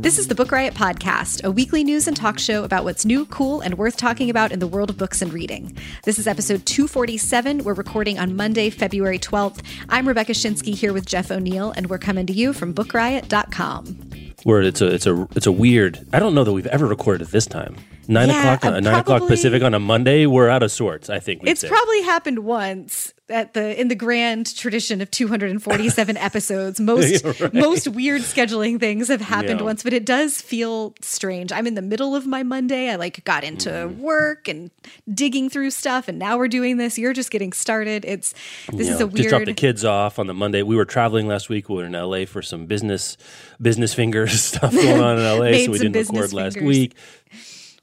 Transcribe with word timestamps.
This 0.00 0.18
is 0.18 0.28
the 0.28 0.34
Book 0.34 0.50
Riot 0.50 0.72
Podcast, 0.72 1.44
a 1.44 1.50
weekly 1.50 1.84
news 1.84 2.08
and 2.08 2.16
talk 2.16 2.38
show 2.38 2.64
about 2.64 2.84
what's 2.84 3.04
new, 3.04 3.26
cool, 3.26 3.60
and 3.60 3.76
worth 3.76 3.98
talking 3.98 4.30
about 4.30 4.50
in 4.50 4.60
the 4.60 4.66
world 4.66 4.88
of 4.88 4.96
books 4.96 5.20
and 5.20 5.30
reading. 5.34 5.76
This 6.04 6.18
is 6.18 6.26
episode 6.26 6.64
247. 6.64 7.64
We're 7.64 7.74
recording 7.74 8.18
on 8.18 8.34
Monday, 8.34 8.70
February 8.70 9.18
12th. 9.18 9.60
I'm 9.90 10.08
Rebecca 10.08 10.32
Schinsky 10.32 10.74
here 10.74 10.94
with 10.94 11.04
Jeff 11.04 11.30
O'Neal, 11.30 11.70
and 11.72 11.90
we're 11.90 11.98
coming 11.98 12.24
to 12.28 12.32
you 12.32 12.54
from 12.54 12.72
bookriot.com. 12.72 13.84
Where 14.44 14.62
it's 14.62 14.80
a 14.80 14.86
it's 14.86 15.06
a 15.06 15.28
it's 15.36 15.46
a 15.46 15.52
weird. 15.52 16.06
I 16.14 16.18
don't 16.18 16.34
know 16.34 16.44
that 16.44 16.52
we've 16.52 16.66
ever 16.68 16.86
recorded 16.86 17.26
at 17.26 17.32
this 17.32 17.44
time. 17.46 17.76
Nine 18.08 18.28
Yeah, 18.28 18.54
o'clock, 18.54 18.72
uh, 18.74 18.80
nine 18.80 19.00
o'clock 19.00 19.26
Pacific 19.26 19.62
on 19.62 19.74
a 19.74 19.80
Monday. 19.80 20.26
We're 20.26 20.48
out 20.48 20.62
of 20.62 20.70
sorts. 20.70 21.10
I 21.10 21.18
think 21.18 21.42
It's 21.44 21.60
say. 21.62 21.68
probably 21.68 22.02
happened 22.02 22.40
once 22.40 23.12
at 23.28 23.54
the 23.54 23.78
in 23.80 23.88
the 23.88 23.96
grand 23.96 24.54
tradition 24.56 25.00
of 25.00 25.10
247 25.10 26.16
episodes. 26.28 26.78
Most 26.78 27.24
Right. 27.40 27.52
most 27.52 27.88
weird 27.88 28.22
scheduling 28.22 28.78
things 28.78 29.08
have 29.08 29.20
happened 29.20 29.58
Yeah. 29.60 29.64
once, 29.66 29.82
but 29.82 29.92
it 29.92 30.04
does 30.06 30.40
feel 30.40 30.94
strange. 31.00 31.50
I'm 31.50 31.66
in 31.66 31.74
the 31.74 31.82
middle 31.82 32.14
of 32.14 32.26
my 32.26 32.44
Monday. 32.44 32.88
I 32.90 32.94
like 32.96 33.24
got 33.24 33.42
into 33.42 33.70
Mm-hmm. 33.70 34.00
work 34.00 34.46
and 34.46 34.70
digging 35.12 35.50
through 35.50 35.70
stuff, 35.70 36.06
and 36.06 36.18
now 36.20 36.38
we're 36.38 36.46
doing 36.48 36.76
this. 36.76 36.98
You're 36.98 37.12
just 37.12 37.32
getting 37.32 37.52
started. 37.52 38.04
It's 38.04 38.32
this 38.72 38.86
You 38.86 38.92
is 38.94 39.00
know, 39.00 39.06
a 39.06 39.08
weird. 39.08 39.16
just 39.16 39.28
drop 39.30 39.44
the 39.44 39.54
kids 39.54 39.84
off 39.84 40.20
on 40.20 40.28
the 40.28 40.34
Monday. 40.34 40.62
We 40.62 40.76
were 40.76 40.84
traveling 40.84 41.26
last 41.26 41.48
week. 41.48 41.68
We 41.68 41.76
were 41.76 41.84
in 41.86 41.92
LA 41.92 42.24
for 42.26 42.42
some 42.42 42.66
business 42.66 43.16
business 43.60 43.92
fingers 43.94 44.40
stuff 44.52 44.72
going 44.72 45.00
on 45.00 45.18
in 45.18 45.24
LA, 45.24 45.64
so 45.64 45.72
we 45.72 45.78
didn't 45.78 45.94
record 45.96 46.14
last 46.20 46.32
last 46.32 46.54
fingers. 46.54 46.68
week. 46.76 46.94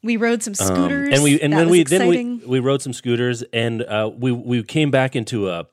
We 0.04 0.18
rode 0.18 0.44
some 0.44 0.52
Um, 0.60 0.68
scooters, 0.68 1.10
and 1.14 1.24
we 1.24 1.40
and 1.42 1.54
that 1.54 1.58
then 1.58 1.70
we 1.70 1.80
exciting. 1.82 2.40
then 2.40 2.50
we 2.50 2.60
we 2.60 2.60
rode 2.60 2.82
some 2.82 2.94
scooters 2.94 3.42
and 3.54 3.82
uh, 3.84 4.12
we 4.16 4.32
we 4.32 4.62
came 4.64 4.92
back 4.92 5.16
into 5.16 5.50
a 5.50 5.68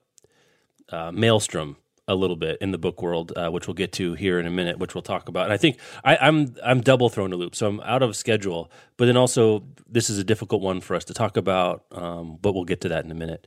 uh, 0.90 1.10
maelstrom 1.12 1.76
a 2.08 2.14
little 2.14 2.36
bit 2.36 2.58
in 2.60 2.72
the 2.72 2.78
book 2.78 3.02
world, 3.02 3.32
uh, 3.36 3.48
which 3.50 3.68
we'll 3.68 3.74
get 3.74 3.92
to 3.92 4.14
here 4.14 4.40
in 4.40 4.46
a 4.46 4.50
minute, 4.50 4.78
which 4.78 4.94
we'll 4.94 5.02
talk 5.02 5.28
about. 5.28 5.44
And 5.44 5.52
I 5.52 5.56
think 5.56 5.78
I, 6.04 6.16
I'm 6.16 6.54
I'm 6.64 6.80
double 6.80 7.08
thrown 7.08 7.32
a 7.32 7.36
loop, 7.36 7.54
so 7.54 7.66
I'm 7.68 7.80
out 7.80 8.02
of 8.02 8.16
schedule. 8.16 8.70
But 8.96 9.06
then 9.06 9.16
also, 9.16 9.64
this 9.88 10.10
is 10.10 10.18
a 10.18 10.24
difficult 10.24 10.62
one 10.62 10.80
for 10.80 10.96
us 10.96 11.04
to 11.04 11.14
talk 11.14 11.36
about, 11.36 11.84
um, 11.92 12.38
but 12.42 12.52
we'll 12.54 12.64
get 12.64 12.80
to 12.82 12.88
that 12.88 13.04
in 13.04 13.10
a 13.10 13.14
minute. 13.14 13.46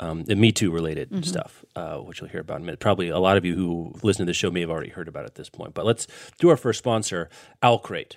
Um, 0.00 0.24
the 0.24 0.34
Me 0.34 0.50
Too 0.50 0.70
related 0.70 1.10
Mm-hmm. 1.10 1.22
stuff, 1.22 1.64
uh, 1.76 1.98
which 1.98 2.20
you'll 2.20 2.30
hear 2.30 2.40
about 2.40 2.56
in 2.56 2.62
a 2.62 2.66
minute. 2.66 2.80
Probably 2.80 3.08
a 3.08 3.18
lot 3.20 3.36
of 3.36 3.44
you 3.44 3.54
who 3.54 3.94
listen 4.02 4.26
to 4.26 4.30
the 4.30 4.34
show 4.34 4.50
may 4.50 4.60
have 4.60 4.70
already 4.70 4.90
heard 4.90 5.06
about 5.08 5.22
it 5.24 5.26
at 5.26 5.34
this 5.36 5.48
point. 5.48 5.74
But 5.74 5.84
let's 5.86 6.06
do 6.38 6.48
our 6.48 6.56
first 6.56 6.78
sponsor, 6.80 7.28
Owlcrate. 7.62 8.16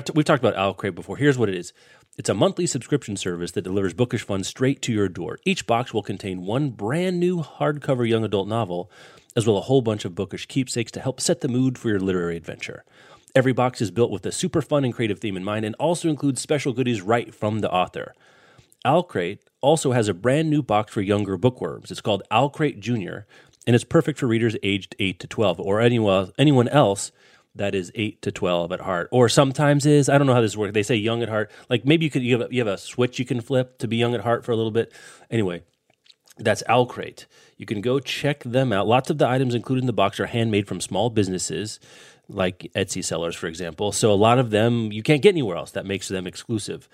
T- 0.00 0.12
we've 0.14 0.24
talked 0.24 0.42
about 0.42 0.56
Owlcrate 0.56 0.94
before. 0.94 1.18
Here's 1.18 1.36
what 1.36 1.50
it 1.50 1.54
is. 1.54 1.72
It's 2.16 2.30
a 2.30 2.34
monthly 2.34 2.66
subscription 2.66 3.16
service 3.16 3.52
that 3.52 3.62
delivers 3.62 3.94
bookish 3.94 4.22
fun 4.22 4.42
straight 4.44 4.80
to 4.82 4.92
your 4.92 5.08
door. 5.08 5.38
Each 5.44 5.66
box 5.66 5.92
will 5.92 6.02
contain 6.02 6.46
one 6.46 6.70
brand 6.70 7.20
new 7.20 7.42
hardcover 7.42 8.08
young 8.08 8.24
adult 8.24 8.48
novel, 8.48 8.90
as 9.36 9.46
well 9.46 9.58
as 9.58 9.62
a 9.62 9.66
whole 9.66 9.82
bunch 9.82 10.04
of 10.04 10.14
bookish 10.14 10.46
keepsakes 10.46 10.92
to 10.92 11.00
help 11.00 11.20
set 11.20 11.40
the 11.40 11.48
mood 11.48 11.78
for 11.78 11.88
your 11.88 12.00
literary 12.00 12.36
adventure. 12.36 12.84
Every 13.34 13.52
box 13.52 13.80
is 13.80 13.90
built 13.90 14.10
with 14.10 14.26
a 14.26 14.32
super 14.32 14.60
fun 14.60 14.84
and 14.84 14.94
creative 14.94 15.18
theme 15.18 15.36
in 15.36 15.44
mind 15.44 15.64
and 15.64 15.74
also 15.76 16.08
includes 16.08 16.40
special 16.40 16.72
goodies 16.72 17.00
right 17.00 17.34
from 17.34 17.60
the 17.60 17.70
author. 17.70 18.14
Owlcrate 18.84 19.38
also 19.60 19.92
has 19.92 20.08
a 20.08 20.14
brand 20.14 20.50
new 20.50 20.62
box 20.62 20.92
for 20.92 21.00
younger 21.00 21.38
bookworms. 21.38 21.90
It's 21.90 22.00
called 22.00 22.22
Owlcrate 22.30 22.80
Junior, 22.80 23.26
and 23.66 23.74
it's 23.74 23.84
perfect 23.84 24.18
for 24.18 24.26
readers 24.26 24.56
aged 24.62 24.96
8 24.98 25.20
to 25.20 25.26
12 25.26 25.60
or 25.60 25.80
anyone, 25.80 26.32
anyone 26.38 26.68
else 26.68 27.12
that 27.54 27.74
is 27.74 27.92
8 27.94 28.22
to 28.22 28.32
12 28.32 28.72
at 28.72 28.80
heart 28.80 29.08
or 29.12 29.28
sometimes 29.28 29.84
is 29.86 30.08
i 30.08 30.16
don't 30.16 30.26
know 30.26 30.34
how 30.34 30.40
this 30.40 30.56
works 30.56 30.72
they 30.72 30.82
say 30.82 30.96
young 30.96 31.22
at 31.22 31.28
heart 31.28 31.50
like 31.68 31.84
maybe 31.84 32.04
you 32.04 32.10
could 32.10 32.22
you 32.22 32.38
have, 32.38 32.50
a, 32.50 32.54
you 32.54 32.60
have 32.60 32.72
a 32.72 32.78
switch 32.78 33.18
you 33.18 33.24
can 33.24 33.40
flip 33.40 33.78
to 33.78 33.88
be 33.88 33.96
young 33.96 34.14
at 34.14 34.22
heart 34.22 34.44
for 34.44 34.52
a 34.52 34.56
little 34.56 34.70
bit 34.70 34.92
anyway 35.30 35.62
that's 36.38 36.62
Owlcrate. 36.68 37.26
You 37.56 37.66
can 37.66 37.80
go 37.80 38.00
check 38.00 38.42
them 38.42 38.72
out. 38.72 38.86
Lots 38.86 39.10
of 39.10 39.18
the 39.18 39.28
items 39.28 39.54
included 39.54 39.82
in 39.82 39.86
the 39.86 39.92
box 39.92 40.18
are 40.18 40.26
handmade 40.26 40.66
from 40.66 40.80
small 40.80 41.10
businesses, 41.10 41.78
like 42.28 42.70
Etsy 42.74 43.04
sellers, 43.04 43.36
for 43.36 43.46
example. 43.46 43.92
So 43.92 44.10
a 44.10 44.14
lot 44.14 44.38
of 44.38 44.50
them 44.50 44.90
you 44.92 45.02
can't 45.02 45.22
get 45.22 45.30
anywhere 45.30 45.56
else. 45.56 45.70
That 45.72 45.86
makes 45.86 46.08
them 46.08 46.26
exclusive. 46.26 46.88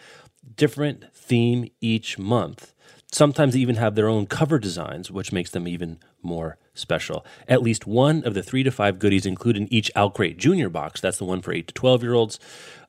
Different 0.57 1.13
theme 1.15 1.69
each 1.81 2.19
month. 2.19 2.75
Sometimes 3.11 3.55
they 3.55 3.61
even 3.61 3.77
have 3.77 3.95
their 3.95 4.09
own 4.09 4.27
cover 4.27 4.59
designs, 4.59 5.11
which 5.11 5.33
makes 5.33 5.51
them 5.51 5.67
even 5.67 5.99
more 6.23 6.59
special. 6.75 7.25
At 7.47 7.63
least 7.63 7.87
one 7.87 8.23
of 8.25 8.35
the 8.35 8.43
three 8.43 8.63
to 8.63 8.71
five 8.71 8.99
goodies 8.99 9.25
included 9.25 9.63
in 9.63 9.73
each 9.73 9.91
Owlcrate 9.97 10.37
Junior 10.37 10.69
box, 10.69 11.01
that's 11.01 11.19
the 11.19 11.25
one 11.25 11.41
for 11.41 11.53
8 11.53 11.69
to 11.69 11.75
12 11.75 12.03
year 12.03 12.15
olds, 12.15 12.39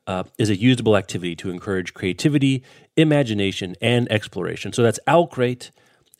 uh, 0.06 0.24
is 0.38 0.50
a 0.50 0.56
usable 0.56 0.96
activity 0.96 1.34
to 1.36 1.50
encourage 1.50 1.94
creativity, 1.94 2.62
imagination, 2.96 3.76
and 3.80 4.10
exploration. 4.12 4.72
So 4.72 4.82
that's 4.82 5.00
Owlcrate 5.06 5.70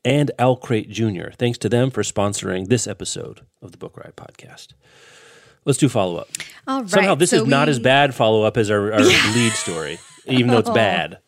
and 0.05 0.31
Owlcrate 0.38 0.88
Jr. 0.88 1.31
Thanks 1.37 1.59
to 1.59 1.69
them 1.69 1.91
for 1.91 2.03
sponsoring 2.03 2.69
this 2.69 2.87
episode 2.87 3.43
of 3.61 3.72
the 3.72 3.78
Book 3.78 3.97
Riot 3.97 4.17
podcast. 4.17 4.69
Let's 5.65 5.78
do 5.78 5.88
follow 5.88 6.17
up. 6.17 6.28
All 6.67 6.81
right, 6.81 6.91
Somehow 6.91 7.15
this 7.15 7.31
so 7.31 7.43
is 7.43 7.47
not 7.47 7.69
as 7.69 7.78
bad 7.78 8.15
follow 8.15 8.44
up 8.44 8.56
as 8.56 8.71
our, 8.71 8.93
our 8.93 9.00
lead 9.34 9.53
story, 9.53 9.99
even 10.30 10.48
though 10.48 10.58
it's 10.58 10.70
bad. 10.70 11.18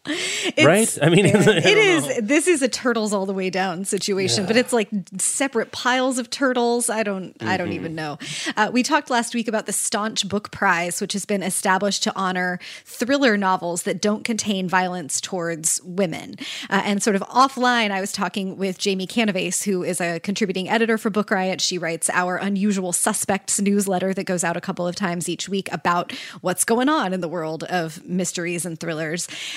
right? 0.65 0.99
I 1.03 1.09
mean, 1.09 1.27
I 1.37 1.39
it 1.39 1.65
is. 1.79 2.09
know. 2.09 2.21
This 2.23 2.49
is 2.49 2.63
a 2.63 2.69
turtles 2.69 3.13
all 3.13 3.27
the 3.27 3.33
way 3.33 3.51
down 3.51 3.85
situation, 3.85 4.47
but 4.47 4.57
it's 4.57 4.73
like 4.73 4.89
separate 5.19 5.71
piles 5.73 6.19
of 6.19 6.31
turtles. 6.31 6.91
I 6.91 7.03
don't. 7.03 7.37
I 7.41 7.45
Mm-hmm. 7.53 7.57
don't 7.59 7.73
even 7.73 7.95
know. 7.95 8.19
Uh, 8.57 8.71
we 8.73 8.83
talked 8.83 9.11
last 9.11 9.35
week 9.35 9.47
about 9.47 9.67
the 9.67 9.73
Staunch 9.73 10.29
Book 10.29 10.51
Prize, 10.51 11.01
which 11.01 11.13
has 11.13 11.25
been 11.25 11.43
established 11.43 12.03
to 12.05 12.13
honor 12.17 12.59
thriller 12.85 13.37
novels 13.37 13.83
that 13.85 14.01
don't 14.01 14.25
contain 14.25 14.69
violence 14.69 15.21
towards 15.21 15.81
women. 15.85 16.35
Uh, 16.71 16.83
and 16.85 17.03
sort 17.03 17.15
of 17.15 17.23
offline, 17.23 17.91
I 17.91 18.01
was 18.01 18.11
talking 18.13 18.57
with 18.57 18.79
Jamie 18.79 19.07
Canaves, 19.07 19.63
who 19.65 19.83
is 19.85 20.01
a 20.01 20.19
contributing 20.21 20.69
editor 20.69 20.97
for 20.99 21.11
Book 21.11 21.31
Riot. 21.31 21.61
She 21.61 21.79
writes 21.79 22.09
our 22.11 22.37
Unusual 22.37 22.93
Suspects 22.93 23.61
newsletter 23.61 24.15
that 24.15 24.25
goes 24.25 24.43
out 24.45 24.57
a 24.57 24.61
couple 24.61 24.87
of 24.87 24.97
times 24.97 25.29
each 25.29 25.49
week 25.49 25.69
about 25.73 26.13
what's 26.41 26.65
going 26.65 26.89
on 26.89 27.13
in 27.13 27.21
the 27.21 27.29
world 27.29 27.65
of 27.65 28.05
mysteries 28.05 28.65
and 28.67 28.79
thrillers. 28.81 28.92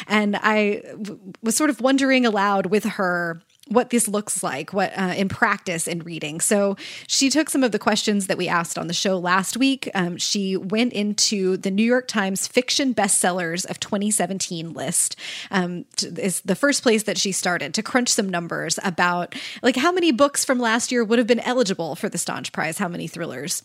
And 0.07 0.35
I 0.38 0.81
w- 0.91 1.19
was 1.41 1.56
sort 1.56 1.69
of 1.69 1.81
wondering 1.81 2.25
aloud 2.25 2.68
with 2.68 2.84
her 2.85 3.41
what 3.68 3.90
this 3.90 4.07
looks 4.07 4.44
like 4.44 4.73
what 4.73 4.96
uh, 4.97 5.13
in 5.18 5.28
practice 5.28 5.88
in 5.88 6.00
reading. 6.00 6.40
So 6.40 6.75
she 7.07 7.29
took 7.29 7.50
some 7.50 7.63
of 7.63 7.72
the 7.72 7.79
questions 7.79 8.28
that 8.28 8.38
we 8.38 8.47
asked 8.47 8.78
on 8.78 8.88
the 8.88 8.94
show 8.94 9.18
last 9.18 9.57
week. 9.57 9.90
Um, 9.96 10.18
she 10.18 10.56
went 10.56 10.94
into 10.94 11.57
the 11.57 11.72
new 11.72 11.84
york 11.84 12.07
times 12.07 12.47
fiction 12.47 12.94
bestsellers 12.94 13.66
of 13.69 13.79
2017 13.79 14.73
list. 14.73 15.16
Um, 15.52 15.85
t- 15.96 16.07
is 16.17 16.41
the 16.41 16.56
first 16.56 16.84
place 16.84 17.03
that 17.03 17.17
she 17.17 17.31
started 17.31 17.73
to 17.73 17.84
crunch 17.84 18.09
some 18.09 18.29
numbers 18.29 18.79
about 18.84 19.35
like 19.63 19.75
how 19.75 19.91
many 19.91 20.12
books 20.12 20.46
from 20.46 20.59
last 20.59 20.91
year 20.91 21.03
would 21.03 21.19
have 21.19 21.28
been 21.28 21.40
eligible 21.40 21.96
for 21.96 22.09
the 22.09 22.17
staunch 22.17 22.52
prize? 22.52 22.78
How 22.78 22.88
many 22.88 23.07
thrillers 23.07 23.63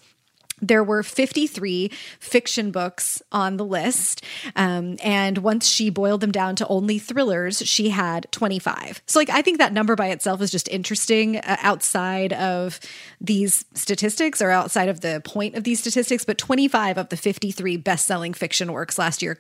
there 0.60 0.84
were 0.84 1.02
53 1.02 1.90
fiction 2.18 2.70
books 2.70 3.22
on 3.32 3.56
the 3.56 3.64
list. 3.64 4.24
Um, 4.56 4.96
and 5.02 5.38
once 5.38 5.66
she 5.66 5.90
boiled 5.90 6.20
them 6.20 6.32
down 6.32 6.56
to 6.56 6.66
only 6.68 6.98
thrillers, 6.98 7.58
she 7.66 7.90
had 7.90 8.26
25. 8.30 9.02
So, 9.06 9.18
like, 9.18 9.30
I 9.30 9.42
think 9.42 9.58
that 9.58 9.72
number 9.72 9.96
by 9.96 10.08
itself 10.08 10.40
is 10.42 10.50
just 10.50 10.68
interesting 10.68 11.38
uh, 11.38 11.56
outside 11.60 12.32
of 12.32 12.80
these 13.20 13.64
statistics 13.74 14.40
or 14.42 14.50
outside 14.50 14.88
of 14.88 15.00
the 15.00 15.20
point 15.24 15.54
of 15.54 15.64
these 15.64 15.80
statistics. 15.80 16.24
But 16.24 16.38
25 16.38 16.98
of 16.98 17.08
the 17.08 17.16
53 17.16 17.76
best 17.76 18.06
selling 18.06 18.34
fiction 18.34 18.72
works 18.72 18.98
last 18.98 19.22
year 19.22 19.38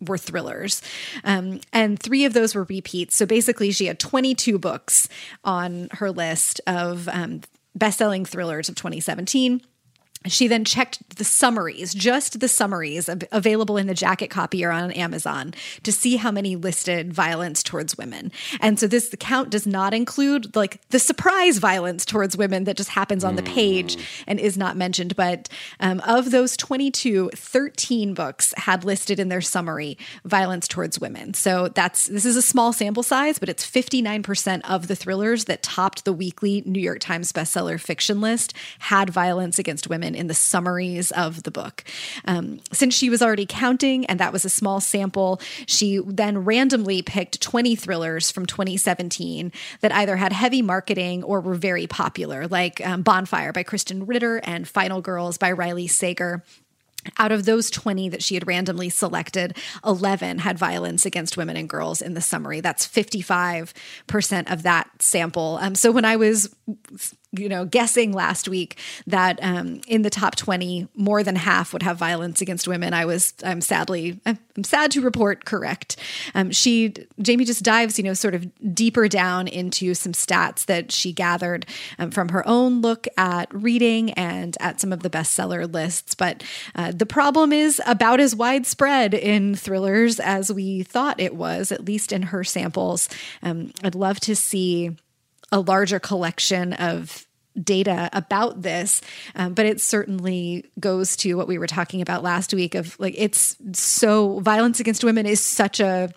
were 0.00 0.18
thrillers. 0.18 0.82
Um, 1.24 1.60
and 1.72 1.98
three 1.98 2.24
of 2.24 2.34
those 2.34 2.54
were 2.54 2.64
repeats. 2.64 3.16
So 3.16 3.26
basically, 3.26 3.70
she 3.70 3.86
had 3.86 3.98
22 3.98 4.58
books 4.58 5.08
on 5.44 5.88
her 5.92 6.10
list 6.10 6.60
of 6.66 7.08
um, 7.08 7.42
best 7.74 7.98
selling 7.98 8.24
thrillers 8.24 8.68
of 8.68 8.74
2017. 8.74 9.62
She 10.26 10.48
then 10.48 10.64
checked 10.64 11.16
the 11.16 11.24
summaries, 11.24 11.94
just 11.94 12.40
the 12.40 12.48
summaries 12.48 13.08
available 13.30 13.76
in 13.76 13.86
the 13.86 13.94
jacket 13.94 14.28
copy 14.28 14.64
or 14.64 14.70
on 14.70 14.90
Amazon 14.92 15.54
to 15.82 15.92
see 15.92 16.16
how 16.16 16.30
many 16.30 16.56
listed 16.56 17.12
violence 17.12 17.62
towards 17.62 17.96
women. 17.96 18.30
And 18.60 18.78
so 18.78 18.86
this 18.86 19.14
count 19.18 19.50
does 19.50 19.66
not 19.66 19.94
include 19.94 20.54
like 20.56 20.80
the 20.88 20.98
surprise 20.98 21.58
violence 21.58 22.04
towards 22.04 22.36
women 22.36 22.64
that 22.64 22.76
just 22.76 22.90
happens 22.90 23.24
on 23.24 23.36
the 23.36 23.42
page 23.42 23.96
and 24.26 24.38
is 24.38 24.56
not 24.56 24.76
mentioned. 24.76 25.16
But 25.16 25.48
um, 25.80 26.00
of 26.00 26.30
those 26.30 26.56
22, 26.56 27.30
13 27.34 28.14
books 28.14 28.54
had 28.56 28.84
listed 28.84 29.18
in 29.18 29.28
their 29.28 29.40
summary 29.40 29.98
violence 30.24 30.68
towards 30.68 31.00
women. 31.00 31.34
So 31.34 31.68
that's 31.68 32.06
this 32.06 32.24
is 32.24 32.36
a 32.36 32.42
small 32.42 32.72
sample 32.72 33.02
size, 33.02 33.38
but 33.38 33.48
it's 33.48 33.68
59% 33.68 34.60
of 34.68 34.88
the 34.88 34.96
thrillers 34.96 35.46
that 35.46 35.62
topped 35.62 36.04
the 36.04 36.12
weekly 36.12 36.62
New 36.66 36.80
York 36.80 37.00
Times 37.00 37.32
bestseller 37.32 37.80
fiction 37.80 38.20
list 38.20 38.54
had 38.78 39.10
violence 39.10 39.58
against 39.58 39.88
women 39.88 40.11
in 40.14 40.26
the 40.26 40.34
summaries 40.34 41.10
of 41.12 41.42
the 41.42 41.50
book. 41.50 41.84
Um, 42.24 42.60
since 42.72 42.94
she 42.94 43.10
was 43.10 43.22
already 43.22 43.46
counting, 43.46 44.06
and 44.06 44.20
that 44.20 44.32
was 44.32 44.44
a 44.44 44.50
small 44.50 44.80
sample, 44.80 45.40
she 45.66 46.00
then 46.04 46.44
randomly 46.44 47.02
picked 47.02 47.40
20 47.40 47.76
thrillers 47.76 48.30
from 48.30 48.46
2017 48.46 49.52
that 49.80 49.92
either 49.92 50.16
had 50.16 50.32
heavy 50.32 50.62
marketing 50.62 51.22
or 51.22 51.40
were 51.40 51.54
very 51.54 51.86
popular, 51.86 52.46
like 52.46 52.84
um, 52.86 53.02
Bonfire 53.02 53.52
by 53.52 53.64
Krysten 53.64 54.06
Ritter 54.06 54.38
and 54.44 54.68
Final 54.68 55.00
Girls 55.00 55.38
by 55.38 55.52
Riley 55.52 55.86
Sager. 55.86 56.42
Out 57.18 57.32
of 57.32 57.44
those 57.44 57.68
20 57.68 58.10
that 58.10 58.22
she 58.22 58.34
had 58.34 58.46
randomly 58.46 58.88
selected, 58.88 59.56
11 59.84 60.38
had 60.38 60.56
violence 60.56 61.04
against 61.04 61.36
women 61.36 61.56
and 61.56 61.68
girls 61.68 62.00
in 62.00 62.14
the 62.14 62.20
summary. 62.20 62.60
That's 62.60 62.86
55% 62.86 64.52
of 64.52 64.62
that 64.62 64.88
sample. 65.00 65.58
Um, 65.60 65.74
so 65.74 65.90
when 65.90 66.04
I 66.04 66.14
was 66.14 66.54
you 67.32 67.48
know, 67.48 67.64
guessing 67.64 68.12
last 68.12 68.46
week 68.46 68.78
that 69.06 69.38
um, 69.42 69.80
in 69.86 70.02
the 70.02 70.10
top 70.10 70.36
20, 70.36 70.88
more 70.94 71.22
than 71.22 71.36
half 71.36 71.72
would 71.72 71.82
have 71.82 71.96
violence 71.96 72.42
against 72.42 72.68
women. 72.68 72.92
I 72.92 73.06
was, 73.06 73.32
I'm 73.42 73.62
sadly, 73.62 74.20
I'm 74.26 74.64
sad 74.64 74.90
to 74.92 75.00
report 75.00 75.46
correct. 75.46 75.96
Um, 76.34 76.50
she, 76.50 76.94
Jamie 77.20 77.46
just 77.46 77.62
dives, 77.62 77.98
you 77.98 78.04
know, 78.04 78.12
sort 78.12 78.34
of 78.34 78.46
deeper 78.74 79.08
down 79.08 79.48
into 79.48 79.94
some 79.94 80.12
stats 80.12 80.66
that 80.66 80.92
she 80.92 81.12
gathered 81.12 81.64
um, 81.98 82.10
from 82.10 82.28
her 82.28 82.46
own 82.46 82.82
look 82.82 83.06
at 83.16 83.52
reading 83.54 84.10
and 84.12 84.56
at 84.60 84.78
some 84.78 84.92
of 84.92 85.02
the 85.02 85.10
bestseller 85.10 85.72
lists. 85.72 86.14
But 86.14 86.44
uh, 86.74 86.92
the 86.94 87.06
problem 87.06 87.52
is 87.52 87.80
about 87.86 88.20
as 88.20 88.36
widespread 88.36 89.14
in 89.14 89.54
thrillers 89.54 90.20
as 90.20 90.52
we 90.52 90.82
thought 90.82 91.18
it 91.18 91.34
was, 91.34 91.72
at 91.72 91.86
least 91.86 92.12
in 92.12 92.22
her 92.24 92.44
samples. 92.44 93.08
Um, 93.42 93.72
I'd 93.82 93.94
love 93.94 94.20
to 94.20 94.36
see 94.36 94.96
a 95.52 95.60
larger 95.60 96.00
collection 96.00 96.72
of 96.72 97.26
data 97.62 98.08
about 98.14 98.62
this 98.62 99.02
um, 99.34 99.52
but 99.52 99.66
it 99.66 99.78
certainly 99.78 100.64
goes 100.80 101.16
to 101.16 101.34
what 101.34 101.46
we 101.46 101.58
were 101.58 101.66
talking 101.66 102.00
about 102.00 102.22
last 102.22 102.54
week 102.54 102.74
of 102.74 102.98
like 102.98 103.14
it's 103.16 103.56
so 103.72 104.40
violence 104.40 104.80
against 104.80 105.04
women 105.04 105.26
is 105.26 105.38
such 105.38 105.78
a 105.78 106.10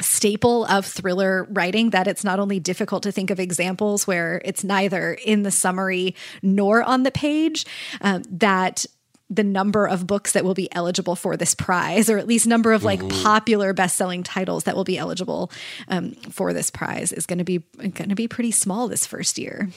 staple 0.00 0.64
of 0.66 0.84
thriller 0.84 1.46
writing 1.50 1.90
that 1.90 2.08
it's 2.08 2.24
not 2.24 2.40
only 2.40 2.58
difficult 2.58 3.04
to 3.04 3.12
think 3.12 3.30
of 3.30 3.38
examples 3.38 4.06
where 4.06 4.42
it's 4.44 4.64
neither 4.64 5.14
in 5.14 5.42
the 5.42 5.50
summary 5.50 6.14
nor 6.42 6.82
on 6.82 7.04
the 7.04 7.10
page 7.10 7.64
um, 8.00 8.22
that 8.28 8.84
the 9.30 9.44
number 9.44 9.86
of 9.86 10.06
books 10.06 10.32
that 10.32 10.44
will 10.44 10.54
be 10.54 10.72
eligible 10.72 11.16
for 11.16 11.36
this 11.36 11.54
prize, 11.54 12.10
or 12.10 12.18
at 12.18 12.26
least 12.26 12.46
number 12.46 12.72
of 12.72 12.84
like 12.84 13.00
mm-hmm. 13.00 13.22
popular 13.22 13.72
best-selling 13.72 14.22
titles 14.22 14.64
that 14.64 14.76
will 14.76 14.84
be 14.84 14.98
eligible 14.98 15.50
um, 15.88 16.12
for 16.30 16.52
this 16.52 16.70
prize, 16.70 17.12
is 17.12 17.26
going 17.26 17.38
to 17.38 17.44
be 17.44 17.58
going 17.78 18.10
to 18.10 18.14
be 18.14 18.28
pretty 18.28 18.50
small 18.50 18.86
this 18.86 19.06
first 19.06 19.38
year. 19.38 19.70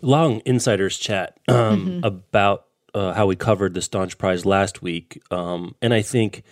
Long 0.00 0.42
insiders 0.44 0.98
chat 0.98 1.38
um, 1.48 1.54
mm-hmm. 1.56 2.04
about 2.04 2.66
uh, 2.94 3.12
how 3.12 3.26
we 3.26 3.36
covered 3.36 3.74
the 3.74 3.82
Staunch 3.82 4.18
Prize 4.18 4.44
last 4.44 4.82
week, 4.82 5.22
um, 5.30 5.74
and 5.80 5.94
I 5.94 6.02
think 6.02 6.42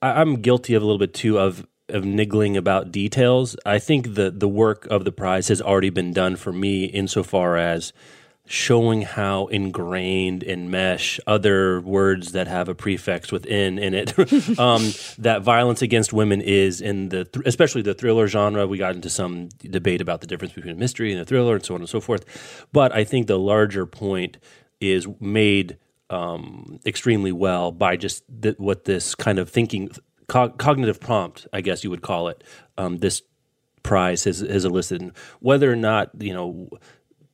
I- 0.00 0.20
I'm 0.20 0.42
guilty 0.42 0.74
of 0.74 0.82
a 0.82 0.86
little 0.86 0.98
bit 0.98 1.14
too 1.14 1.38
of 1.38 1.66
of 1.88 2.04
niggling 2.04 2.56
about 2.56 2.92
details. 2.92 3.56
I 3.66 3.78
think 3.78 4.14
the 4.14 4.30
the 4.30 4.48
work 4.48 4.86
of 4.86 5.04
the 5.04 5.12
prize 5.12 5.48
has 5.48 5.60
already 5.60 5.90
been 5.90 6.12
done 6.12 6.36
for 6.36 6.52
me 6.52 6.84
insofar 6.84 7.56
as 7.56 7.92
showing 8.46 9.02
how 9.02 9.46
ingrained 9.46 10.42
in 10.42 10.70
mesh 10.70 11.20
other 11.26 11.80
words 11.80 12.32
that 12.32 12.48
have 12.48 12.68
a 12.68 12.74
prefix 12.74 13.30
within 13.30 13.78
in 13.78 13.94
it. 13.94 14.12
Um, 14.58 14.92
that 15.18 15.42
violence 15.42 15.82
against 15.82 16.12
women 16.12 16.40
is 16.40 16.80
in 16.80 17.08
the 17.08 17.24
th- 17.24 17.46
especially 17.46 17.82
the 17.82 17.94
thriller 17.94 18.26
genre. 18.26 18.66
We 18.66 18.76
got 18.78 18.94
into 18.94 19.08
some 19.08 19.48
debate 19.58 20.00
about 20.00 20.20
the 20.20 20.26
difference 20.26 20.52
between 20.52 20.74
a 20.74 20.78
mystery 20.78 21.12
and 21.12 21.20
a 21.20 21.24
thriller 21.24 21.54
and 21.54 21.64
so 21.64 21.74
on 21.74 21.80
and 21.80 21.88
so 21.88 22.00
forth. 22.00 22.66
But 22.72 22.92
i 22.92 23.04
think 23.04 23.26
the 23.26 23.38
larger 23.38 23.86
point 23.86 24.38
is 24.80 25.06
made 25.20 25.78
um, 26.10 26.80
extremely 26.84 27.32
well 27.32 27.72
by 27.72 27.96
just 27.96 28.24
th- 28.42 28.58
what 28.58 28.84
this 28.84 29.14
kind 29.14 29.38
of 29.38 29.48
thinking 29.48 29.90
co- 30.26 30.50
cognitive 30.50 31.00
prompt 31.00 31.46
i 31.52 31.60
guess 31.60 31.82
you 31.84 31.90
would 31.90 32.02
call 32.02 32.28
it 32.28 32.44
um, 32.76 32.98
this 32.98 33.22
prize 33.82 34.24
has, 34.24 34.40
has 34.40 34.64
elicited. 34.64 35.12
Whether 35.40 35.72
or 35.72 35.76
not 35.76 36.10
you 36.18 36.32
know 36.32 36.68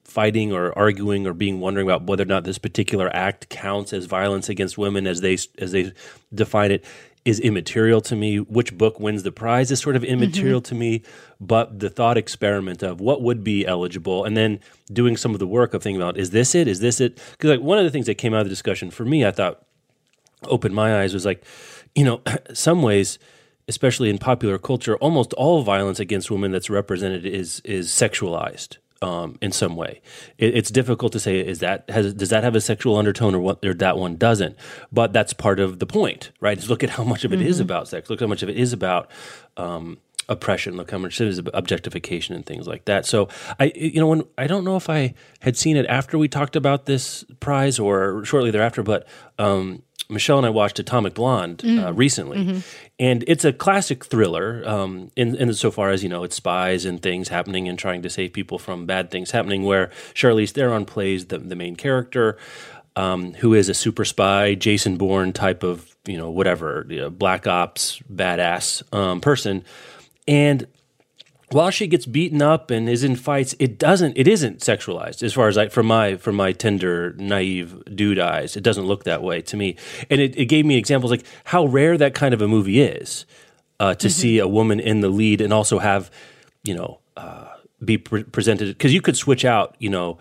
fighting 0.09 0.53
or 0.53 0.77
arguing 0.77 1.27
or 1.27 1.35
being 1.35 1.61
wondering 1.61 1.87
about 1.87 2.05
whether 2.05 2.23
or 2.23 2.27
not 2.27 2.45
this 2.45 2.59
particular 2.59 3.15
act 3.15 3.49
counts 3.51 3.93
as 3.93 4.07
violence 4.07 4.49
against 4.49 4.79
women 4.79 5.07
as 5.07 5.21
they 5.21 5.35
as 5.59 5.73
they 5.73 5.93
define 6.35 6.71
it 6.71 6.85
is 7.25 7.39
immaterial 7.41 8.01
to 8.01 8.17
me. 8.17 8.39
Which 8.39 8.77
book 8.77 8.99
wins 8.99 9.23
the 9.23 9.33
prize 9.33 9.71
is 9.71 9.81
sort 9.81 9.97
of 9.97 10.05
immaterial 10.05 10.61
mm-hmm. 10.61 10.69
to 10.69 10.75
me. 10.75 11.03
But 11.41 11.79
the 11.79 11.91
thought 11.91 12.17
experiment 12.17 12.83
of 12.83 13.01
what 13.01 13.23
would 13.23 13.45
be 13.45 13.67
eligible, 13.67 14.25
and 14.25 14.37
then 14.37 14.61
doing 14.91 15.17
some 15.17 15.35
of 15.35 15.39
the 15.39 15.47
work 15.47 15.75
of 15.75 15.83
thinking 15.83 16.01
about 16.01 16.17
is 16.17 16.31
this 16.31 16.55
it? 16.55 16.67
Is 16.67 16.81
this 16.81 17.01
it? 17.01 17.21
Because 17.33 17.51
like 17.51 17.61
one 17.61 17.79
of 17.79 17.85
the 17.85 17.91
things 17.91 18.07
that 18.07 18.17
came 18.17 18.33
out 18.33 18.41
of 18.41 18.47
the 18.47 18.51
discussion 18.51 18.91
for 18.91 19.05
me, 19.05 19.27
I 19.27 19.31
thought 19.31 19.63
opened 20.45 20.75
my 20.75 21.03
eyes 21.03 21.13
was 21.13 21.27
like, 21.27 21.45
you 21.95 22.05
know, 22.05 22.23
some 22.55 22.83
ways 22.83 23.19
especially 23.69 24.09
in 24.09 24.17
popular 24.17 24.57
culture, 24.59 24.97
almost 24.97 25.35
all 25.35 25.63
violence 25.63 26.01
against 26.01 26.31
women 26.31 26.51
that's 26.51 26.71
represented 26.71 27.27
is 27.27 27.61
is 27.61 27.91
sexualized 27.91 28.79
um, 29.03 29.39
in 29.41 29.53
some 29.53 29.77
way. 29.77 30.01
It, 30.39 30.57
it's 30.57 30.71
difficult 30.71 31.13
to 31.13 31.21
say 31.21 31.39
is 31.39 31.61
that 31.61 31.89
has 31.91 32.15
does 32.15 32.31
that 32.31 32.45
have 32.45 32.57
a 32.57 32.61
sexual 32.61 32.97
undertone 32.97 33.35
or 33.35 33.41
what 33.41 33.65
or 33.65 33.75
that 33.75 33.97
one 33.97 34.17
doesn't. 34.17 34.57
But 34.93 35.13
that's 35.13 35.33
part 35.33 35.61
of 35.61 35.79
the 35.79 35.87
point, 35.87 36.33
right? 36.41 36.59
Is 36.59 36.69
look 36.69 36.83
at 36.83 36.91
how 36.91 37.05
much 37.05 37.25
of 37.25 37.33
it 37.33 37.39
mm-hmm. 37.39 37.49
is 37.49 37.61
about 37.61 37.89
sex. 37.89 38.11
Look 38.11 38.21
how 38.21 38.27
much 38.27 38.43
of 38.43 38.49
it 38.49 38.57
is 38.57 38.73
about. 38.73 39.11
Um, 39.57 39.99
oppression 40.29 40.77
look 40.77 40.91
how 40.91 40.99
much 40.99 41.21
it 41.21 41.29
is 41.29 41.41
objectification 41.55 42.35
and 42.35 42.45
things 42.47 42.67
like 42.67 42.85
that 42.85 43.07
so 43.07 43.29
i 43.59 43.73
you 43.75 44.01
know 44.01 44.07
when 44.07 44.23
i 44.37 44.47
don't 44.47 44.65
know 44.65 44.77
if 44.77 44.91
i 44.91 45.15
had 45.41 45.57
seen 45.57 45.77
it 45.77 45.87
after 45.87 46.19
we 46.19 46.29
talked 46.29 46.57
about 46.57 46.87
this 46.87 47.25
prize 47.41 47.79
or 47.79 48.25
shortly 48.25 48.51
thereafter 48.51 48.83
but 48.83 49.07
um, 49.39 49.83
Michelle 50.11 50.39
and 50.39 50.47
I 50.47 50.51
watched 50.51 50.79
Atomic 50.79 51.15
Blonde 51.15 51.59
mm. 51.59 51.85
uh, 51.85 51.93
recently, 51.93 52.39
mm-hmm. 52.39 52.59
and 52.99 53.25
it's 53.27 53.45
a 53.45 53.53
classic 53.53 54.07
thriller. 54.07 54.67
Um, 54.67 55.11
in, 55.17 55.37
in 55.37 55.53
so 55.53 55.71
far 55.71 55.91
as 55.91 56.03
you 56.03 56.09
know, 56.09 56.25
it's 56.25 56.37
spies 56.37 56.87
and 56.87 57.03
things 57.03 57.29
happening 57.29 57.69
and 57.69 57.79
trying 57.79 58.01
to 58.03 58.11
save 58.11 58.33
people 58.33 58.59
from 58.59 58.87
bad 58.87 59.11
things 59.11 59.33
happening. 59.33 59.65
Where 59.65 59.89
Charlize 60.15 60.53
Theron 60.53 60.87
plays 60.87 61.27
the 61.27 61.39
the 61.39 61.57
main 61.57 61.77
character, 61.77 62.39
um, 62.97 63.35
who 63.35 63.53
is 63.53 63.69
a 63.69 63.75
super 63.75 64.07
spy, 64.07 64.55
Jason 64.55 64.97
Bourne 64.97 65.33
type 65.35 65.63
of 65.63 65.95
you 66.07 66.17
know 66.17 66.31
whatever 66.31 66.87
you 66.89 67.01
know, 67.01 67.11
black 67.11 67.47
ops 67.47 68.01
badass 68.11 68.83
um, 68.95 69.21
person, 69.21 69.63
and 70.29 70.69
while 71.51 71.71
she 71.71 71.87
gets 71.87 72.05
beaten 72.05 72.43
up 72.43 72.71
and 72.71 72.89
is 72.89 73.03
in 73.03 73.17
fights, 73.17 73.55
it 73.59 73.79
doesn't. 73.79 74.19
It 74.19 74.29
isn't 74.29 74.61
sexualized 74.61 75.23
as 75.23 75.33
far 75.33 75.49
as 75.49 75.57
I, 75.57 75.69
from 75.69 75.87
my 75.87 76.17
from 76.17 76.37
my 76.37 76.53
tender, 76.53 77.15
naive 77.15 77.83
dude 77.95 78.19
eyes. 78.19 78.57
It 78.57 78.63
doesn't 78.63 78.85
look 78.85 79.05
that 79.05 79.23
way 79.23 79.41
to 79.43 79.57
me, 79.57 79.77
and 80.11 80.21
it, 80.21 80.37
it 80.37 80.45
gave 80.47 80.67
me 80.67 80.77
examples 80.77 81.11
like 81.11 81.25
how 81.45 81.67
rare 81.67 81.97
that 81.97 82.15
kind 82.15 82.35
of 82.35 82.43
a 82.43 82.49
movie 82.49 82.81
is 82.81 83.25
uh, 83.81 83.95
to 83.95 84.09
mm-hmm. 84.09 84.13
see 84.13 84.39
a 84.39 84.47
woman 84.47 84.79
in 84.79 85.01
the 85.01 85.09
lead 85.09 85.41
and 85.41 85.53
also 85.53 85.79
have, 85.79 86.11
you 86.65 86.75
know, 86.75 87.01
uh, 87.17 87.47
be 87.83 87.97
pre- 87.97 88.25
presented 88.25 88.69
because 88.69 88.93
you 88.93 89.01
could 89.01 89.17
switch 89.17 89.47
out, 89.47 89.75
you 89.79 89.89
know, 89.89 90.19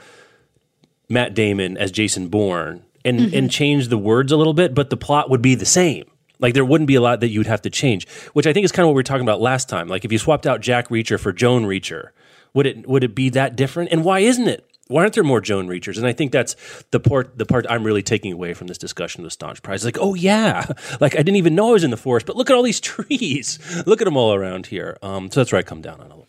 Matt 1.10 1.34
Damon 1.34 1.78
as 1.78 1.92
Jason 1.92 2.30
Bourne 2.30 2.86
and 3.04 3.20
mm-hmm. 3.20 3.36
and 3.36 3.52
change 3.52 3.90
the 3.90 3.98
words 3.98 4.32
a 4.32 4.38
little 4.38 4.54
bit, 4.54 4.74
but 4.74 4.90
the 4.90 4.98
plot 4.98 5.30
would 5.30 5.42
be 5.42 5.56
the 5.56 5.66
same. 5.66 6.06
Like 6.39 6.53
there 6.53 6.65
wouldn't 6.65 6.88
be 6.88 6.96
a 6.96 7.01
lot 7.01 7.20
that 7.22 7.29
you'd 7.29 7.48
have 7.48 7.62
to 7.63 7.70
change, 7.70 8.08
which 8.34 8.48
I 8.48 8.53
think 8.53 8.65
is 8.65 8.72
kind 8.72 8.84
of 8.84 8.88
what 8.88 8.94
we 8.94 9.00
were 9.00 9.03
talking 9.03 9.25
about 9.25 9.41
last 9.41 9.70
time. 9.70 9.88
Like 9.88 10.06
if 10.06 10.12
you 10.12 10.17
swapped 10.17 10.46
out 10.46 10.62
Jack 10.62 10.89
Reacher 10.89 11.20
for 11.20 11.34
Joan 11.34 11.65
Reacher, 11.65 12.10
would 12.53 12.65
it 12.65 12.88
would 12.88 13.03
it 13.03 13.15
be 13.15 13.29
that 13.29 13.56
different? 13.56 13.91
And 13.91 14.03
why 14.03 14.20
isn't 14.20 14.48
it? 14.48 14.63
Why 14.88 15.01
aren't 15.01 15.13
there 15.13 15.24
more 15.24 15.41
Joan 15.41 15.67
Reachers? 15.67 15.98
And 15.98 16.08
I 16.08 16.13
think 16.13 16.32
that's 16.32 16.56
the 16.91 17.00
part 17.00 17.38
the 17.38 17.46
part 17.46 17.65
I'm 17.70 17.84
really 17.84 18.03
taking 18.03 18.32
away 18.32 18.53
from 18.53 18.67
this 18.67 18.77
discussion 18.77 19.22
of 19.22 19.25
the 19.25 19.32
Staunch 19.32 19.62
Prize. 19.62 19.84
Like, 19.84 19.98
oh 20.00 20.13
yeah, 20.13 20.65
like 21.01 21.15
I 21.15 21.20
didn't 21.20 21.36
even 21.36 21.56
know 21.56 21.70
I 21.70 21.74
was 21.74 21.84
in 21.84 21.91
the 21.91 21.98
forest, 21.98 22.25
but 22.25 22.36
look 22.36 22.50
at 22.50 22.56
all 22.56 22.63
these 22.63 22.79
trees. 22.82 23.60
look 23.86 24.01
at 24.01 24.06
them 24.06 24.17
all 24.17 24.34
around 24.34 24.67
here. 24.67 24.98
Um, 25.01 25.29
so 25.29 25.39
that's 25.39 25.51
where 25.51 25.60
I 25.60 25.63
come 25.63 25.82
down 25.82 26.00
on 26.00 26.08
a 26.08 26.10
little. 26.10 26.27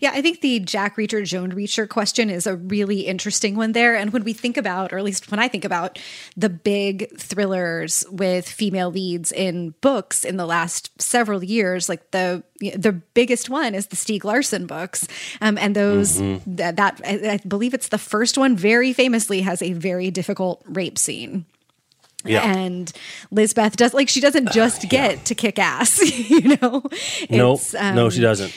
Yeah, 0.00 0.12
I 0.12 0.22
think 0.22 0.40
the 0.40 0.60
Jack 0.60 0.96
Reacher, 0.96 1.24
Joan 1.24 1.52
Reacher 1.52 1.88
question 1.88 2.30
is 2.30 2.46
a 2.46 2.56
really 2.56 3.00
interesting 3.00 3.56
one 3.56 3.72
there. 3.72 3.96
And 3.96 4.12
when 4.12 4.24
we 4.24 4.32
think 4.32 4.56
about, 4.56 4.92
or 4.92 4.98
at 4.98 5.04
least 5.04 5.30
when 5.30 5.40
I 5.40 5.48
think 5.48 5.64
about 5.64 5.98
the 6.36 6.48
big 6.48 7.16
thrillers 7.18 8.04
with 8.10 8.48
female 8.48 8.90
leads 8.90 9.32
in 9.32 9.74
books 9.80 10.24
in 10.24 10.36
the 10.36 10.46
last 10.46 11.00
several 11.00 11.42
years, 11.44 11.88
like 11.88 12.10
the 12.10 12.42
the 12.60 12.92
biggest 12.92 13.48
one 13.48 13.74
is 13.74 13.86
the 13.86 13.96
Stieg 13.96 14.24
Larsson 14.24 14.66
books, 14.66 15.06
um, 15.40 15.56
and 15.58 15.76
those 15.76 16.18
Mm-hmm. 16.18 16.56
that, 16.56 16.76
that 16.76 17.00
I, 17.04 17.34
I 17.34 17.36
believe 17.46 17.74
it's 17.74 17.88
the 17.88 17.98
first 17.98 18.38
one. 18.38 18.56
Very 18.56 18.92
famously, 18.92 19.42
has 19.42 19.62
a 19.62 19.72
very 19.72 20.10
difficult 20.10 20.62
rape 20.66 20.98
scene. 20.98 21.44
Yeah. 22.24 22.42
And 22.42 22.92
Lisbeth 23.30 23.76
does 23.76 23.94
like 23.94 24.08
she 24.08 24.20
doesn't 24.20 24.50
just 24.52 24.88
get 24.88 25.24
to 25.26 25.34
kick 25.34 25.58
ass, 25.58 26.00
you 26.30 26.56
know. 26.56 26.82
no, 27.30 27.54
It's, 27.54 27.72
no, 27.74 28.10
she 28.10 28.18
um, 28.18 28.22
doesn't. 28.22 28.52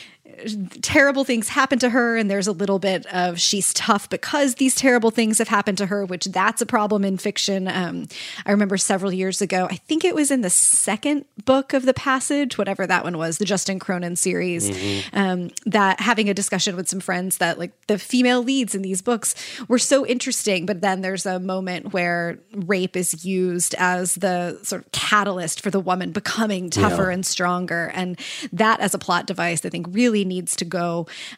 Terrible 0.82 1.24
things 1.24 1.50
happen 1.50 1.80
to 1.80 1.90
her 1.90 2.18
and 2.18 2.30
there's 2.30 2.48
a 2.48 2.52
little 2.52 2.80
bit 2.80 3.06
of 3.08 3.40
she's 3.40 3.74
tough 3.74 4.10
because 4.10 4.56
these 4.56 4.76
terrible 4.76 5.12
things 5.12 5.38
have 5.38 5.48
happened 5.48 5.78
to 5.78 5.86
her 5.86 6.06
which 6.06 6.26
that's 6.26 6.62
a 6.62 6.66
problem 6.66 7.04
in 7.04 7.18
fiction 7.18 7.68
um, 7.68 8.08
i 8.46 8.52
remember 8.52 8.78
several 8.78 9.12
years 9.12 9.42
ago 9.42 9.68
i 9.70 9.76
think 9.76 10.04
it 10.04 10.16
was 10.16 10.32
in 10.32 10.42
the 10.42 10.50
second 10.50 11.26
book 11.46 11.74
of 11.74 11.86
the 11.86 11.94
passage 11.94 12.58
whatever 12.58 12.86
that 12.88 13.04
one 13.04 13.18
was 13.18 13.38
the 13.38 13.46
justin 13.46 13.80
cronin 13.80 14.16
series 14.16 14.70
um, 15.14 15.50
that 15.66 16.00
having 16.00 16.30
a 16.30 16.34
discussion 16.34 16.76
with 16.76 16.88
some 16.88 17.00
friends 17.00 17.38
that 17.38 17.58
like 17.60 17.72
the 17.88 17.98
female 17.98 18.42
leads 18.44 18.74
in 18.76 18.82
these 18.82 19.02
books 19.02 19.36
were 19.68 19.80
so 19.80 20.06
interesting 20.06 20.66
but 20.66 20.82
then 20.82 21.02
there's 21.02 21.26
a 21.26 21.40
moment 21.40 21.94
where 21.94 22.38
rape 22.54 22.96
is 22.96 23.26
used 23.26 23.76
as 23.78 24.16
the 24.16 24.58
sort 24.64 24.84
of 24.86 24.92
catalyst 24.92 25.62
for 25.62 25.70
the 25.72 25.80
woman 25.80 26.12
becoming 26.12 26.70
tougher 26.70 27.08
Yeah. 27.10 27.14
and 27.14 27.26
stronger 27.26 27.92
and 27.94 28.20
that 28.54 28.80
as 28.80 28.94
a 28.94 28.98
plot 29.00 29.28
device 29.28 29.66
i 29.66 29.70
think 29.70 29.88
really 29.90 30.26
needs 30.34 30.56
to 30.56 30.66
go 30.66 30.90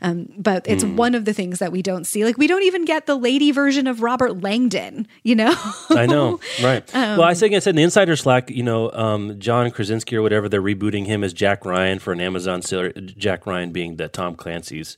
um, 0.02 0.18
but 0.38 0.62
it's 0.68 0.84
Hmm. 0.84 0.96
one 1.06 1.14
of 1.16 1.24
the 1.26 1.34
things 1.34 1.58
that 1.60 1.72
we 1.72 1.82
don't 1.82 2.06
see 2.06 2.22
like 2.28 2.38
we 2.38 2.48
don't 2.48 2.64
even 2.72 2.84
get 2.86 3.06
the 3.12 3.16
lady 3.30 3.50
version 3.52 3.86
of 3.88 4.02
robert 4.10 4.34
langdon 4.42 5.08
you 5.24 5.36
know 5.36 5.54
I 6.04 6.06
know, 6.06 6.40
right? 6.62 6.84
Um, 7.04 7.18
well, 7.18 7.28
I 7.28 7.34
think 7.34 7.54
I 7.56 7.60
said 7.60 7.72
in 7.72 7.76
the 7.78 7.84
Insider 7.84 8.16
Slack, 8.16 8.50
you 8.50 8.64
know, 8.64 8.92
um, 8.92 9.40
John 9.40 9.72
Krasinski 9.72 10.16
or 10.16 10.22
whatever, 10.22 10.48
they're 10.50 10.62
rebooting 10.62 11.06
him 11.06 11.24
as 11.24 11.34
Jack 11.34 11.66
Ryan 11.66 11.98
for 12.00 12.12
an 12.14 12.22
Amazon 12.22 12.62
series. 12.62 12.94
Jack 13.14 13.46
Ryan 13.48 13.72
being 13.72 13.96
the 13.98 14.08
Tom 14.10 14.36
Clancy's, 14.36 14.96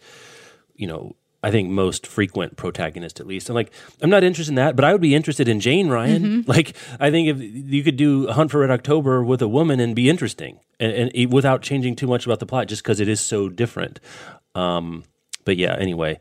you 0.75 0.87
know, 0.87 1.15
I 1.45 1.51
think 1.51 1.69
most 1.69 2.07
frequent 2.07 2.57
protagonist 2.57 3.19
at 3.19 3.27
least. 3.27 3.49
I'm 3.49 3.55
like, 3.55 3.71
I'm 4.01 4.09
not 4.09 4.23
interested 4.23 4.53
in 4.53 4.55
that, 4.55 4.75
but 4.75 4.83
I 4.83 4.91
would 4.91 4.99
be 5.01 5.13
interested 5.13 5.47
in 5.47 5.59
Jane 5.59 5.89
Ryan. 5.89 6.23
Mm-hmm. 6.23 6.51
Like, 6.55 6.75
I 6.99 7.11
think 7.11 7.27
if 7.27 7.39
you 7.39 7.83
could 7.83 7.97
do 7.97 8.27
a 8.27 8.33
Hunt 8.33 8.49
for 8.49 8.61
Red 8.61 8.71
October 8.71 9.23
with 9.23 9.43
a 9.43 9.47
woman 9.47 9.79
and 9.79 9.95
be 9.95 10.09
interesting, 10.09 10.59
and, 10.79 11.11
and 11.15 11.31
without 11.31 11.61
changing 11.61 11.95
too 11.95 12.07
much 12.07 12.25
about 12.25 12.39
the 12.39 12.47
plot, 12.47 12.67
just 12.67 12.81
because 12.81 12.99
it 12.99 13.07
is 13.07 13.21
so 13.21 13.47
different. 13.47 13.99
Um, 14.55 15.03
but 15.43 15.57
yeah, 15.57 15.75
anyway. 15.77 16.19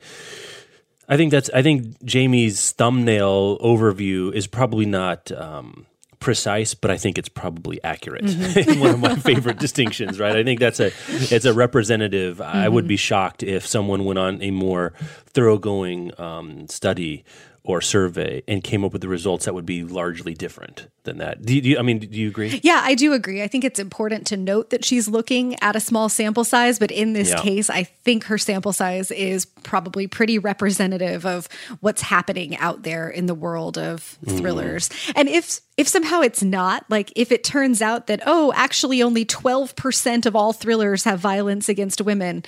I 1.09 1.16
think 1.16 1.31
that's. 1.31 1.49
I 1.54 1.62
think 1.62 2.04
Jamie's 2.04 2.73
thumbnail 2.73 3.59
overview 3.59 4.33
is 4.33 4.47
probably 4.47 4.87
not 4.87 5.33
um, 5.33 5.87
precise, 6.25 6.73
but 6.73 6.90
I 6.90 6.97
think 6.97 7.19
it's 7.19 7.28
probably 7.28 7.85
accurate. 7.85 8.25
One 8.78 8.90
of 8.95 8.99
my 8.99 9.14
favorite 9.14 9.59
distinctions, 9.59 10.19
right? 10.19 10.35
I 10.35 10.43
think 10.43 10.59
that's 10.59 10.81
a. 10.81 10.90
It's 11.09 11.45
a 11.45 11.52
representative. 11.52 12.40
I 12.40 12.66
would 12.66 12.88
be 12.88 12.97
shocked 12.97 13.43
if 13.43 13.66
someone 13.66 14.07
went 14.07 14.19
on 14.19 14.43
a 14.43 14.50
more 14.50 14.95
thoroughgoing 15.26 16.19
um, 16.19 16.66
study 16.66 17.25
or 17.66 17.80
survey 17.80 18.42
and 18.47 18.62
came 18.62 18.85
up 18.85 18.92
with 18.92 19.00
the 19.00 19.09
results 19.09 19.47
that 19.47 19.54
would 19.54 19.64
be 19.64 19.83
largely 19.85 20.35
different 20.35 20.87
than 21.04 21.16
that. 21.16 21.40
Do 21.42 21.54
you, 21.54 21.61
do 21.62 21.68
you- 21.71 21.78
I 21.78 21.83
mean, 21.83 21.99
do 21.99 22.06
you 22.09 22.28
agree? 22.28 22.61
Yeah, 22.62 22.80
I 22.85 22.94
do 22.94 23.14
agree. 23.14 23.42
I 23.42 23.49
think 23.49 23.64
it's 23.64 23.78
important 23.80 24.26
to 24.28 24.37
note 24.37 24.68
that 24.68 24.85
she's 24.85 25.09
looking 25.09 25.56
at 25.62 25.75
a 25.75 25.80
small 25.80 26.11
sample 26.11 26.44
size, 26.44 26.78
but 26.78 26.90
in 26.90 27.14
this 27.14 27.30
Yeah. 27.30 27.40
case, 27.40 27.71
I 27.71 27.85
think 27.85 28.25
her 28.25 28.37
sample 28.37 28.75
size 28.75 29.11
is 29.11 29.47
probably 29.47 30.06
pretty 30.06 30.38
representative 30.38 31.25
of 31.25 31.49
what's 31.80 32.02
happening 32.02 32.54
out 32.59 32.83
there 32.83 33.09
in 33.09 33.26
the 33.26 33.35
world 33.35 33.78
of 33.78 34.18
Mm. 34.26 34.38
thrillers. 34.38 34.90
And 35.16 35.28
if 35.28 35.61
if 35.76 35.88
somehow 35.88 36.21
it's 36.21 36.40
not, 36.42 36.85
like 36.88 37.12
if 37.16 37.33
it 37.33 37.42
turns 37.42 37.83
out 37.83 38.06
that 38.06 38.21
oh, 38.26 38.52
actually 38.54 39.02
only 39.02 39.25
12% 39.25 40.25
of 40.26 40.37
all 40.37 40.52
thrillers 40.52 41.02
have 41.04 41.18
violence 41.18 41.68
against 41.68 42.00
women, 42.00 42.44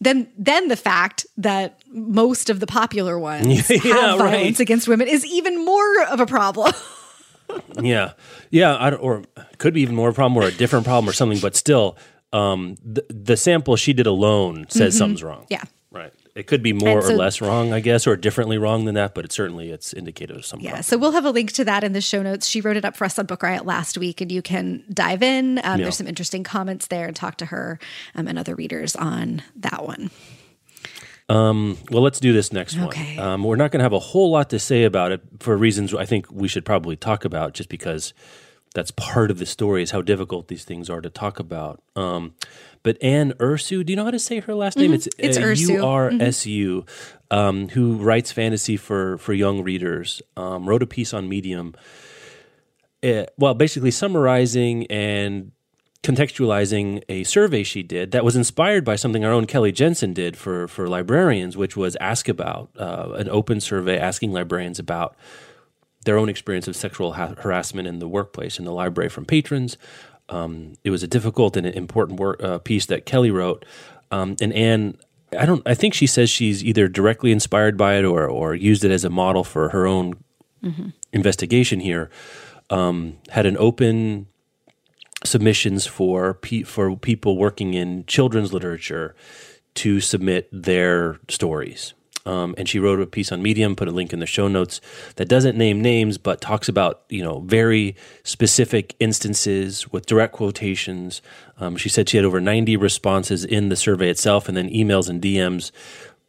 then 0.00 0.28
then 0.38 0.68
the 0.68 0.76
fact 0.76 1.26
that 1.36 1.80
most 1.88 2.50
of 2.50 2.60
the 2.60 2.66
popular 2.66 3.18
ones 3.18 3.68
Yeah, 3.84 3.94
have 3.94 4.20
right. 4.20 4.30
violence 4.30 4.60
against 4.60 4.88
women 4.88 5.08
is 5.08 5.24
even 5.26 5.64
more 5.64 6.02
of 6.04 6.20
a 6.20 6.26
problem. 6.26 6.72
Yeah, 7.80 8.12
yeah, 8.50 8.94
or 8.96 9.22
could 9.56 9.72
be 9.72 9.80
even 9.80 9.94
more 9.94 10.10
a 10.10 10.12
problem 10.12 10.36
or 10.42 10.46
a 10.46 10.52
different 10.52 10.84
problem 10.84 11.08
or 11.08 11.14
something. 11.14 11.38
But 11.38 11.56
still, 11.56 11.96
um, 12.30 12.76
the, 12.84 13.06
the 13.08 13.36
sample 13.38 13.74
she 13.76 13.94
did 13.94 14.06
alone 14.06 14.66
says 14.68 14.98
something's 14.98 15.22
wrong. 15.22 15.46
Yeah. 15.48 15.62
It 16.38 16.46
could 16.46 16.62
be 16.62 16.72
more 16.72 17.02
so- 17.02 17.12
or 17.14 17.16
less 17.16 17.40
wrong, 17.40 17.72
I 17.72 17.80
guess, 17.80 18.06
or 18.06 18.16
differently 18.16 18.58
wrong 18.58 18.84
than 18.84 18.94
that. 18.94 19.14
But 19.14 19.24
it 19.24 19.32
certainly 19.32 19.70
it's 19.70 19.92
indicative 19.92 20.36
of 20.36 20.46
something. 20.46 20.64
Yeah, 20.64 20.70
problem. 20.70 20.82
so 20.84 20.98
we'll 20.98 21.12
have 21.12 21.24
a 21.24 21.30
link 21.30 21.52
to 21.52 21.64
that 21.64 21.84
in 21.84 21.92
the 21.92 22.00
show 22.00 22.22
notes. 22.22 22.46
She 22.46 22.60
wrote 22.60 22.76
it 22.76 22.84
up 22.84 22.96
for 22.96 23.04
us 23.04 23.18
on 23.18 23.26
Book 23.26 23.42
Riot 23.42 23.66
last 23.66 23.98
week, 23.98 24.20
and 24.20 24.30
you 24.30 24.40
can 24.42 24.84
dive 24.92 25.22
in. 25.22 25.58
Um, 25.64 25.78
Yeah. 25.80 25.84
There's 25.84 25.96
some 25.96 26.06
interesting 26.06 26.44
comments 26.44 26.86
there 26.86 27.06
and 27.06 27.16
talk 27.16 27.36
to 27.38 27.46
her 27.46 27.78
um, 28.14 28.28
and 28.28 28.38
other 28.38 28.54
readers 28.54 28.94
on 28.96 29.42
that 29.56 29.84
one. 29.84 30.10
Well, 31.28 32.02
let's 32.02 32.20
do 32.20 32.32
this 32.32 32.52
next 32.52 32.78
Okay. 32.78 33.16
one. 33.16 33.26
Um, 33.26 33.44
we're 33.44 33.56
not 33.56 33.70
going 33.70 33.80
to 33.80 33.84
have 33.84 33.92
a 33.92 33.98
whole 33.98 34.30
lot 34.30 34.50
to 34.50 34.58
say 34.58 34.84
about 34.84 35.12
it 35.12 35.20
for 35.40 35.56
reasons 35.56 35.94
I 35.94 36.06
think 36.06 36.26
we 36.30 36.48
should 36.48 36.64
probably 36.64 36.96
talk 36.96 37.24
about, 37.24 37.52
just 37.54 37.68
because 37.68 38.14
that's 38.74 38.90
part 38.92 39.30
of 39.30 39.38
the 39.38 39.46
story 39.46 39.82
is 39.82 39.90
how 39.90 40.02
difficult 40.02 40.48
these 40.48 40.64
things 40.64 40.88
are 40.88 41.00
to 41.00 41.10
talk 41.10 41.38
about. 41.38 41.82
Um, 41.96 42.34
but 42.82 43.02
Anne 43.02 43.32
Ursu, 43.34 43.84
do 43.84 43.92
you 43.92 43.96
know 43.96 44.04
how 44.04 44.10
to 44.10 44.18
say 44.18 44.40
her 44.40 44.54
last 44.54 44.76
name? 44.76 44.92
It's, 44.92 45.08
Mm-hmm. 45.08 45.26
It's 45.26 45.38
uh, 45.38 45.42
Ursu. 45.42 45.68
U 45.74 45.84
R 45.84 46.12
S 46.20 46.46
U, 46.46 46.84
um, 47.30 47.68
who 47.68 47.96
writes 47.96 48.32
fantasy 48.32 48.76
for 48.76 49.18
for 49.18 49.32
young 49.32 49.62
readers. 49.62 50.22
Um, 50.36 50.68
wrote 50.68 50.82
a 50.82 50.86
piece 50.86 51.12
on 51.12 51.28
Medium. 51.28 51.74
Uh, 53.02 53.24
well, 53.36 53.54
basically 53.54 53.90
summarizing 53.92 54.86
and 54.88 55.52
contextualizing 56.02 57.02
a 57.08 57.24
survey 57.24 57.62
she 57.62 57.82
did 57.82 58.12
that 58.12 58.24
was 58.24 58.36
inspired 58.36 58.84
by 58.84 58.96
something 58.96 59.24
our 59.24 59.32
own 59.32 59.46
Kelly 59.46 59.72
Jensen 59.72 60.12
did 60.12 60.36
for 60.36 60.68
for 60.68 60.88
librarians, 60.88 61.56
which 61.56 61.76
was 61.76 61.96
ask 61.96 62.28
about 62.28 62.70
uh, 62.78 63.12
an 63.16 63.28
open 63.28 63.60
survey 63.60 63.98
asking 63.98 64.32
librarians 64.32 64.78
about 64.78 65.16
their 66.04 66.16
own 66.16 66.28
experience 66.28 66.68
of 66.68 66.76
sexual 66.76 67.14
ha- 67.14 67.34
harassment 67.38 67.88
in 67.88 67.98
the 67.98 68.08
workplace 68.08 68.58
in 68.58 68.64
the 68.64 68.72
library 68.72 69.10
from 69.10 69.24
patrons. 69.24 69.76
Um, 70.28 70.74
it 70.84 70.90
was 70.90 71.02
a 71.02 71.08
difficult 71.08 71.56
and 71.56 71.66
important 71.66 72.20
work, 72.20 72.42
uh, 72.42 72.58
piece 72.58 72.86
that 72.86 73.06
Kelly 73.06 73.30
wrote, 73.30 73.64
um, 74.10 74.36
and 74.40 74.52
Anne. 74.52 74.98
I 75.38 75.44
don't. 75.44 75.62
I 75.66 75.74
think 75.74 75.92
she 75.94 76.06
says 76.06 76.30
she's 76.30 76.64
either 76.64 76.88
directly 76.88 77.32
inspired 77.32 77.76
by 77.76 77.96
it 77.96 78.04
or 78.04 78.26
or 78.26 78.54
used 78.54 78.84
it 78.84 78.90
as 78.90 79.04
a 79.04 79.10
model 79.10 79.44
for 79.44 79.68
her 79.70 79.86
own 79.86 80.14
investigation 81.12 81.80
here. 81.80 82.10
Um, 82.70 83.18
had 83.30 83.46
an 83.46 83.56
open 83.58 84.26
submissions 85.24 85.86
for 85.86 86.34
pe- 86.34 86.62
for 86.62 86.96
people 86.96 87.36
working 87.36 87.74
in 87.74 88.04
children's 88.06 88.52
literature 88.52 89.14
to 89.74 90.00
submit 90.00 90.48
their 90.52 91.18
stories. 91.28 91.94
Um, 92.28 92.54
and 92.58 92.68
she 92.68 92.78
wrote 92.78 93.00
a 93.00 93.06
piece 93.06 93.32
on 93.32 93.42
Medium, 93.42 93.74
put 93.74 93.88
a 93.88 93.90
link 93.90 94.12
in 94.12 94.18
the 94.18 94.26
show 94.26 94.48
notes 94.48 94.82
that 95.16 95.28
doesn't 95.28 95.56
name 95.56 95.80
names, 95.80 96.18
but 96.18 96.42
talks 96.42 96.68
about 96.68 97.04
you 97.08 97.24
know 97.24 97.40
very 97.40 97.96
specific 98.22 98.94
instances 99.00 99.90
with 99.90 100.04
direct 100.04 100.34
quotations. 100.34 101.22
Um, 101.58 101.76
she 101.76 101.88
said 101.88 102.08
she 102.08 102.18
had 102.18 102.26
over 102.26 102.38
ninety 102.38 102.76
responses 102.76 103.46
in 103.46 103.70
the 103.70 103.76
survey 103.76 104.10
itself, 104.10 104.46
and 104.46 104.56
then 104.56 104.68
emails 104.68 105.08
and 105.08 105.22
DMs 105.22 105.72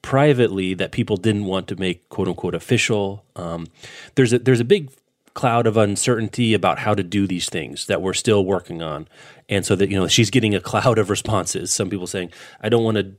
privately 0.01 0.73
that 0.73 0.93
people 0.93 1.17
didn't 1.17 1.43
want 1.43 1.67
to 1.67 1.75
make 1.75 2.07
quote 2.07 2.29
unquote 2.29 2.55
official. 2.55 3.25
Um, 3.35 3.67
there's 4.15 4.31
a 4.31 4.39
there's 4.39 4.61
a 4.61 4.65
big 4.65 4.91
cloud 5.33 5.67
of 5.67 5.77
uncertainty 5.77 6.53
about 6.53 6.79
how 6.79 6.93
to 6.93 7.03
do 7.03 7.27
these 7.27 7.49
things 7.49 7.85
that 7.87 8.01
we're 8.01 8.13
still 8.13 8.45
working 8.45 8.81
on, 8.81 9.07
and 9.49 9.65
so 9.65 9.75
that 9.75 9.89
you 9.89 9.99
know 9.99 10.07
she's 10.07 10.29
getting 10.29 10.55
a 10.55 10.61
cloud 10.61 10.97
of 10.97 11.09
responses. 11.09 11.73
Some 11.73 11.89
people 11.89 12.07
saying, 12.07 12.31
"I 12.61 12.69
don't 12.69 12.83
want 12.83 12.95
to." 12.97 13.13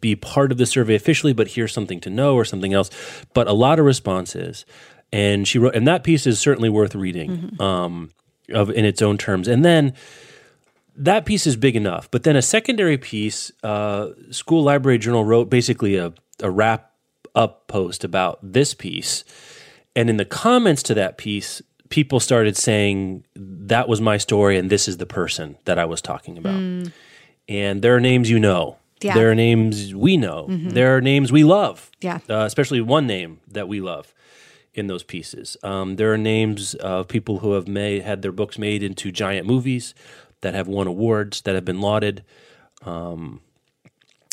Be 0.00 0.14
part 0.14 0.52
of 0.52 0.58
the 0.58 0.66
survey 0.66 0.94
officially, 0.94 1.32
but 1.32 1.48
here's 1.48 1.72
something 1.72 2.00
to 2.00 2.10
know 2.10 2.34
or 2.34 2.44
something 2.44 2.72
else. 2.72 2.90
But 3.34 3.48
a 3.48 3.52
lot 3.52 3.78
of 3.78 3.84
responses, 3.84 4.64
and 5.12 5.48
she 5.48 5.58
wrote, 5.58 5.74
and 5.74 5.86
that 5.88 6.04
piece 6.04 6.26
is 6.26 6.38
certainly 6.38 6.68
worth 6.68 6.94
reading 6.94 7.56
um, 7.60 8.10
of 8.50 8.70
in 8.70 8.84
its 8.84 9.02
own 9.02 9.18
terms. 9.18 9.48
And 9.48 9.64
then 9.64 9.94
that 10.96 11.24
piece 11.24 11.46
is 11.46 11.56
big 11.56 11.76
enough. 11.76 12.10
But 12.10 12.24
then 12.24 12.36
a 12.36 12.42
secondary 12.42 12.98
piece, 12.98 13.50
uh, 13.62 14.10
School 14.30 14.62
Library 14.62 14.98
Journal 14.98 15.24
wrote 15.24 15.48
basically 15.50 15.96
a, 15.96 16.12
a 16.42 16.50
wrap 16.50 16.92
up 17.34 17.66
post 17.66 18.04
about 18.04 18.38
this 18.42 18.74
piece, 18.74 19.24
and 19.96 20.10
in 20.10 20.16
the 20.16 20.24
comments 20.24 20.82
to 20.84 20.94
that 20.94 21.18
piece. 21.18 21.62
People 21.88 22.20
started 22.20 22.56
saying 22.56 23.24
that 23.34 23.88
was 23.88 24.00
my 24.00 24.16
story, 24.16 24.56
and 24.56 24.70
this 24.70 24.86
is 24.86 24.98
the 24.98 25.06
person 25.06 25.56
that 25.64 25.76
I 25.76 25.86
was 25.86 26.00
talking 26.00 26.38
about. 26.38 26.54
And 27.48 27.82
there 27.82 27.96
are 27.96 28.00
names 28.00 28.30
you 28.30 28.38
know. 28.38 28.76
Yeah. 29.00 29.14
There 29.14 29.30
are 29.30 29.34
names 29.34 29.94
we 29.94 30.16
know. 30.16 30.46
There 30.48 30.96
are 30.96 31.00
names 31.00 31.32
we 31.32 31.44
love. 31.44 31.90
Yeah. 32.00 32.18
Uh, 32.28 32.44
especially 32.44 32.80
one 32.80 33.06
name 33.06 33.40
that 33.48 33.68
we 33.68 33.80
love 33.80 34.14
in 34.74 34.86
those 34.86 35.02
pieces. 35.02 35.56
Um, 35.62 35.96
there 35.96 36.12
are 36.12 36.18
names 36.18 36.74
of 36.74 37.08
people 37.08 37.38
who 37.38 37.52
have 37.52 37.66
made 37.66 38.02
had 38.02 38.22
their 38.22 38.32
books 38.32 38.58
made 38.58 38.82
into 38.82 39.10
giant 39.10 39.46
movies 39.46 39.94
that 40.42 40.54
have 40.54 40.68
won 40.68 40.86
awards 40.86 41.42
that 41.42 41.54
have 41.54 41.64
been 41.64 41.80
lauded. 41.80 42.24
Um, 42.84 43.40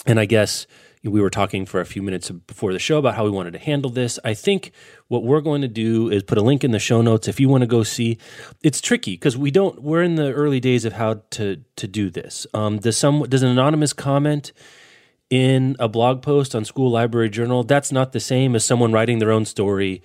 and 0.05 0.19
I 0.19 0.25
guess 0.25 0.67
we 1.07 1.21
were 1.21 1.29
talking 1.29 1.65
for 1.65 1.79
a 1.79 1.85
few 1.85 2.01
minutes 2.01 2.29
before 2.29 2.73
the 2.73 2.79
show 2.79 2.97
about 2.97 3.15
how 3.15 3.23
we 3.23 3.29
wanted 3.29 3.51
to 3.53 3.59
handle 3.59 3.89
this. 3.89 4.19
I 4.23 4.33
think 4.33 4.71
what 5.07 5.23
we're 5.23 5.41
going 5.41 5.61
to 5.61 5.67
do 5.67 6.09
is 6.09 6.23
put 6.23 6.37
a 6.37 6.41
link 6.41 6.63
in 6.63 6.71
the 6.71 6.79
show 6.79 7.01
notes 7.01 7.27
if 7.27 7.39
you 7.39 7.49
want 7.49 7.61
to 7.61 7.67
go 7.67 7.83
see. 7.83 8.17
It's 8.61 8.81
tricky 8.81 9.13
because 9.13 9.37
we 9.37 9.51
don't. 9.51 9.81
We're 9.81 10.03
in 10.03 10.15
the 10.15 10.31
early 10.33 10.59
days 10.59 10.85
of 10.85 10.93
how 10.93 11.21
to 11.31 11.63
to 11.75 11.87
do 11.87 12.09
this. 12.09 12.45
Um, 12.53 12.79
does 12.79 12.97
some 12.97 13.23
does 13.23 13.43
an 13.43 13.49
anonymous 13.49 13.93
comment 13.93 14.51
in 15.29 15.75
a 15.79 15.87
blog 15.87 16.21
post 16.21 16.55
on 16.55 16.65
School 16.65 16.91
Library 16.91 17.29
Journal? 17.29 17.63
That's 17.63 17.91
not 17.91 18.11
the 18.11 18.19
same 18.19 18.55
as 18.55 18.65
someone 18.65 18.91
writing 18.91 19.19
their 19.19 19.31
own 19.31 19.45
story 19.45 20.01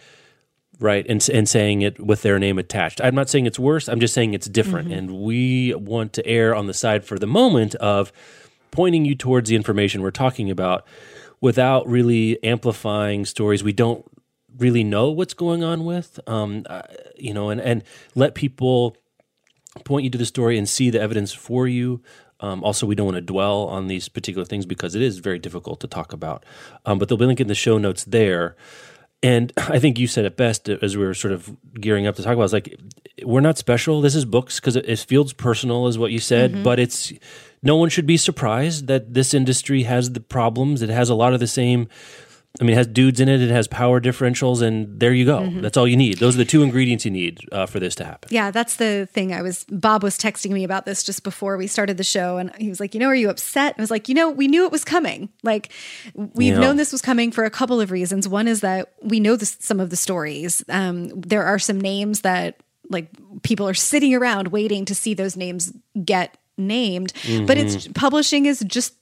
right 0.79 1.07
and, 1.09 1.27
and 1.31 1.49
saying 1.49 1.83
it 1.83 2.01
with 2.01 2.23
their 2.23 2.39
name 2.39 2.59
attached 2.59 3.01
i'm 3.03 3.15
not 3.15 3.29
saying 3.29 3.47
it's 3.47 3.59
worse 3.59 3.89
i'm 3.89 4.01
just 4.01 4.15
saying 4.15 4.35
it's 4.35 4.49
different 4.49 4.89
mm-hmm. 4.89 4.99
and 4.99 5.23
we 5.23 5.75
want 5.75 6.13
to 6.13 6.27
err 6.27 6.55
on 6.55 6.67
the 6.67 6.75
side 6.75 7.05
for 7.05 7.19
the 7.19 7.27
moment 7.27 7.75
of 7.77 8.13
pointing 8.73 9.05
you 9.05 9.15
towards 9.15 9.49
the 9.49 9.55
information 9.55 10.03
we're 10.03 10.11
talking 10.11 10.51
about 10.51 10.85
without 11.41 11.87
really 11.87 12.43
amplifying 12.43 13.25
stories 13.25 13.63
we 13.63 13.73
don't 13.73 14.05
really 14.59 14.83
know 14.83 15.11
what's 15.11 15.35
going 15.35 15.63
on 15.63 15.85
with 15.85 16.19
um, 16.27 16.65
uh, 16.69 16.83
you 17.17 17.33
know 17.33 17.51
and, 17.51 17.61
and 17.61 17.85
let 18.17 18.35
people 18.35 18.97
point 19.85 20.05
you 20.05 20.11
to 20.11 20.19
the 20.19 20.27
story 20.27 20.59
and 20.59 20.69
see 20.69 20.91
the 20.91 21.01
evidence 21.01 21.33
for 21.33 21.69
you 21.69 22.03
um, 22.43 22.65
also, 22.65 22.87
we 22.87 22.97
don't 22.97 23.07
want 23.07 23.17
to 23.17 23.23
dwell 23.23 23.69
on 23.69 23.87
these 23.87 24.09
particular 24.09 24.45
things 24.45 24.67
because 24.67 24.97
it 24.97 25.01
is 25.01 25.19
very 25.19 25.39
difficult 25.39 25.79
to 25.81 25.87
talk 25.87 26.13
about. 26.13 26.45
Um, 26.85 26.99
but 26.99 27.09
there'll 27.09 27.19
be 27.19 27.25
a 27.25 27.29
link 27.29 27.41
in 27.41 27.47
the 27.47 27.55
show 27.55 27.79
notes 27.79 28.05
there. 28.05 28.57
And 29.23 29.53
I 29.57 29.79
think 29.79 29.99
you 29.99 30.07
said 30.07 30.25
it 30.25 30.37
best 30.37 30.69
as 30.69 30.97
we 30.97 31.05
were 31.05 31.15
sort 31.15 31.33
of 31.33 31.55
gearing 31.75 32.07
up 32.07 32.17
to 32.17 32.23
talk 32.23 32.35
about. 32.35 32.45
It's 32.45 32.53
like 32.53 32.79
we're 33.25 33.41
not 33.41 33.59
special. 33.59 34.01
This 34.01 34.15
is 34.15 34.25
books 34.25 34.61
because 34.61 34.77
it, 34.77 34.89
it, 34.89 34.99
feels 35.01 35.33
personal, 35.33 35.87
is 35.87 35.99
what 35.99 36.13
you 36.13 36.19
said. 36.19 36.53
Mm-hmm. 36.53 36.63
But 36.63 36.79
it's 36.79 37.13
no 37.63 37.77
one 37.77 37.89
should 37.89 38.07
be 38.07 38.17
surprised 38.17 38.87
that 38.89 39.15
this 39.15 39.35
industry 39.35 39.85
has 39.85 40.13
the 40.13 40.21
problems. 40.21 40.83
It 40.83 40.91
has 40.91 41.09
a 41.09 41.15
lot 41.15 41.33
of 41.33 41.41
the 41.41 41.47
same 41.47 41.89
I 42.61 42.65
mean, 42.65 42.75
it 42.75 42.77
has 42.77 42.87
dudes 42.87 43.19
in 43.19 43.29
it. 43.29 43.41
It 43.41 43.51
has 43.51 43.67
power 43.67 43.99
differentials, 43.99 44.61
and 44.61 45.01
there 45.01 45.13
you 45.13 45.25
go. 45.25 45.41
Mm-hmm. 45.41 45.63
That's 45.63 45.77
all 45.79 45.89
you 45.89 45.97
need. 45.97 46.19
Those 46.19 46.35
are 46.35 46.39
the 46.39 46.45
two 46.45 46.63
ingredients 46.63 47.05
you 47.05 47.11
need 47.11 47.41
uh, 47.51 47.65
for 47.65 47.81
this 47.81 47.95
to 47.97 48.05
happen. 48.05 48.29
Yeah, 48.31 48.51
that's 48.51 48.77
the 48.77 49.09
thing. 49.11 49.33
I 49.33 49.41
was 49.41 49.65
Bob 49.71 50.03
was 50.03 50.19
texting 50.19 50.51
me 50.51 50.63
about 50.63 50.85
this 50.85 51.03
just 51.03 51.25
before 51.25 51.57
we 51.57 51.67
started 51.67 51.97
the 51.97 52.05
show, 52.05 52.37
and 52.37 52.55
he 52.57 52.69
was 52.69 52.79
like, 52.79 52.93
"You 52.93 53.01
know, 53.01 53.07
are 53.07 53.15
you 53.15 53.31
upset?" 53.31 53.75
I 53.79 53.83
was 53.83 53.91
like, 53.91 54.09
"You 54.09 54.15
know, 54.15 54.31
we 54.31 54.49
knew 54.49 54.67
it 54.67 54.73
was 54.73 54.85
coming. 54.85 55.31
Like, 55.43 55.73
we've 56.15 56.53
yeah. 56.53 56.61
known 56.61 56.77
this 56.77 56.93
was 56.93 57.01
coming 57.01 57.33
for 57.33 57.45
a 57.45 57.51
couple 57.51 57.81
of 57.81 57.91
reasons. 57.91 58.29
One 58.29 58.47
is 58.47 58.61
that 58.61 58.93
we 59.03 59.19
know 59.19 59.35
this, 59.35 59.57
some 59.59 59.81
of 59.81 59.89
the 59.89 59.97
stories. 59.97 60.63
Um, 60.69 61.09
there 61.21 61.45
are 61.45 61.59
some 61.59 61.81
names 61.81 62.21
that 62.21 62.61
like 62.91 63.09
people 63.43 63.67
are 63.67 63.75
sitting 63.75 64.15
around 64.15 64.49
waiting 64.49 64.85
to 64.85 64.95
see 64.95 65.15
those 65.15 65.37
names 65.37 65.73
get 66.05 66.37
named 66.59 67.13
mm-hmm. 67.15 67.47
but 67.47 67.57
it's 67.57 67.77
mm-hmm. 67.77 67.93
publishing 67.93 68.47
is 68.47 68.61
just 68.67 68.95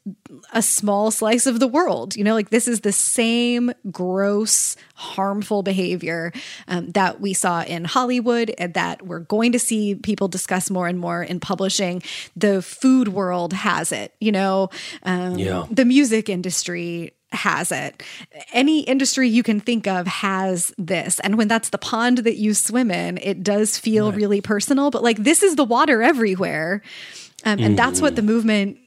a 0.53 0.63
small 0.63 1.11
slice 1.11 1.47
of 1.47 1.59
the 1.59 1.67
world 1.67 2.15
you 2.17 2.23
know 2.23 2.35
like 2.35 2.51
this 2.51 2.69
is 2.69 2.81
the 2.81 2.93
same 2.93 3.73
gross 3.91 4.77
harmful 4.95 5.63
behavior 5.63 6.33
um, 6.69 6.91
that 6.93 7.21
we 7.21 7.35
saw 7.35 7.63
in 7.63 7.85
hollywood 7.85 8.53
and 8.59 8.75
that 8.75 9.05
we're 9.07 9.19
going 9.19 9.53
to 9.53 9.59
see 9.59 9.95
people 9.97 10.29
discuss 10.29 10.71
more 10.71 10.87
and 10.87 10.99
more 10.99 11.23
in 11.23 11.41
publishing 11.41 12.03
the 12.37 12.63
food 12.63 13.09
world 13.09 13.53
has 13.53 13.91
it 13.91 14.15
you 14.21 14.33
know 14.33 14.71
um, 15.03 15.37
yeah. 15.37 15.67
the 15.71 15.85
music 15.85 16.29
industry 16.29 17.13
has 17.33 17.71
it. 17.71 18.03
Any 18.53 18.81
industry 18.81 19.29
you 19.29 19.43
can 19.43 19.61
think 19.61 19.87
of 19.87 20.07
has 20.07 20.73
this. 20.79 21.21
And 21.21 21.39
when 21.39 21.49
that's 21.49 21.71
the 21.71 21.79
pond 21.79 22.19
that 22.19 22.37
you 22.37 22.55
swim 22.55 22.91
in, 22.91 23.19
it 23.19 23.43
does 23.43 23.79
feel 23.79 24.11
right. 24.11 24.17
really 24.17 24.41
personal. 24.41 24.91
But 24.91 25.03
like, 25.03 25.19
this 25.19 25.43
is 25.43 25.57
the 25.57 25.65
water 25.65 26.03
everywhere. 26.03 26.83
Um, 27.45 27.59
and 27.59 27.75
mm. 27.75 27.77
that's 27.77 28.01
what 28.01 28.17
the 28.17 28.23
movement 28.23 28.79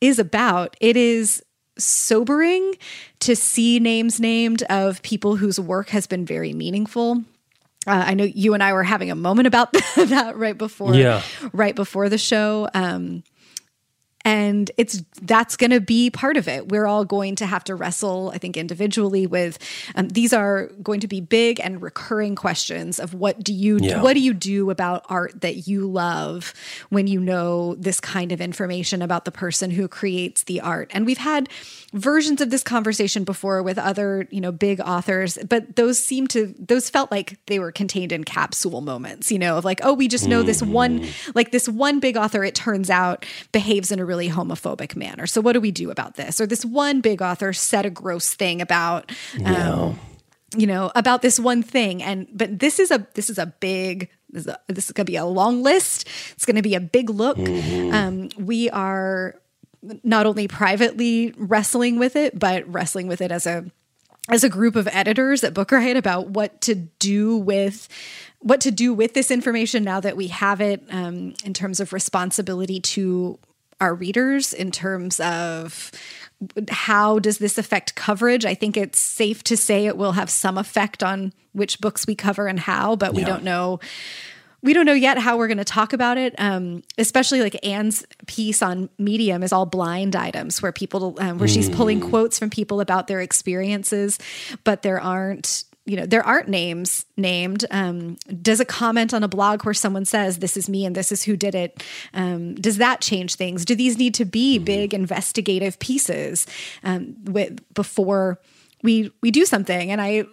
is 0.00 0.18
about. 0.18 0.76
It 0.80 0.96
is 0.96 1.42
sobering 1.78 2.74
to 3.20 3.36
see 3.36 3.78
names 3.78 4.20
named 4.20 4.62
of 4.64 5.02
people 5.02 5.36
whose 5.36 5.60
work 5.60 5.90
has 5.90 6.06
been 6.06 6.24
very 6.24 6.52
meaningful. 6.52 7.22
Uh, 7.86 8.04
I 8.06 8.14
know 8.14 8.24
you 8.24 8.54
and 8.54 8.62
I 8.62 8.72
were 8.72 8.82
having 8.82 9.10
a 9.10 9.14
moment 9.14 9.46
about 9.46 9.72
that 9.96 10.36
right 10.36 10.56
before, 10.56 10.94
yeah. 10.94 11.22
right 11.52 11.74
before 11.74 12.08
the 12.08 12.18
show. 12.18 12.68
Um, 12.74 13.22
and 14.26 14.72
it's 14.76 15.04
that's 15.22 15.56
going 15.56 15.70
to 15.70 15.80
be 15.80 16.10
part 16.10 16.36
of 16.36 16.48
it 16.48 16.68
we're 16.68 16.84
all 16.84 17.04
going 17.04 17.36
to 17.36 17.46
have 17.46 17.62
to 17.62 17.76
wrestle 17.76 18.32
i 18.34 18.38
think 18.38 18.56
individually 18.56 19.24
with 19.24 19.56
um, 19.94 20.08
these 20.08 20.32
are 20.32 20.66
going 20.82 20.98
to 20.98 21.06
be 21.06 21.20
big 21.20 21.60
and 21.60 21.80
recurring 21.80 22.34
questions 22.34 22.98
of 22.98 23.14
what 23.14 23.42
do 23.42 23.54
you 23.54 23.78
yeah. 23.80 24.02
what 24.02 24.14
do 24.14 24.20
you 24.20 24.34
do 24.34 24.68
about 24.70 25.06
art 25.08 25.40
that 25.40 25.68
you 25.68 25.86
love 25.86 26.52
when 26.90 27.06
you 27.06 27.20
know 27.20 27.76
this 27.76 28.00
kind 28.00 28.32
of 28.32 28.40
information 28.40 29.00
about 29.00 29.24
the 29.24 29.30
person 29.30 29.70
who 29.70 29.86
creates 29.86 30.42
the 30.44 30.60
art 30.60 30.90
and 30.92 31.06
we've 31.06 31.18
had 31.18 31.48
versions 31.92 32.40
of 32.40 32.50
this 32.50 32.64
conversation 32.64 33.22
before 33.22 33.62
with 33.62 33.78
other 33.78 34.26
you 34.32 34.40
know 34.40 34.50
big 34.50 34.80
authors 34.80 35.38
but 35.48 35.76
those 35.76 36.02
seem 36.02 36.26
to 36.26 36.52
those 36.58 36.90
felt 36.90 37.12
like 37.12 37.38
they 37.46 37.60
were 37.60 37.70
contained 37.70 38.10
in 38.10 38.24
capsule 38.24 38.80
moments 38.80 39.30
you 39.30 39.38
know 39.38 39.56
of 39.56 39.64
like 39.64 39.80
oh 39.84 39.92
we 39.92 40.08
just 40.08 40.26
know 40.26 40.42
this 40.42 40.62
one 40.64 41.00
mm. 41.00 41.34
like 41.36 41.52
this 41.52 41.68
one 41.68 42.00
big 42.00 42.16
author 42.16 42.42
it 42.42 42.56
turns 42.56 42.90
out 42.90 43.24
behaves 43.52 43.92
in 43.92 44.00
a 44.00 44.04
really 44.04 44.15
really 44.16 44.30
homophobic 44.30 44.96
manner. 44.96 45.26
So 45.26 45.40
what 45.40 45.52
do 45.52 45.60
we 45.60 45.70
do 45.70 45.90
about 45.90 46.14
this? 46.14 46.40
Or 46.40 46.46
this 46.46 46.64
one 46.64 47.00
big 47.00 47.20
author 47.20 47.52
said 47.52 47.86
a 47.86 47.90
gross 47.90 48.34
thing 48.34 48.60
about 48.60 49.12
um, 49.44 49.98
you 50.56 50.66
know, 50.66 50.90
about 50.94 51.22
this 51.22 51.38
one 51.38 51.62
thing. 51.62 52.02
And 52.02 52.26
but 52.32 52.58
this 52.58 52.78
is 52.78 52.90
a 52.90 53.06
this 53.14 53.28
is 53.28 53.38
a 53.38 53.46
big 53.46 54.10
this 54.30 54.42
is, 54.42 54.48
a, 54.48 54.58
this 54.68 54.86
is 54.86 54.92
going 54.92 55.06
to 55.06 55.10
be 55.10 55.16
a 55.16 55.24
long 55.24 55.62
list. 55.62 56.08
It's 56.32 56.44
going 56.44 56.56
to 56.56 56.62
be 56.62 56.74
a 56.74 56.80
big 56.80 57.10
look. 57.10 57.36
Mm-hmm. 57.36 57.94
Um, 57.94 58.28
we 58.38 58.70
are 58.70 59.36
not 60.02 60.26
only 60.26 60.48
privately 60.48 61.32
wrestling 61.36 61.98
with 61.98 62.16
it, 62.16 62.38
but 62.38 62.66
wrestling 62.72 63.06
with 63.06 63.20
it 63.20 63.30
as 63.30 63.46
a 63.46 63.66
as 64.28 64.42
a 64.42 64.48
group 64.48 64.74
of 64.74 64.88
editors 64.90 65.44
at 65.44 65.54
Book 65.54 65.70
Riot 65.70 65.96
about 65.96 66.30
what 66.30 66.60
to 66.62 66.74
do 66.74 67.36
with 67.36 67.88
what 68.40 68.60
to 68.62 68.70
do 68.70 68.92
with 68.92 69.14
this 69.14 69.30
information 69.30 69.84
now 69.84 70.00
that 70.00 70.16
we 70.16 70.28
have 70.28 70.60
it 70.60 70.82
um, 70.90 71.34
in 71.44 71.54
terms 71.54 71.80
of 71.80 71.92
responsibility 71.92 72.80
to 72.80 73.38
our 73.80 73.94
readers 73.94 74.52
in 74.52 74.70
terms 74.70 75.20
of 75.20 75.90
how 76.70 77.18
does 77.18 77.38
this 77.38 77.58
affect 77.58 77.94
coverage? 77.94 78.44
I 78.44 78.54
think 78.54 78.76
it's 78.76 78.98
safe 78.98 79.42
to 79.44 79.56
say 79.56 79.86
it 79.86 79.96
will 79.96 80.12
have 80.12 80.30
some 80.30 80.58
effect 80.58 81.02
on 81.02 81.32
which 81.52 81.80
books 81.80 82.06
we 82.06 82.14
cover 82.14 82.46
and 82.46 82.60
how, 82.60 82.96
but 82.96 83.14
we 83.14 83.24
don't 83.24 83.42
know 83.42 83.80
we 84.62 84.72
don't 84.72 84.86
know 84.86 84.94
yet 84.94 85.16
how 85.16 85.36
we're 85.36 85.46
going 85.46 85.58
to 85.58 85.64
talk 85.64 85.92
about 85.92 86.18
it. 86.18 86.34
Um, 86.38 86.82
especially 86.98 87.40
like 87.40 87.64
Anne's 87.64 88.04
piece 88.26 88.62
on 88.62 88.88
Medium 88.98 89.42
is 89.44 89.52
all 89.52 89.64
blind 89.64 90.16
items 90.16 90.60
where 90.60 90.72
people, 90.72 91.14
um, 91.18 91.38
where 91.38 91.48
mm. 91.48 91.54
she's 91.54 91.70
pulling 91.70 92.00
mm. 92.00 92.10
quotes 92.10 92.38
from 92.38 92.50
people 92.50 92.80
about 92.80 93.06
their 93.06 93.20
experiences, 93.20 94.18
but 94.64 94.82
there 94.82 95.00
aren't 95.00 95.64
you 95.86 95.96
know 95.96 96.04
there 96.04 96.24
aren't 96.24 96.48
names 96.48 97.06
named 97.16 97.64
um, 97.70 98.16
does 98.42 98.60
a 98.60 98.64
comment 98.64 99.14
on 99.14 99.22
a 99.22 99.28
blog 99.28 99.64
where 99.64 99.74
someone 99.74 100.04
says 100.04 100.38
this 100.38 100.56
is 100.56 100.68
me 100.68 100.84
and 100.84 100.94
this 100.94 101.10
is 101.10 101.22
who 101.22 101.36
did 101.36 101.54
it 101.54 101.82
um, 102.12 102.54
does 102.56 102.76
that 102.76 103.00
change 103.00 103.36
things 103.36 103.64
do 103.64 103.74
these 103.74 103.96
need 103.96 104.12
to 104.14 104.24
be 104.24 104.56
mm-hmm. 104.56 104.64
big 104.64 104.92
investigative 104.92 105.78
pieces 105.78 106.46
um, 106.84 107.16
with, 107.24 107.60
before 107.72 108.38
we 108.82 109.10
we 109.22 109.30
do 109.30 109.46
something 109.46 109.90
and 109.90 110.00
i 110.00 110.24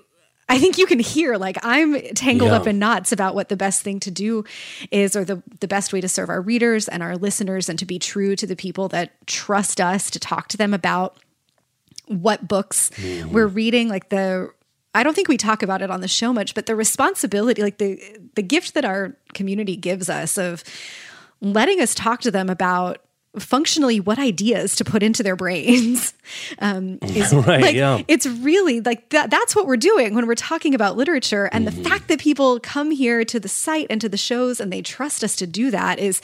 I 0.49 0.59
think 0.59 0.77
you 0.77 0.85
can 0.85 0.99
hear 0.99 1.37
like 1.37 1.57
I'm 1.63 1.99
tangled 2.13 2.51
yeah. 2.51 2.57
up 2.57 2.67
in 2.67 2.77
knots 2.77 3.13
about 3.13 3.33
what 3.33 3.47
the 3.47 3.55
best 3.55 3.81
thing 3.81 4.01
to 4.01 4.11
do 4.11 4.43
is 4.91 5.15
or 5.15 5.23
the 5.23 5.41
the 5.61 5.69
best 5.69 5.93
way 5.93 6.01
to 6.01 6.09
serve 6.09 6.29
our 6.29 6.41
readers 6.41 6.89
and 6.89 7.01
our 7.01 7.15
listeners 7.15 7.69
and 7.69 7.79
to 7.79 7.85
be 7.85 7.97
true 7.97 8.35
to 8.35 8.45
the 8.45 8.55
people 8.55 8.89
that 8.89 9.25
trust 9.25 9.79
us 9.79 10.11
to 10.11 10.19
talk 10.19 10.49
to 10.49 10.57
them 10.57 10.73
about 10.73 11.17
what 12.07 12.45
books 12.45 12.91
mm-hmm. 12.95 13.31
we're 13.31 13.47
reading 13.47 13.87
like 13.87 14.09
the 14.09 14.51
I 14.93 15.03
don't 15.03 15.15
think 15.15 15.27
we 15.27 15.38
talk 15.38 15.63
about 15.63 15.82
it 15.82 15.89
on 15.89 16.01
the 16.01 16.08
show 16.08 16.34
much, 16.34 16.53
but 16.53 16.65
the 16.65 16.75
responsibility, 16.75 17.62
like 17.62 17.77
the 17.77 17.99
the 18.36 18.43
gift 18.43 18.73
that 18.75 18.86
our 18.86 19.15
community 19.34 19.75
gives 19.75 20.10
us 20.10 20.38
of 20.38 20.63
letting 21.41 21.82
us 21.82 21.93
talk 21.93 22.21
to 22.21 22.32
them 22.32 22.49
about 22.49 22.99
functionally 23.39 23.99
what 23.99 24.19
ideas 24.19 24.75
to 24.75 24.86
put 24.86 25.01
into 25.01 25.23
their 25.23 25.36
brains 25.36 26.13
um, 26.60 26.99
is 27.01 27.34
right, 27.47 27.62
like 27.62 27.75
yeah. 27.75 28.01
it's 28.08 28.27
really 28.27 28.79
like 28.82 29.10
that 29.10 29.32
that's 29.32 29.56
what 29.56 29.65
we're 29.65 29.75
doing 29.75 30.13
when 30.13 30.27
we're 30.27 30.36
talking 30.36 30.75
about 30.75 30.95
literature 30.95 31.49
and 31.51 31.67
mm-hmm. 31.67 31.82
the 31.82 31.89
fact 31.89 32.08
that 32.10 32.19
people 32.19 32.60
come 32.60 32.91
here 32.91 33.25
to 33.25 33.39
the 33.39 33.49
site 33.49 33.88
and 33.89 33.99
to 33.99 34.08
the 34.08 34.17
shows 34.17 34.60
and 34.60 34.71
they 34.71 34.84
trust 34.84 35.23
us 35.23 35.36
to 35.36 35.47
do 35.47 35.71
that 35.71 35.97
is 35.97 36.21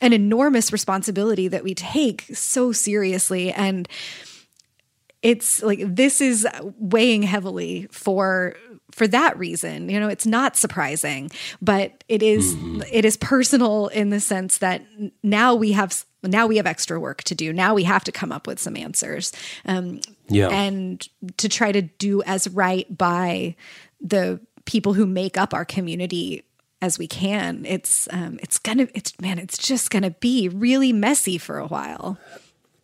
an 0.00 0.14
enormous 0.14 0.72
responsibility 0.72 1.46
that 1.46 1.62
we 1.62 1.74
take 1.74 2.22
so 2.32 2.72
seriously 2.72 3.52
and 3.52 3.86
it's 5.22 5.62
like 5.62 5.80
this 5.82 6.20
is 6.20 6.46
weighing 6.78 7.22
heavily 7.22 7.88
for 7.90 8.56
for 8.92 9.06
that 9.06 9.36
reason 9.38 9.88
you 9.88 9.98
know 9.98 10.08
it's 10.08 10.26
not 10.26 10.56
surprising 10.56 11.30
but 11.60 12.04
it 12.08 12.22
is, 12.22 12.54
mm-hmm. 12.54 12.82
it 12.90 13.04
is 13.04 13.16
personal 13.16 13.88
in 13.88 14.10
the 14.10 14.20
sense 14.20 14.58
that 14.58 14.82
now 15.22 15.54
we 15.54 15.72
have 15.72 16.04
now 16.22 16.46
we 16.46 16.56
have 16.56 16.66
extra 16.66 16.98
work 16.98 17.22
to 17.22 17.34
do 17.34 17.52
now 17.52 17.74
we 17.74 17.84
have 17.84 18.04
to 18.04 18.12
come 18.12 18.32
up 18.32 18.46
with 18.46 18.58
some 18.58 18.76
answers 18.76 19.32
um, 19.66 20.00
yeah. 20.28 20.48
and 20.48 21.08
to 21.36 21.48
try 21.48 21.72
to 21.72 21.82
do 21.82 22.22
as 22.22 22.48
right 22.48 22.96
by 22.96 23.54
the 24.00 24.40
people 24.64 24.94
who 24.94 25.06
make 25.06 25.36
up 25.36 25.54
our 25.54 25.64
community 25.64 26.42
as 26.82 26.98
we 26.98 27.06
can 27.06 27.64
it's 27.66 28.08
um, 28.12 28.38
it's 28.42 28.58
gonna 28.58 28.86
it's 28.94 29.18
man 29.20 29.38
it's 29.38 29.58
just 29.58 29.90
gonna 29.90 30.10
be 30.10 30.48
really 30.48 30.92
messy 30.92 31.38
for 31.38 31.58
a 31.58 31.66
while 31.66 32.18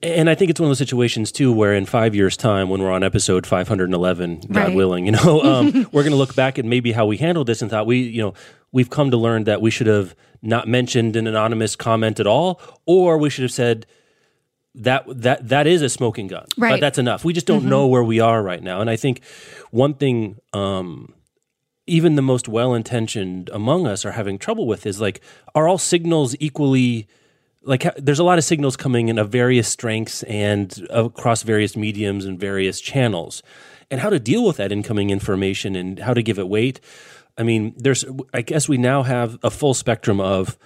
and 0.02 0.28
I 0.28 0.34
think 0.34 0.50
it's 0.50 0.58
one 0.60 0.66
of 0.66 0.70
those 0.70 0.78
situations 0.78 1.30
too, 1.32 1.52
where 1.52 1.74
in 1.74 1.86
five 1.86 2.14
years' 2.14 2.36
time, 2.36 2.68
when 2.68 2.82
we're 2.82 2.90
on 2.90 3.02
episode 3.02 3.46
511, 3.46 4.40
God 4.50 4.56
Right. 4.56 4.74
willing, 4.74 5.06
you 5.06 5.12
know, 5.12 5.40
um, 5.42 5.66
we're 5.92 6.02
going 6.02 6.10
to 6.12 6.16
look 6.16 6.34
back 6.34 6.58
at 6.58 6.64
maybe 6.64 6.92
how 6.92 7.06
we 7.06 7.16
handled 7.18 7.46
this 7.46 7.62
and 7.62 7.70
thought 7.70 7.86
we, 7.86 7.98
you 8.00 8.20
know, 8.22 8.34
we've 8.72 8.90
come 8.90 9.10
to 9.10 9.16
learn 9.16 9.44
that 9.44 9.60
we 9.62 9.70
should 9.70 9.86
have 9.86 10.14
not 10.42 10.66
mentioned 10.66 11.14
an 11.16 11.26
anonymous 11.26 11.76
comment 11.76 12.18
at 12.18 12.26
all, 12.26 12.60
or 12.86 13.16
we 13.18 13.30
should 13.30 13.42
have 13.42 13.52
said 13.52 13.86
that 14.74 15.04
that 15.08 15.48
that 15.48 15.66
is 15.66 15.82
a 15.82 15.88
smoking 15.88 16.26
gun. 16.28 16.46
But 16.56 16.80
that's 16.80 16.98
enough. 16.98 17.24
We 17.24 17.32
just 17.32 17.46
don't 17.46 17.66
know 17.66 17.86
where 17.86 18.02
we 18.02 18.20
are 18.20 18.42
right 18.42 18.62
now. 18.62 18.80
And 18.80 18.88
I 18.88 18.96
think 18.96 19.22
one 19.70 19.94
thing 19.94 20.38
um, 20.52 21.14
even 21.86 22.14
the 22.16 22.22
most 22.22 22.48
well-intentioned 22.48 23.50
among 23.52 23.86
us 23.86 24.04
are 24.04 24.12
having 24.12 24.38
trouble 24.38 24.66
with 24.66 24.86
is 24.86 25.00
like 25.00 25.20
are 25.54 25.68
all 25.68 25.78
signals 25.78 26.34
equally 26.40 27.06
like 27.64 27.94
there's 27.96 28.18
a 28.18 28.24
lot 28.24 28.38
of 28.38 28.44
signals 28.44 28.76
coming 28.76 29.08
in 29.08 29.18
of 29.18 29.30
various 29.30 29.68
strengths 29.68 30.22
and 30.24 30.86
across 30.90 31.42
various 31.42 31.76
mediums 31.76 32.24
and 32.24 32.38
various 32.38 32.80
channels. 32.80 33.42
And 33.90 34.00
how 34.00 34.08
to 34.08 34.18
deal 34.18 34.46
with 34.46 34.56
that 34.56 34.72
incoming 34.72 35.10
information 35.10 35.76
and 35.76 35.98
how 35.98 36.14
to 36.14 36.22
give 36.22 36.38
it 36.38 36.48
weight 36.48 36.80
i 37.38 37.42
mean 37.42 37.74
there's 37.76 38.04
i 38.32 38.42
guess 38.42 38.68
we 38.68 38.78
now 38.78 39.02
have 39.02 39.38
a 39.42 39.50
full 39.50 39.74
spectrum 39.74 40.20
of 40.20 40.58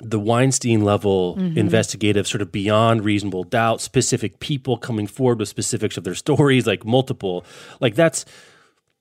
the 0.00 0.18
Weinstein 0.18 0.84
level 0.84 1.36
mm-hmm. 1.36 1.58
investigative, 1.58 2.26
sort 2.26 2.42
of 2.42 2.52
beyond 2.52 3.04
reasonable 3.04 3.44
doubt, 3.44 3.80
specific 3.80 4.38
people 4.38 4.76
coming 4.76 5.06
forward 5.06 5.38
with 5.40 5.48
specifics 5.48 5.96
of 5.96 6.04
their 6.04 6.14
stories, 6.14 6.66
like 6.66 6.84
multiple, 6.84 7.44
like 7.80 7.94
that's 7.94 8.24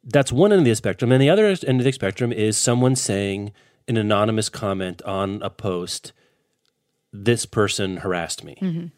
that's 0.03 0.31
one 0.31 0.53
end 0.53 0.59
of 0.59 0.65
the 0.65 0.75
spectrum, 0.75 1.11
and 1.11 1.21
the 1.21 1.29
other 1.29 1.45
end 1.45 1.79
of 1.79 1.83
the 1.83 1.91
spectrum 1.91 2.31
is 2.31 2.57
someone 2.57 2.95
saying 2.95 3.51
an 3.87 3.97
anonymous 3.97 4.49
comment 4.49 5.01
on 5.03 5.41
a 5.43 5.49
post, 5.49 6.13
"This 7.13 7.45
person 7.45 7.97
harassed 7.97 8.43
me," 8.43 8.91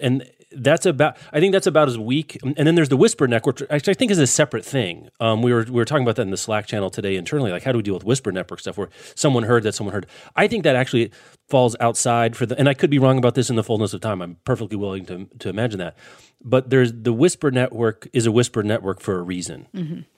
and 0.00 0.24
that's 0.54 0.86
about. 0.86 1.16
I 1.32 1.40
think 1.40 1.52
that's 1.52 1.66
about 1.66 1.88
as 1.88 1.98
weak. 1.98 2.38
And 2.42 2.66
then 2.66 2.74
there's 2.74 2.88
the 2.88 2.96
whisper 2.96 3.26
network, 3.26 3.60
which 3.60 3.88
I 3.88 3.94
think 3.94 4.10
is 4.10 4.18
a 4.18 4.26
separate 4.26 4.64
thing. 4.64 5.08
Um, 5.20 5.42
we 5.42 5.52
were 5.52 5.64
we 5.64 5.72
were 5.72 5.84
talking 5.84 6.02
about 6.02 6.16
that 6.16 6.22
in 6.22 6.30
the 6.30 6.36
Slack 6.36 6.66
channel 6.66 6.90
today 6.90 7.16
internally. 7.16 7.50
Like, 7.50 7.62
how 7.62 7.72
do 7.72 7.78
we 7.78 7.82
deal 7.82 7.94
with 7.94 8.04
whisper 8.04 8.32
network 8.32 8.60
stuff 8.60 8.76
where 8.76 8.88
someone 9.14 9.44
heard 9.44 9.62
that 9.62 9.74
someone 9.74 9.94
heard? 9.94 10.06
I 10.36 10.48
think 10.48 10.64
that 10.64 10.76
actually 10.76 11.10
falls 11.48 11.76
outside 11.80 12.36
for 12.36 12.46
the. 12.46 12.58
And 12.58 12.68
I 12.68 12.74
could 12.74 12.90
be 12.90 12.98
wrong 12.98 13.18
about 13.18 13.34
this 13.34 13.50
in 13.50 13.56
the 13.56 13.64
fullness 13.64 13.94
of 13.94 14.00
time. 14.00 14.20
I'm 14.20 14.36
perfectly 14.44 14.76
willing 14.76 15.06
to 15.06 15.26
to 15.38 15.48
imagine 15.48 15.78
that. 15.78 15.96
But 16.44 16.70
there's 16.70 16.92
the 16.92 17.12
whisper 17.12 17.50
network 17.50 18.08
is 18.12 18.26
a 18.26 18.32
whisper 18.32 18.62
network 18.62 19.00
for 19.00 19.18
a 19.18 19.22
reason, 19.22 19.68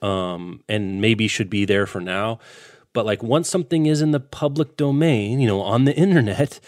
um, 0.02 0.62
and 0.68 1.00
maybe 1.00 1.28
should 1.28 1.50
be 1.50 1.64
there 1.64 1.86
for 1.86 2.00
now. 2.00 2.38
But 2.94 3.04
like 3.04 3.22
once 3.22 3.48
something 3.48 3.86
is 3.86 4.00
in 4.00 4.12
the 4.12 4.20
public 4.20 4.76
domain, 4.76 5.40
you 5.40 5.46
know, 5.46 5.60
on 5.60 5.84
the 5.84 5.94
internet, 6.04 6.60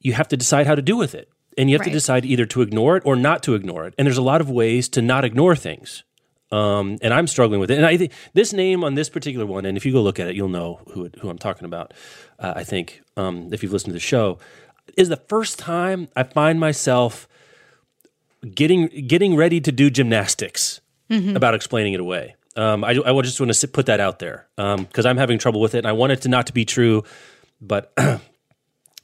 you 0.00 0.12
have 0.12 0.28
to 0.28 0.36
decide 0.36 0.66
how 0.66 0.74
to 0.74 0.82
do 0.82 0.96
with 0.96 1.14
it. 1.14 1.28
And 1.58 1.70
you 1.70 1.76
have 1.76 1.86
to 1.86 1.90
decide 1.90 2.26
either 2.26 2.44
to 2.46 2.60
ignore 2.60 2.98
it 2.98 3.02
or 3.06 3.16
not 3.16 3.42
to 3.44 3.54
ignore 3.54 3.86
it. 3.86 3.94
And 3.96 4.04
there's 4.06 4.18
a 4.18 4.22
lot 4.22 4.42
of 4.42 4.50
ways 4.50 4.90
to 4.90 5.00
not 5.00 5.24
ignore 5.24 5.56
things. 5.56 6.04
Um, 6.52 6.98
and 7.00 7.14
I'm 7.14 7.26
struggling 7.26 7.60
with 7.60 7.70
it. 7.70 7.78
And 7.78 7.86
I 7.86 7.96
think 7.96 8.12
this 8.34 8.52
name 8.52 8.84
on 8.84 8.94
this 8.94 9.08
particular 9.08 9.46
one, 9.46 9.64
and 9.64 9.76
if 9.76 9.86
you 9.86 9.92
go 9.92 10.02
look 10.02 10.20
at 10.20 10.28
it, 10.28 10.36
you'll 10.36 10.48
know 10.48 10.80
who, 10.92 11.06
it, 11.06 11.16
who 11.20 11.30
I'm 11.30 11.38
talking 11.38 11.64
about. 11.64 11.94
Uh, 12.38 12.52
I 12.56 12.62
think 12.64 13.00
um, 13.16 13.48
if 13.52 13.62
you've 13.62 13.72
listened 13.72 13.90
to 13.90 13.94
the 13.94 14.00
show, 14.00 14.38
is 14.98 15.08
the 15.08 15.16
first 15.16 15.58
time 15.58 16.08
I 16.14 16.22
find 16.24 16.60
myself 16.60 17.26
getting 18.54 18.86
getting 19.08 19.34
ready 19.34 19.60
to 19.60 19.72
do 19.72 19.90
gymnastics 19.90 20.80
about 21.36 21.54
explaining 21.54 21.94
it 21.94 22.00
away. 22.00 22.36
Um, 22.54 22.84
I, 22.84 22.90
I 22.90 23.22
just 23.22 23.40
want 23.40 23.52
to 23.52 23.68
put 23.68 23.86
that 23.86 24.00
out 24.00 24.18
there 24.18 24.46
because 24.56 25.04
I'm 25.06 25.16
having 25.16 25.38
trouble 25.38 25.60
with 25.60 25.74
it, 25.74 25.78
and 25.78 25.86
I 25.86 25.92
want 25.92 26.12
it 26.12 26.22
to 26.22 26.28
not 26.28 26.46
to 26.46 26.52
be 26.52 26.64
true, 26.64 27.02
but 27.60 27.92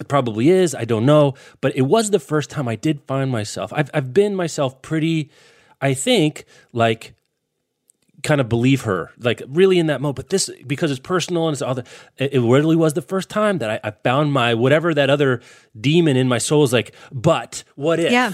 it 0.03 0.09
probably 0.09 0.51
is. 0.51 0.75
I 0.75 0.85
don't 0.85 1.07
know, 1.07 1.35
but 1.61 1.75
it 1.75 1.83
was 1.83 2.11
the 2.11 2.21
first 2.21 2.51
time 2.51 2.69
I 2.69 2.77
did 2.77 3.01
find 3.07 3.31
myself. 3.31 3.73
I've 3.75 3.91
I've 3.95 4.13
been 4.13 4.35
myself 4.35 4.83
pretty, 4.83 5.31
I 5.81 5.95
think, 5.95 6.45
like 6.73 7.15
kind 8.23 8.41
of 8.41 8.49
believe 8.49 8.83
her, 8.83 9.11
like 9.19 9.43
really 9.49 9.79
in 9.79 9.87
that 9.87 10.01
moment. 10.01 10.17
But 10.17 10.29
this 10.29 10.51
because 10.67 10.91
it's 10.91 11.01
personal 11.01 11.49
and 11.49 11.55
it's 11.55 11.63
other. 11.63 11.85
It, 12.19 12.35
it 12.35 12.41
really 12.41 12.77
was 12.77 12.95
the 12.95 13.03
first 13.03 13.29
time 13.29 13.59
that 13.59 13.71
I, 13.71 13.89
I 13.89 13.91
found 13.91 14.33
my 14.33 14.55
whatever 14.55 14.95
that 14.95 15.11
other 15.11 15.41
demon 15.79 16.17
in 16.17 16.29
my 16.29 16.39
soul 16.39 16.65
is 16.65 16.73
like. 16.73 16.95
But 17.11 17.65
what 17.75 17.99
if? 17.99 18.13
Yeah. 18.13 18.33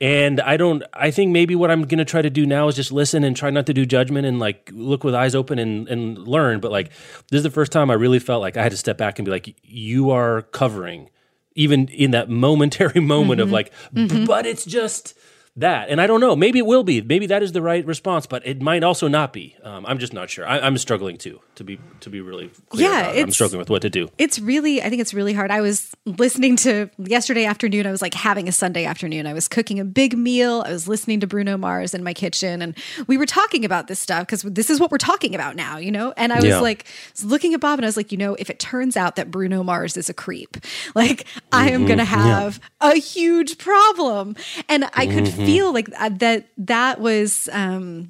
And 0.00 0.40
I 0.40 0.56
don't. 0.56 0.84
I 0.94 1.10
think 1.10 1.32
maybe 1.32 1.56
what 1.56 1.72
I'm 1.72 1.82
going 1.82 1.98
to 1.98 2.04
try 2.04 2.22
to 2.22 2.30
do 2.30 2.46
now 2.46 2.68
is 2.68 2.76
just 2.76 2.92
listen 2.92 3.24
and 3.24 3.36
try 3.36 3.50
not 3.50 3.66
to 3.66 3.74
do 3.74 3.84
judgment 3.84 4.26
and 4.26 4.38
like 4.38 4.70
look 4.72 5.02
with 5.02 5.12
eyes 5.12 5.34
open 5.34 5.58
and 5.58 5.88
and 5.88 6.16
learn. 6.18 6.60
But 6.60 6.70
like 6.70 6.90
this 7.30 7.38
is 7.38 7.42
the 7.42 7.50
first 7.50 7.72
time 7.72 7.90
I 7.90 7.94
really 7.94 8.20
felt 8.20 8.40
like 8.40 8.56
I 8.56 8.62
had 8.62 8.70
to 8.70 8.78
step 8.78 8.96
back 8.96 9.18
and 9.18 9.26
be 9.26 9.32
like, 9.32 9.56
you 9.62 10.10
are 10.10 10.42
covering, 10.42 11.10
even 11.56 11.88
in 11.88 12.12
that 12.12 12.30
momentary 12.30 13.00
moment 13.14 13.40
of 13.40 13.48
mm-hmm. 13.48 13.54
like, 13.54 13.72
mm-hmm. 13.92 14.24
but 14.24 14.46
it's 14.46 14.64
just 14.64 15.14
that. 15.60 15.88
And 15.88 16.00
I 16.00 16.06
don't 16.06 16.20
know. 16.20 16.34
Maybe 16.36 16.58
it 16.58 16.66
will 16.66 16.84
be. 16.84 17.00
Maybe 17.02 17.26
that 17.26 17.42
is 17.42 17.52
the 17.52 17.62
right 17.62 17.84
response, 17.86 18.26
but 18.26 18.46
it 18.46 18.60
might 18.62 18.82
also 18.82 19.08
not 19.08 19.32
be. 19.32 19.56
Um, 19.62 19.84
I'm 19.86 19.98
just 19.98 20.12
not 20.12 20.30
sure. 20.30 20.46
I, 20.46 20.58
I'm 20.60 20.78
struggling 20.78 21.16
too. 21.18 21.40
To 21.56 21.64
be 21.64 21.80
to 22.00 22.10
be 22.10 22.20
really 22.20 22.50
clear, 22.68 22.88
Yeah. 22.88 23.08
I'm 23.10 23.32
struggling 23.32 23.58
with 23.58 23.68
what 23.68 23.82
to 23.82 23.90
do. 23.90 24.08
It's 24.16 24.38
really, 24.38 24.80
I 24.80 24.88
think 24.88 25.00
it's 25.00 25.12
really 25.12 25.32
hard. 25.32 25.50
I 25.50 25.60
was 25.60 25.90
listening 26.06 26.54
to 26.58 26.88
yesterday 26.98 27.44
afternoon, 27.46 27.84
I 27.84 27.90
was 27.90 28.00
like 28.00 28.14
having 28.14 28.46
a 28.48 28.52
Sunday 28.52 28.84
afternoon. 28.84 29.26
I 29.26 29.32
was 29.32 29.48
cooking 29.48 29.80
a 29.80 29.84
big 29.84 30.16
meal. 30.16 30.62
I 30.64 30.70
was 30.70 30.86
listening 30.86 31.18
to 31.20 31.26
Bruno 31.26 31.56
Mars 31.56 31.94
in 31.94 32.04
my 32.04 32.14
kitchen, 32.14 32.62
and 32.62 32.78
we 33.08 33.16
were 33.18 33.26
talking 33.26 33.64
about 33.64 33.88
this 33.88 33.98
stuff 33.98 34.24
because 34.26 34.42
this 34.42 34.70
is 34.70 34.78
what 34.78 34.92
we're 34.92 34.98
talking 34.98 35.34
about 35.34 35.56
now, 35.56 35.78
you 35.78 35.90
know? 35.90 36.14
And 36.16 36.32
I 36.32 36.36
was 36.36 36.44
Yeah. 36.44 36.60
like, 36.60 36.84
was 37.12 37.24
looking 37.24 37.54
at 37.54 37.60
Bob 37.60 37.80
and 37.80 37.84
I 37.84 37.88
was 37.88 37.96
like, 37.96 38.12
you 38.12 38.18
know, 38.18 38.36
if 38.36 38.50
it 38.50 38.60
turns 38.60 38.96
out 38.96 39.16
that 39.16 39.32
Bruno 39.32 39.64
Mars 39.64 39.96
is 39.96 40.08
a 40.08 40.14
creep, 40.14 40.56
like 40.94 41.26
I 41.50 41.70
am 41.72 41.86
going 41.86 41.98
to 41.98 42.04
have 42.04 42.60
a 42.80 42.94
huge 42.94 43.58
problem. 43.58 44.36
And 44.68 44.88
I 44.94 45.08
could 45.08 45.26
feel 45.52 45.72
like 45.72 45.88
uh, 45.98 46.10
that, 46.18 46.48
that 46.58 47.00
was, 47.00 47.48
um, 47.52 48.08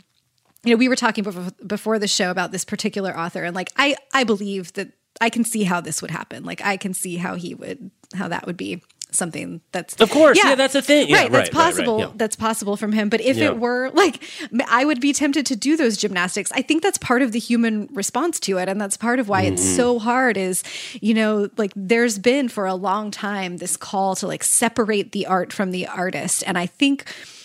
you 0.64 0.72
know, 0.72 0.76
we 0.76 0.88
were 0.88 0.96
talking 0.96 1.24
before, 1.24 1.50
before 1.66 1.98
the 1.98 2.08
show 2.08 2.30
about 2.30 2.52
this 2.52 2.64
particular 2.64 3.16
author, 3.16 3.44
and 3.44 3.54
like 3.54 3.70
I, 3.76 3.96
I 4.12 4.24
believe 4.24 4.72
that 4.74 4.92
I 5.20 5.30
can 5.30 5.44
see 5.44 5.64
how 5.64 5.80
this 5.80 6.02
would 6.02 6.10
happen. 6.10 6.44
Like 6.44 6.60
I 6.64 6.76
can 6.76 6.94
see 6.94 7.16
how 7.16 7.34
he 7.34 7.54
would, 7.54 7.90
how 8.14 8.28
that 8.28 8.46
would 8.46 8.56
be 8.56 8.82
something 9.10 9.60
that's 9.72 9.94
Of 10.00 10.10
course, 10.10 10.38
yeah, 10.42 10.54
that's 10.54 10.74
a 10.74 10.82
thing. 10.82 11.08
Yeah, 11.08 11.22
right? 11.22 11.32
That's 11.32 11.48
right, 11.48 11.54
right, 11.54 11.64
right, 11.64 11.74
possible. 11.74 11.98
yeah. 12.00 12.10
That's 12.16 12.36
possible 12.36 12.76
from 12.76 12.92
him. 12.92 13.08
But 13.08 13.20
if 13.20 13.36
Yeah. 13.36 13.46
it 13.46 13.58
were 13.58 13.90
like, 13.94 14.22
i 14.68 14.84
would 14.84 15.00
be 15.00 15.12
tempted 15.12 15.46
to 15.46 15.56
do 15.56 15.76
those 15.76 15.96
gymnastics. 15.96 16.52
I 16.52 16.62
think 16.62 16.82
that's 16.82 16.98
part 16.98 17.22
of 17.22 17.32
the 17.32 17.38
human 17.38 17.88
response 17.92 18.38
to 18.40 18.58
it, 18.58 18.68
and 18.68 18.80
that's 18.80 18.96
part 18.96 19.18
of 19.18 19.28
why 19.28 19.42
it's 19.42 19.62
Mm-hmm. 19.62 19.76
so 19.76 19.98
hard. 19.98 20.36
Is 20.36 20.62
you 21.00 21.14
know, 21.14 21.48
like 21.56 21.72
there's 21.74 22.18
been 22.18 22.48
for 22.48 22.66
a 22.66 22.74
long 22.74 23.10
time 23.10 23.56
this 23.58 23.76
call 23.76 24.14
to 24.16 24.26
like 24.26 24.44
separate 24.44 25.12
the 25.12 25.26
art 25.26 25.52
from 25.52 25.70
the 25.70 25.86
artist, 25.86 26.44
and 26.46 26.58
I 26.58 26.66
think 26.66 27.04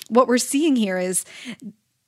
what 0.09 0.27
we're 0.27 0.37
seeing 0.37 0.75
here 0.75 0.97
is 0.97 1.23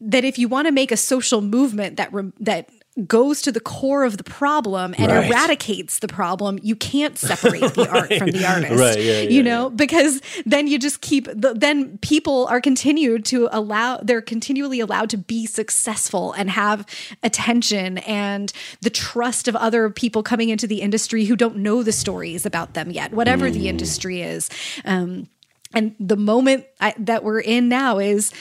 that 0.01 0.25
if 0.25 0.37
you 0.37 0.47
want 0.49 0.67
to 0.67 0.71
make 0.71 0.91
a 0.91 0.97
social 0.97 1.41
movement 1.41 1.97
that 1.97 2.11
rem- 2.13 2.33
that 2.39 2.69
goes 3.07 3.41
to 3.41 3.51
the 3.51 3.59
core 3.59 4.05
of 4.05 4.17
the 4.17 4.23
problem 4.23 4.95
and 4.97 5.11
Right. 5.11 5.27
eradicates 5.29 5.99
the 5.99 6.07
problem, 6.07 6.57
you 6.63 6.77
can't 6.77 7.17
separate 7.17 7.73
the 7.73 7.89
art 7.89 8.13
from 8.13 8.31
the 8.31 8.45
artist. 8.49 8.79
Right, 8.79 8.97
yeah, 8.97 9.21
yeah, 9.21 9.29
you 9.29 9.43
know, 9.43 9.69
because 9.69 10.21
then 10.45 10.67
you 10.67 10.79
just 10.79 11.01
keep 11.01 11.25
the, 11.25 11.53
then 11.53 11.97
people 11.97 12.47
are 12.47 12.61
continued 12.61 13.25
to 13.25 13.49
allow 13.51 13.97
they're 13.97 14.21
continually 14.21 14.79
allowed 14.79 15.09
to 15.09 15.17
be 15.17 15.45
successful 15.45 16.31
and 16.33 16.49
have 16.49 16.85
attention 17.21 17.97
and 17.99 18.53
the 18.81 18.89
trust 18.89 19.49
of 19.49 19.57
other 19.57 19.89
people 19.89 20.23
coming 20.23 20.47
into 20.47 20.65
the 20.65 20.79
industry 20.81 21.25
who 21.25 21.35
don't 21.35 21.57
know 21.57 21.83
the 21.83 21.91
stories 21.91 22.45
about 22.45 22.75
them 22.75 22.91
yet, 22.91 23.11
whatever 23.13 23.51
the 23.51 23.67
industry 23.67 24.21
is. 24.21 24.49
Um, 24.85 25.27
and 25.73 25.93
the 25.99 26.15
moment 26.15 26.65
I, 26.79 26.93
that 26.99 27.25
we're 27.25 27.41
in 27.41 27.67
now 27.67 27.97
is 27.99 28.31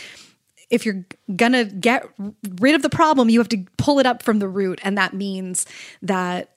if 0.70 0.84
you're 0.86 1.04
gonna 1.36 1.64
get 1.64 2.08
rid 2.60 2.74
of 2.74 2.82
the 2.82 2.90
problem, 2.90 3.28
you 3.28 3.38
have 3.40 3.48
to 3.50 3.64
pull 3.76 3.98
it 3.98 4.06
up 4.06 4.22
from 4.22 4.38
the 4.38 4.48
root, 4.48 4.80
and 4.82 4.96
that 4.98 5.14
means 5.14 5.66
that. 6.02 6.50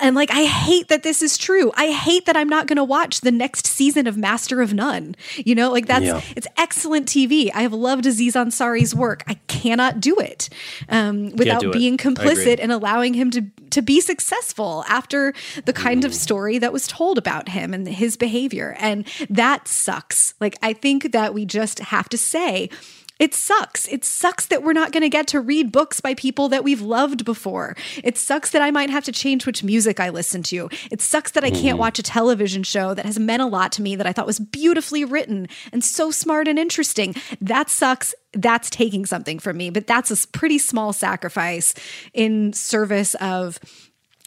And 0.00 0.16
like, 0.16 0.30
I 0.32 0.44
hate 0.44 0.88
that 0.88 1.02
this 1.04 1.22
is 1.22 1.38
true. 1.38 1.70
I 1.76 1.92
hate 1.92 2.26
that 2.26 2.36
I'm 2.36 2.48
not 2.48 2.66
going 2.66 2.76
to 2.78 2.84
watch 2.84 3.20
the 3.20 3.30
next 3.30 3.66
season 3.66 4.06
of 4.08 4.16
Master 4.16 4.60
of 4.60 4.74
None. 4.74 5.14
You 5.36 5.54
know, 5.54 5.70
like 5.70 5.86
that's 5.86 6.04
Yeah. 6.04 6.20
it's 6.34 6.48
excellent 6.56 7.06
TV. 7.06 7.50
I 7.54 7.62
have 7.62 7.72
loved 7.72 8.06
Aziz 8.06 8.34
Ansari's 8.34 8.94
work. 8.94 9.22
I 9.28 9.34
cannot 9.46 10.00
do 10.00 10.18
it 10.18 10.48
um, 10.88 11.30
without 11.36 11.60
do 11.60 11.70
being 11.72 11.92
I 11.92 11.94
agree. 11.94 12.14
complicit 12.14 12.58
and 12.60 12.72
allowing 12.72 13.14
him 13.14 13.30
to 13.32 13.44
to 13.70 13.82
be 13.82 14.00
successful 14.00 14.84
after 14.88 15.34
the 15.64 15.72
kind 15.72 16.02
Mm. 16.02 16.06
of 16.06 16.14
story 16.14 16.58
that 16.58 16.72
was 16.72 16.86
told 16.86 17.18
about 17.18 17.48
him 17.50 17.74
and 17.74 17.86
his 17.86 18.16
behavior. 18.16 18.76
And 18.78 19.06
that 19.28 19.68
sucks. 19.68 20.34
Like, 20.40 20.56
I 20.62 20.72
think 20.72 21.12
that 21.12 21.34
we 21.34 21.44
just 21.44 21.78
have 21.80 22.08
to 22.10 22.16
say, 22.18 22.70
it 23.18 23.34
sucks. 23.34 23.88
It 23.88 24.04
sucks 24.04 24.44
that 24.46 24.62
we're 24.62 24.74
not 24.74 24.92
going 24.92 25.02
to 25.02 25.08
get 25.08 25.26
to 25.28 25.40
read 25.40 25.72
books 25.72 26.00
by 26.02 26.12
people 26.14 26.48
that 26.50 26.62
we've 26.62 26.82
loved 26.82 27.24
before. 27.24 27.74
It 28.04 28.18
sucks 28.18 28.50
that 28.50 28.60
I 28.60 28.70
might 28.70 28.90
have 28.90 29.04
to 29.04 29.12
change 29.12 29.35
which 29.44 29.64
music 29.64 30.00
I 30.00 30.08
listen 30.08 30.42
to. 30.44 30.70
It 30.90 31.00
sucks 31.02 31.32
that 31.32 31.44
I 31.44 31.50
can't 31.50 31.78
watch 31.78 31.98
a 31.98 32.02
television 32.02 32.62
show 32.62 32.94
that 32.94 33.04
has 33.04 33.18
meant 33.18 33.42
a 33.42 33.46
lot 33.46 33.72
to 33.72 33.82
me 33.82 33.96
that 33.96 34.06
I 34.06 34.12
thought 34.12 34.26
was 34.26 34.38
beautifully 34.38 35.04
written 35.04 35.48
and 35.72 35.84
so 35.84 36.10
smart 36.10 36.48
and 36.48 36.58
interesting. 36.58 37.14
That 37.40 37.68
sucks. 37.68 38.14
That's 38.32 38.70
taking 38.70 39.04
something 39.04 39.38
from 39.38 39.56
me, 39.56 39.70
but 39.70 39.86
that's 39.86 40.10
a 40.10 40.28
pretty 40.28 40.58
small 40.58 40.92
sacrifice 40.92 41.74
in 42.14 42.52
service 42.52 43.14
of 43.16 43.58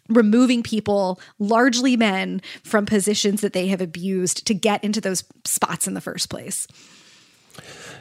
removing 0.10 0.64
people, 0.64 1.20
largely 1.38 1.96
men, 1.96 2.42
from 2.64 2.86
positions 2.86 3.42
that 3.42 3.54
they 3.54 3.68
have 3.68 3.82
abused 3.82 4.46
to 4.48 4.54
get 4.54 4.84
into 4.84 5.00
those 5.00 5.24
spots 5.46 5.88
in 5.88 5.94
the 5.94 6.02
first 6.02 6.30
place. 6.30 6.68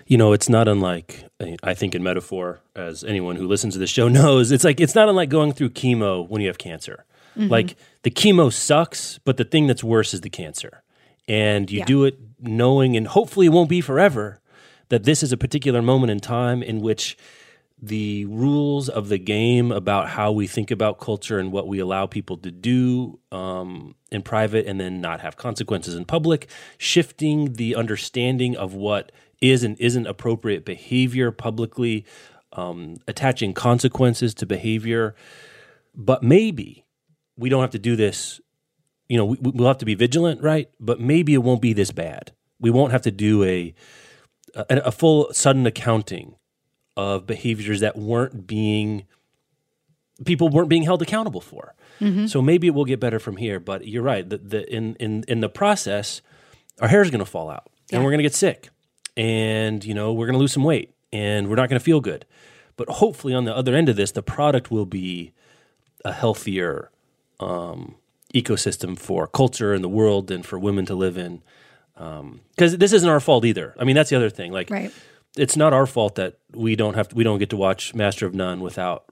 You 0.09 0.17
know, 0.17 0.33
it's 0.33 0.49
not 0.49 0.69
unlike, 0.69 1.27
I 1.63 1.75
think, 1.75 1.95
in 1.95 2.03
metaphor, 2.03 2.61
as 2.75 3.05
anyone 3.05 3.37
who 3.37 3.47
listens 3.47 3.75
to 3.75 3.79
the 3.79 3.87
show 3.87 4.09
knows, 4.21 4.51
it's 4.51 4.65
like, 4.65 4.81
it's 4.81 4.95
not 4.95 5.09
unlike 5.09 5.29
going 5.29 5.53
through 5.53 5.71
chemo 5.71 6.27
when 6.27 6.41
you 6.41 6.49
have 6.49 6.59
cancer. 6.59 7.05
Mm-hmm. 7.37 7.51
Like, 7.51 7.77
the 8.03 8.11
chemo 8.11 8.51
sucks, 8.51 9.19
but 9.19 9.37
the 9.37 9.45
thing 9.45 9.67
that's 9.67 9.85
worse 9.85 10.15
is 10.15 10.23
the 10.23 10.31
cancer. 10.31 10.83
And 11.29 11.71
you 11.71 11.81
yeah. 11.81 11.85
do 11.85 12.05
it 12.05 12.19
knowing, 12.41 12.97
and 12.97 13.07
hopefully 13.07 13.47
it 13.47 13.51
won't 13.51 13.69
be 13.69 13.83
forever, 13.83 14.41
that 14.89 15.05
this 15.05 15.23
is 15.23 15.31
a 15.31 15.37
particular 15.37 15.83
moment 15.83 16.11
in 16.11 16.21
time 16.21 16.63
in 16.63 16.81
which 16.81 17.19
the 17.81 18.25
rules 18.25 18.89
of 18.89 19.09
the 19.09 19.19
game 19.19 19.71
about 19.71 20.09
how 20.09 20.33
we 20.33 20.47
think 20.47 20.71
about 20.71 20.99
culture 20.99 21.39
and 21.39 21.53
what 21.53 21.69
we 21.69 21.79
allow 21.79 22.07
people 22.07 22.37
to 22.39 22.51
do 22.51 23.21
um, 23.31 23.95
in 24.11 24.23
private 24.23 24.67
and 24.67 24.81
then 24.81 25.01
not 25.01 25.21
have 25.21 25.37
consequences 25.37 25.95
in 25.95 26.05
public, 26.05 26.49
shifting 26.77 27.53
the 27.53 27.77
understanding 27.77 28.57
of 28.57 28.75
what 28.75 29.13
is 29.41 29.63
and 29.63 29.79
isn't 29.79 30.07
appropriate 30.07 30.65
behavior 30.65 31.31
publicly, 31.31 32.05
um, 32.53 32.97
attaching 33.07 33.55
consequences 33.55 34.35
to 34.35 34.47
behavior. 34.47 35.15
But 35.95 36.23
maybe 36.23 36.85
we 37.37 37.49
don't 37.49 37.61
have 37.61 37.71
to 37.71 37.79
do 37.79 37.97
this. 37.97 38.41
You 39.09 39.17
know, 39.17 39.25
we, 39.25 39.39
we'll 39.41 39.69
have 39.69 39.79
to 39.79 39.87
be 39.87 39.95
vigilant, 39.95 40.43
right? 40.43 40.69
But 40.79 41.01
maybe 41.01 41.35
it 41.35 41.39
won't 41.39 41.63
be 41.63 41.73
this 41.73 41.93
bad. 41.93 42.33
We 42.61 42.71
won't 42.71 42.93
have 42.93 43.03
to 43.03 43.11
do 43.11 43.45
a 43.45 43.75
a, 44.55 44.65
a 44.87 44.93
full 44.93 45.33
sudden 45.33 45.67
accounting 45.67 46.37
of 46.97 47.27
behaviors 47.27 47.81
that 47.81 47.97
weren't 47.97 48.47
being 48.47 49.07
people 50.25 50.49
weren't 50.49 50.69
being 50.69 50.83
held 50.83 51.01
accountable 51.01 51.41
for. 51.41 51.75
Mm-hmm. 52.01 52.27
So 52.27 52.43
maybe 52.43 52.67
it 52.67 52.75
will 52.75 52.85
get 52.85 53.01
better 53.01 53.19
from 53.19 53.37
here. 53.37 53.61
But 53.61 53.87
you're 53.87 54.03
right. 54.03 54.29
The, 54.29 54.39
the 54.39 54.75
in 54.75 54.97
in 54.97 55.25
in 55.29 55.41
the 55.41 55.49
process, 55.49 56.23
our 56.81 56.89
hair 56.89 57.03
is 57.03 57.11
going 57.11 57.21
to 57.21 57.31
fall 57.31 57.51
out, 57.51 57.69
yeah. 57.91 57.97
and 57.97 58.05
we're 58.05 58.11
going 58.11 58.19
to 58.19 58.25
get 58.25 58.35
sick, 58.35 58.71
and 59.19 59.85
you 59.85 59.93
know 59.93 60.15
we're 60.15 60.25
going 60.25 60.33
to 60.35 60.39
lose 60.39 60.53
some 60.53 60.65
weight, 60.65 60.95
and 61.13 61.49
we're 61.49 61.57
not 61.57 61.69
going 61.69 61.79
to 61.79 61.85
feel 61.85 62.01
good. 62.01 62.25
But 62.77 62.89
hopefully, 62.89 63.35
on 63.35 63.45
the 63.45 63.55
other 63.55 63.75
end 63.75 63.91
of 63.91 63.97
this, 63.97 64.13
the 64.13 64.23
product 64.23 64.71
will 64.71 64.87
be 64.87 65.35
a 66.05 66.13
healthier 66.13 66.91
um, 67.41 67.97
ecosystem 68.35 68.99
for 68.99 69.27
culture 69.27 69.75
and 69.75 69.85
the 69.85 69.89
world, 69.89 70.31
and 70.31 70.47
for 70.47 70.59
women 70.59 70.87
to 70.87 70.95
live 70.95 71.19
in. 71.19 71.43
Because 71.95 72.75
um, 72.75 72.79
this 72.79 72.93
isn't 72.93 73.09
our 73.09 73.21
fault 73.21 73.45
either. 73.45 73.75
I 73.79 73.85
mean, 73.85 73.97
that's 73.97 74.09
the 74.09 74.17
other 74.17 74.31
thing. 74.31 74.53
Like, 74.53 74.71
right 74.71 74.93
it's 75.37 75.57
not 75.57 75.73
our 75.73 75.87
fault 75.87 76.17
that 76.17 76.39
we 76.53 76.77
don't 76.77 76.95
have 76.95 77.09
to, 77.09 77.15
we 77.15 77.25
don't 77.25 77.39
get 77.39 77.51
to 77.51 77.57
watch 77.57 77.95
Master 77.95 78.27
of 78.27 78.35
None 78.35 78.61
without 78.61 79.05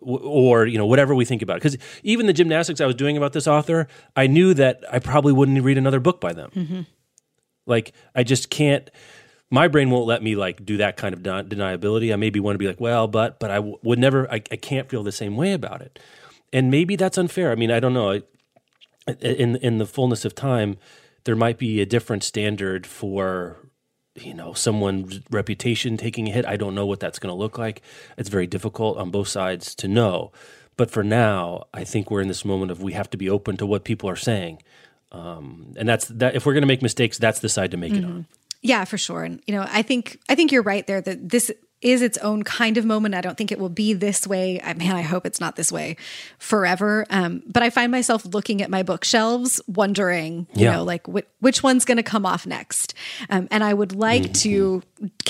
or 0.00 0.66
you 0.66 0.76
know 0.76 0.84
whatever 0.84 1.14
we 1.14 1.24
think 1.24 1.40
about 1.40 1.56
it 1.56 1.62
because 1.62 1.78
even 2.02 2.26
the 2.26 2.32
gymnastics 2.34 2.78
i 2.78 2.84
was 2.84 2.94
doing 2.94 3.16
about 3.16 3.32
this 3.32 3.46
author 3.46 3.88
i 4.14 4.26
knew 4.26 4.52
that 4.52 4.84
i 4.92 4.98
probably 4.98 5.32
wouldn't 5.32 5.62
read 5.62 5.78
another 5.78 5.98
book 5.98 6.20
by 6.20 6.30
them 6.30 6.50
mm-hmm. 6.54 6.80
Like 7.66 7.92
i 8.14 8.22
just 8.22 8.50
can't 8.50 8.90
my 9.54 9.68
brain 9.68 9.90
won't 9.90 10.06
let 10.06 10.22
me 10.22 10.34
like 10.34 10.66
do 10.66 10.78
that 10.78 10.96
kind 10.96 11.14
of 11.14 11.20
deniability. 11.22 12.12
I 12.12 12.16
maybe 12.16 12.40
want 12.40 12.54
to 12.54 12.58
be 12.58 12.66
like 12.66 12.80
well 12.80 13.06
but 13.06 13.38
but 13.38 13.52
I 13.52 13.56
w- 13.56 13.78
would 13.84 14.00
never 14.00 14.30
I, 14.30 14.42
I 14.50 14.56
can't 14.56 14.88
feel 14.88 15.04
the 15.04 15.12
same 15.12 15.36
way 15.36 15.52
about 15.52 15.80
it. 15.80 15.98
And 16.52 16.72
maybe 16.72 16.96
that's 16.96 17.16
unfair. 17.18 17.52
I 17.52 17.54
mean 17.54 17.70
i 17.70 17.80
don't 17.80 17.94
know. 17.94 18.10
I, 18.10 18.22
in 19.20 19.56
in 19.56 19.78
the 19.78 19.86
fullness 19.86 20.24
of 20.24 20.34
time 20.34 20.76
there 21.22 21.36
might 21.36 21.58
be 21.58 21.80
a 21.80 21.86
different 21.86 22.24
standard 22.24 22.86
for 22.86 23.56
you 24.16 24.34
know 24.34 24.54
someone's 24.54 25.20
reputation 25.30 25.96
taking 25.96 26.28
a 26.28 26.32
hit. 26.32 26.46
I 26.46 26.56
don't 26.56 26.74
know 26.74 26.86
what 26.86 26.98
that's 26.98 27.20
going 27.20 27.32
to 27.32 27.38
look 27.38 27.56
like. 27.56 27.80
It's 28.18 28.28
very 28.28 28.48
difficult 28.48 28.98
on 28.98 29.10
both 29.10 29.28
sides 29.28 29.74
to 29.76 29.88
know. 29.88 30.32
But 30.76 30.90
for 30.90 31.04
now 31.04 31.66
i 31.72 31.84
think 31.84 32.10
we're 32.10 32.20
in 32.20 32.26
this 32.26 32.44
moment 32.44 32.72
of 32.72 32.82
we 32.82 32.94
have 32.94 33.08
to 33.10 33.16
be 33.16 33.30
open 33.30 33.56
to 33.58 33.66
what 33.66 33.84
people 33.84 34.10
are 34.10 34.16
saying 34.16 34.58
um, 35.14 35.74
and 35.76 35.88
that's 35.88 36.06
that 36.08 36.34
if 36.34 36.44
we're 36.44 36.52
going 36.52 36.62
to 36.62 36.68
make 36.68 36.82
mistakes 36.82 37.18
that's 37.18 37.38
the 37.40 37.48
side 37.48 37.70
to 37.70 37.76
make 37.76 37.92
mm-hmm. 37.92 38.04
it 38.04 38.14
on 38.14 38.26
yeah 38.62 38.84
for 38.84 38.98
sure 38.98 39.22
and 39.24 39.40
you 39.46 39.54
know 39.54 39.66
i 39.70 39.82
think 39.82 40.18
i 40.28 40.34
think 40.34 40.50
you're 40.50 40.62
right 40.62 40.86
there 40.86 41.00
that 41.00 41.28
this 41.28 41.52
is 41.84 42.00
its 42.00 42.16
own 42.18 42.42
kind 42.42 42.78
of 42.78 42.84
moment. 42.84 43.14
I 43.14 43.20
don't 43.20 43.36
think 43.36 43.52
it 43.52 43.58
will 43.58 43.68
be 43.68 43.92
this 43.92 44.26
way. 44.26 44.58
I 44.62 44.72
mean, 44.72 44.90
I 44.90 45.02
hope 45.02 45.26
it's 45.26 45.38
not 45.38 45.54
this 45.54 45.70
way 45.70 45.96
forever. 46.38 47.06
Um, 47.10 47.42
but 47.46 47.62
I 47.62 47.68
find 47.68 47.92
myself 47.92 48.24
looking 48.24 48.62
at 48.62 48.70
my 48.70 48.82
bookshelves, 48.82 49.60
wondering, 49.68 50.46
you 50.54 50.64
yeah. 50.64 50.76
know, 50.76 50.84
like 50.84 51.06
wh- 51.06 51.28
which 51.40 51.62
one's 51.62 51.84
going 51.84 51.98
to 51.98 52.02
come 52.02 52.24
off 52.24 52.46
next. 52.46 52.94
Um, 53.28 53.48
and 53.50 53.62
I 53.62 53.74
would 53.74 53.94
like 53.94 54.22
mm-hmm. 54.22 54.80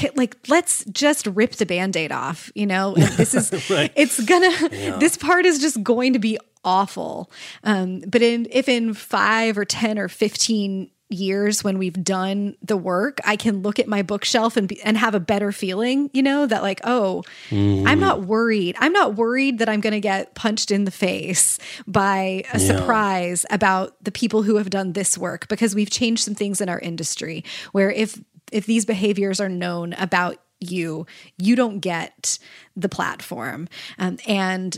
to, 0.01 0.13
like, 0.15 0.37
let's 0.49 0.85
just 0.85 1.27
rip 1.27 1.57
the 1.57 1.67
band 1.67 1.97
aid 1.97 2.13
off. 2.13 2.53
You 2.55 2.67
know, 2.67 2.95
this 2.95 3.35
is, 3.35 3.53
right. 3.71 3.93
it's 3.97 4.25
gonna, 4.25 4.53
yeah. 4.71 4.97
this 4.99 5.17
part 5.17 5.47
is 5.47 5.59
just 5.59 5.83
going 5.83 6.13
to 6.13 6.21
be 6.21 6.39
awful. 6.65 7.31
Um, 7.63 8.01
but 8.01 8.23
in 8.23 8.47
if 8.51 8.69
in 8.69 8.95
five 8.95 9.59
or 9.59 9.65
ten 9.65 9.99
or 9.99 10.09
fifteen 10.09 10.91
years 11.11 11.63
when 11.63 11.79
we've 11.79 12.03
done 12.03 12.57
the 12.63 12.77
work, 12.77 13.19
I 13.25 13.37
can 13.37 13.63
look 13.63 13.79
at 13.79 13.87
my 13.87 14.03
bookshelf 14.03 14.57
and 14.57 14.69
be, 14.69 14.83
and 14.83 14.97
have 14.97 15.15
a 15.15 15.21
better 15.21 15.53
feeling, 15.53 16.11
you 16.13 16.23
know, 16.23 16.47
that 16.47 16.63
like, 16.63 16.81
oh, 16.85 17.23
mm. 17.51 17.87
I'm 17.87 18.01
not 18.01 18.23
worried. 18.23 18.77
I'm 18.79 18.93
not 18.93 19.15
worried 19.15 19.59
that 19.59 19.69
I'm 19.69 19.81
going 19.81 19.93
to 19.93 20.01
get 20.01 20.35
punched 20.35 20.71
in 20.71 20.85
the 20.85 20.91
face 20.91 21.59
by 21.87 22.45
a 22.53 22.59
yeah. 22.59 22.67
surprise 22.67 23.47
about 23.51 24.03
the 24.03 24.13
people 24.13 24.43
who 24.43 24.57
have 24.57 24.71
done 24.71 24.93
this 24.93 25.17
work 25.19 25.49
because 25.49 25.75
we've 25.75 25.91
changed 25.91 26.25
some 26.25 26.35
things 26.35 26.61
in 26.61 26.69
our 26.69 26.81
industry 26.81 27.45
where 27.73 27.91
if 27.91 28.21
if 28.53 28.67
these 28.67 28.85
behaviors 28.85 29.41
are 29.41 29.49
known 29.49 29.95
about 29.95 30.37
you, 30.61 31.07
you 31.39 31.57
don't 31.57 31.81
get 31.81 32.39
the 32.77 32.89
platform. 32.89 33.69
Um, 33.99 34.19
and 34.27 34.77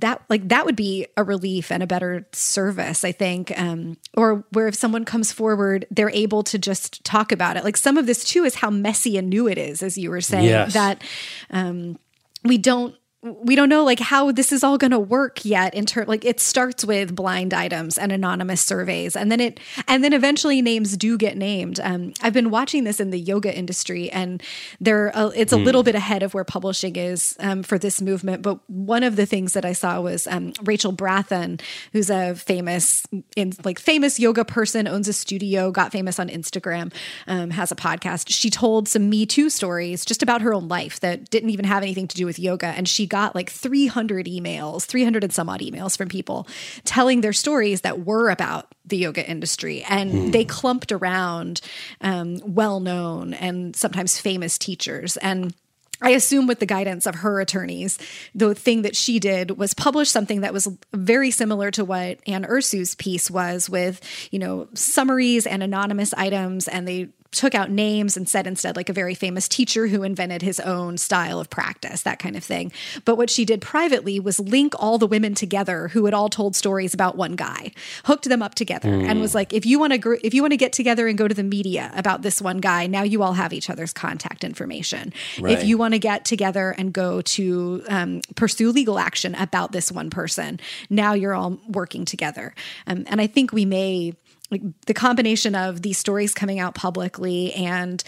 that 0.00 0.22
like 0.28 0.48
that 0.48 0.64
would 0.64 0.76
be 0.76 1.06
a 1.16 1.24
relief 1.24 1.70
and 1.70 1.82
a 1.82 1.86
better 1.86 2.26
service 2.32 3.04
i 3.04 3.12
think 3.12 3.56
um, 3.58 3.96
or 4.14 4.44
where 4.52 4.68
if 4.68 4.74
someone 4.74 5.04
comes 5.04 5.32
forward 5.32 5.86
they're 5.90 6.10
able 6.10 6.42
to 6.42 6.58
just 6.58 7.04
talk 7.04 7.32
about 7.32 7.56
it 7.56 7.64
like 7.64 7.76
some 7.76 7.96
of 7.96 8.06
this 8.06 8.24
too 8.24 8.44
is 8.44 8.56
how 8.56 8.70
messy 8.70 9.16
and 9.16 9.28
new 9.28 9.48
it 9.48 9.58
is 9.58 9.82
as 9.82 9.96
you 9.96 10.10
were 10.10 10.20
saying 10.20 10.44
yes. 10.44 10.72
that 10.74 11.02
um, 11.50 11.98
we 12.44 12.58
don't 12.58 12.94
we 13.40 13.56
don't 13.56 13.68
know 13.68 13.84
like 13.84 13.98
how 13.98 14.30
this 14.30 14.52
is 14.52 14.62
all 14.62 14.78
going 14.78 14.90
to 14.90 14.98
work 14.98 15.44
yet 15.44 15.74
in 15.74 15.84
terms 15.84 16.08
like 16.08 16.24
it 16.24 16.38
starts 16.38 16.84
with 16.84 17.14
blind 17.14 17.52
items 17.52 17.98
and 17.98 18.12
anonymous 18.12 18.60
surveys 18.60 19.16
and 19.16 19.32
then 19.32 19.40
it 19.40 19.58
and 19.88 20.04
then 20.04 20.12
eventually 20.12 20.62
names 20.62 20.96
do 20.96 21.18
get 21.18 21.36
named 21.36 21.80
um, 21.80 22.12
i've 22.22 22.32
been 22.32 22.50
watching 22.50 22.84
this 22.84 23.00
in 23.00 23.10
the 23.10 23.18
yoga 23.18 23.54
industry 23.54 24.10
and 24.10 24.42
there 24.80 25.16
uh, 25.16 25.28
it's 25.28 25.52
a 25.52 25.56
mm. 25.56 25.64
little 25.64 25.82
bit 25.82 25.94
ahead 25.94 26.22
of 26.22 26.34
where 26.34 26.44
publishing 26.44 26.96
is 26.96 27.36
um, 27.40 27.62
for 27.62 27.78
this 27.78 28.00
movement 28.00 28.42
but 28.42 28.58
one 28.70 29.02
of 29.02 29.16
the 29.16 29.26
things 29.26 29.54
that 29.54 29.64
i 29.64 29.72
saw 29.72 30.00
was 30.00 30.26
um, 30.28 30.52
rachel 30.62 30.92
brathen 30.92 31.60
who's 31.92 32.10
a 32.10 32.34
famous 32.34 33.04
in 33.34 33.52
like 33.64 33.78
famous 33.78 34.20
yoga 34.20 34.44
person 34.44 34.86
owns 34.86 35.08
a 35.08 35.12
studio 35.12 35.70
got 35.70 35.90
famous 35.90 36.18
on 36.18 36.28
instagram 36.28 36.92
um, 37.26 37.50
has 37.50 37.72
a 37.72 37.76
podcast 37.76 38.26
she 38.28 38.50
told 38.50 38.88
some 38.88 39.08
me 39.08 39.26
too 39.26 39.50
stories 39.50 40.04
just 40.04 40.22
about 40.22 40.42
her 40.42 40.54
own 40.54 40.68
life 40.68 41.00
that 41.00 41.28
didn't 41.30 41.50
even 41.50 41.64
have 41.64 41.82
anything 41.82 42.06
to 42.06 42.16
do 42.16 42.24
with 42.24 42.38
yoga 42.38 42.66
and 42.66 42.88
she 42.88 43.06
got 43.06 43.15
got 43.16 43.34
like 43.34 43.48
300 43.48 44.26
emails, 44.26 44.84
300 44.84 45.24
and 45.24 45.32
some 45.32 45.48
odd 45.48 45.60
emails 45.60 45.96
from 45.96 46.06
people 46.06 46.46
telling 46.84 47.22
their 47.22 47.32
stories 47.32 47.80
that 47.80 48.04
were 48.04 48.28
about 48.28 48.74
the 48.84 48.98
yoga 48.98 49.26
industry. 49.26 49.82
And 49.88 50.12
mm. 50.12 50.32
they 50.32 50.44
clumped 50.44 50.92
around 50.92 51.62
um, 52.02 52.42
well 52.44 52.78
known 52.78 53.32
and 53.32 53.74
sometimes 53.74 54.20
famous 54.20 54.58
teachers. 54.58 55.16
And 55.16 55.54
I 56.02 56.10
assume 56.10 56.46
with 56.46 56.60
the 56.60 56.66
guidance 56.66 57.06
of 57.06 57.14
her 57.14 57.40
attorneys, 57.40 57.98
the 58.34 58.54
thing 58.54 58.82
that 58.82 58.94
she 58.94 59.18
did 59.18 59.52
was 59.52 59.72
publish 59.72 60.10
something 60.10 60.42
that 60.42 60.52
was 60.52 60.68
very 60.92 61.30
similar 61.30 61.70
to 61.70 61.86
what 61.86 62.18
Anne 62.26 62.44
Ursu's 62.44 62.94
piece 62.96 63.30
was 63.30 63.70
with, 63.70 64.02
you 64.30 64.38
know, 64.38 64.68
summaries 64.74 65.46
and 65.46 65.62
anonymous 65.62 66.12
items. 66.12 66.68
And 66.68 66.86
they 66.86 67.08
took 67.36 67.54
out 67.54 67.70
names 67.70 68.16
and 68.16 68.28
said 68.28 68.46
instead 68.46 68.76
like 68.76 68.88
a 68.88 68.92
very 68.92 69.14
famous 69.14 69.48
teacher 69.48 69.86
who 69.86 70.02
invented 70.02 70.42
his 70.42 70.58
own 70.60 70.98
style 70.98 71.38
of 71.38 71.50
practice, 71.50 72.02
that 72.02 72.18
kind 72.18 72.36
of 72.36 72.42
thing. 72.42 72.72
But 73.04 73.16
what 73.16 73.30
she 73.30 73.44
did 73.44 73.60
privately 73.60 74.18
was 74.18 74.40
link 74.40 74.74
all 74.78 74.98
the 74.98 75.06
women 75.06 75.34
together 75.34 75.88
who 75.88 76.06
had 76.06 76.14
all 76.14 76.28
told 76.28 76.56
stories 76.56 76.94
about 76.94 77.16
one 77.16 77.36
guy, 77.36 77.72
hooked 78.04 78.28
them 78.28 78.42
up 78.42 78.54
together, 78.54 78.88
mm. 78.88 79.08
and 79.08 79.20
was 79.20 79.34
like, 79.34 79.52
if 79.52 79.66
you 79.66 79.78
want 79.78 79.92
to 79.92 79.98
gr- 79.98 80.16
if 80.22 80.34
you 80.34 80.42
want 80.42 80.52
to 80.52 80.56
get 80.56 80.72
together 80.72 81.06
and 81.06 81.18
go 81.18 81.28
to 81.28 81.34
the 81.34 81.42
media 81.42 81.92
about 81.94 82.22
this 82.22 82.40
one 82.40 82.58
guy, 82.58 82.86
now 82.86 83.02
you 83.02 83.22
all 83.22 83.34
have 83.34 83.52
each 83.52 83.70
other's 83.70 83.92
contact 83.92 84.42
information. 84.42 85.12
Right. 85.40 85.52
If 85.52 85.64
you 85.64 85.78
want 85.78 85.94
to 85.94 85.98
get 85.98 86.24
together 86.24 86.74
and 86.76 86.92
go 86.92 87.20
to 87.20 87.84
um, 87.88 88.20
pursue 88.34 88.72
legal 88.72 88.98
action 88.98 89.34
about 89.34 89.72
this 89.72 89.92
one 89.92 90.10
person, 90.10 90.58
now 90.90 91.12
you're 91.12 91.34
all 91.34 91.58
working 91.68 92.04
together. 92.04 92.54
Um, 92.86 93.04
and 93.08 93.20
I 93.20 93.26
think 93.26 93.52
we 93.52 93.64
may 93.64 94.14
like 94.50 94.62
the 94.86 94.94
combination 94.94 95.54
of 95.54 95.82
these 95.82 95.98
stories 95.98 96.34
coming 96.34 96.58
out 96.58 96.74
publicly 96.74 97.52
and 97.54 98.02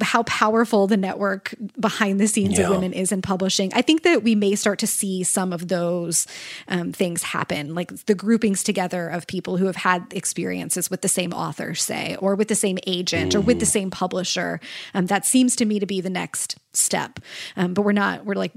how 0.00 0.22
powerful 0.24 0.86
the 0.86 0.96
network 0.96 1.54
behind 1.78 2.20
the 2.20 2.26
scenes 2.26 2.58
yeah. 2.58 2.64
of 2.64 2.70
women 2.70 2.92
is 2.92 3.12
in 3.12 3.22
publishing 3.22 3.72
i 3.74 3.82
think 3.82 4.02
that 4.02 4.22
we 4.22 4.34
may 4.34 4.54
start 4.54 4.78
to 4.78 4.86
see 4.86 5.22
some 5.22 5.52
of 5.52 5.68
those 5.68 6.26
um, 6.68 6.92
things 6.92 7.22
happen 7.22 7.74
like 7.74 7.90
the 8.06 8.14
groupings 8.14 8.62
together 8.62 9.08
of 9.08 9.26
people 9.26 9.56
who 9.56 9.66
have 9.66 9.76
had 9.76 10.06
experiences 10.12 10.90
with 10.90 11.02
the 11.02 11.08
same 11.08 11.32
author 11.32 11.74
say 11.74 12.16
or 12.20 12.34
with 12.34 12.48
the 12.48 12.54
same 12.54 12.78
agent 12.86 13.32
mm. 13.32 13.36
or 13.36 13.40
with 13.40 13.60
the 13.60 13.66
mm. 13.66 13.70
same 13.70 13.90
publisher 13.90 14.60
um, 14.94 15.06
that 15.06 15.26
seems 15.26 15.56
to 15.56 15.64
me 15.64 15.78
to 15.78 15.86
be 15.86 16.00
the 16.00 16.10
next 16.10 16.58
step 16.72 17.18
um, 17.56 17.74
but 17.74 17.82
we're 17.82 17.92
not 17.92 18.24
we're 18.24 18.34
like 18.34 18.52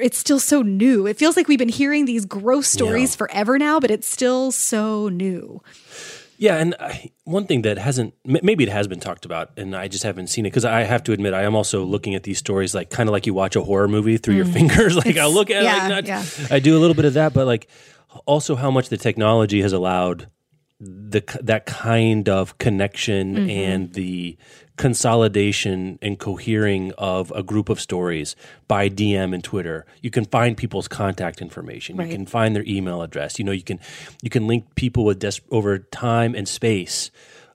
it's 0.00 0.18
still 0.18 0.40
so 0.40 0.62
new. 0.62 1.06
It 1.06 1.16
feels 1.16 1.36
like 1.36 1.48
we've 1.48 1.58
been 1.58 1.68
hearing 1.68 2.06
these 2.06 2.24
gross 2.24 2.66
stories 2.66 3.12
Yeah. 3.12 3.18
forever 3.18 3.58
now, 3.58 3.80
but 3.80 3.90
it's 3.90 4.06
still 4.06 4.50
so 4.50 5.08
new. 5.08 5.62
Yeah, 6.36 6.56
and 6.56 6.74
I, 6.80 7.10
one 7.24 7.46
thing 7.46 7.62
that 7.62 7.78
hasn't 7.78 8.14
maybe 8.24 8.64
it 8.64 8.70
has 8.70 8.88
been 8.88 9.00
talked 9.00 9.24
about, 9.24 9.50
and 9.56 9.74
I 9.76 9.88
just 9.88 10.02
haven't 10.04 10.26
seen 10.28 10.46
it 10.46 10.50
because 10.50 10.64
I 10.64 10.82
have 10.82 11.02
to 11.04 11.12
admit 11.12 11.32
I 11.34 11.42
am 11.44 11.54
also 11.54 11.84
looking 11.84 12.14
at 12.14 12.24
these 12.24 12.38
stories 12.38 12.74
like 12.74 12.90
kind 12.90 13.08
of 13.08 13.12
like 13.12 13.26
you 13.26 13.34
watch 13.34 13.54
a 13.56 13.62
horror 13.62 13.86
movie 13.88 14.16
through 14.16 14.34
your 14.34 14.44
fingers. 14.46 14.96
Like 15.04 15.16
I'll 15.16 15.32
look 15.32 15.50
at 15.50 15.62
it, 15.62 15.64
yeah, 15.64 15.76
like 15.88 15.88
not, 15.90 16.06
yeah. 16.06 16.24
I 16.50 16.58
do 16.58 16.76
a 16.76 16.80
little 16.80 16.94
bit 16.96 17.04
of 17.04 17.14
that, 17.14 17.34
but 17.34 17.46
like 17.46 17.68
also 18.26 18.56
how 18.56 18.70
much 18.70 18.88
the 18.88 18.96
technology 18.96 19.62
has 19.62 19.72
allowed 19.72 20.28
the 20.80 21.22
that 21.42 21.66
kind 21.66 22.28
of 22.28 22.58
connection 22.58 23.36
Mm-hmm. 23.36 23.50
and 23.50 23.92
the 23.94 24.36
consolidation 24.76 25.98
and 26.02 26.18
cohering 26.18 26.92
of 26.98 27.30
a 27.32 27.42
group 27.42 27.68
of 27.68 27.80
stories 27.80 28.36
by 28.68 28.88
DM 28.88 29.34
and 29.34 29.42
Twitter. 29.44 29.86
You 30.02 30.10
can 30.10 30.24
find 30.24 30.56
people's 30.56 30.88
contact 30.88 31.40
information. 31.42 31.96
Right. 31.96 32.08
You 32.08 32.14
can 32.14 32.26
find 32.26 32.54
their 32.56 32.64
email 32.66 33.02
address. 33.02 33.38
You 33.38 33.44
know, 33.44 33.52
you 33.52 33.62
can 33.62 33.78
you 34.22 34.30
can 34.30 34.46
link 34.46 34.74
people 34.74 35.04
with 35.04 35.18
des- 35.20 35.40
over 35.50 35.78
time 35.78 36.34
and 36.34 36.48
space 36.48 37.10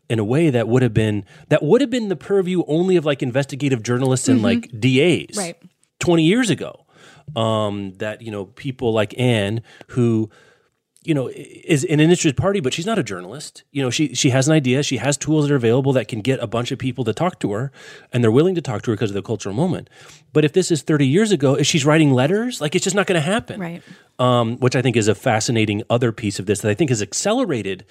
in 0.09 0.19
a 0.19 0.23
way 0.23 0.49
that 0.49 0.67
would 0.67 0.81
have 0.81 0.93
been 0.93 1.25
that 1.49 1.61
would 1.63 1.81
have 1.81 1.89
been 1.89 2.09
the 2.09 2.15
purview 2.15 2.63
only 2.67 2.95
of 2.95 3.05
like 3.05 3.21
investigative 3.21 3.83
journalists 3.83 4.27
and 4.27 4.41
like 4.41 4.69
DAs 4.79 5.35
Right. 5.37 5.57
20 5.99 6.23
years 6.23 6.49
ago. 6.49 6.85
Um, 7.35 7.93
that 7.97 8.23
you 8.23 8.31
know 8.31 8.45
people 8.45 8.91
like 8.91 9.13
Anne 9.19 9.61
who 9.89 10.31
you 11.09 11.15
know 11.15 11.29
is 11.33 11.83
an 11.85 11.99
interested 11.99 12.37
party 12.37 12.59
but 12.59 12.71
she's 12.71 12.85
not 12.85 12.99
a 12.99 13.03
journalist. 13.03 13.63
You 13.71 13.81
know 13.81 13.89
she 13.89 14.13
she 14.13 14.29
has 14.29 14.47
an 14.47 14.53
idea. 14.53 14.83
She 14.83 14.97
has 14.97 15.17
tools 15.17 15.47
that 15.47 15.53
are 15.53 15.57
available 15.57 15.91
that 15.93 16.07
can 16.07 16.21
get 16.21 16.39
a 16.39 16.47
bunch 16.47 16.71
of 16.71 16.77
people 16.77 17.03
to 17.05 17.13
talk 17.13 17.39
to 17.39 17.51
her 17.51 17.71
and 18.13 18.23
they're 18.23 18.31
willing 18.31 18.55
to 18.55 18.61
talk 18.61 18.83
to 18.83 18.91
her 18.91 18.95
because 18.95 19.09
of 19.09 19.15
the 19.15 19.23
cultural 19.23 19.55
moment. 19.55 19.89
But 20.31 20.45
if 20.45 20.53
this 20.53 20.69
is 20.69 20.83
30 20.83 21.07
years 21.07 21.31
ago 21.31 21.55
if 21.55 21.65
she's 21.65 21.83
writing 21.83 22.11
letters 22.13 22.61
like 22.61 22.75
it's 22.75 22.83
just 22.83 22.95
not 22.95 23.07
going 23.07 23.19
to 23.19 23.27
happen. 23.27 23.59
Right. 23.59 23.81
um, 24.19 24.57
which 24.57 24.75
i 24.75 24.81
think 24.81 24.95
is 24.95 25.07
a 25.07 25.15
fascinating 25.15 25.81
other 25.89 26.11
piece 26.11 26.39
of 26.39 26.45
this 26.45 26.61
that 26.61 26.69
i 26.69 26.75
think 26.75 26.89
has 26.89 27.01
accelerated 27.01 27.85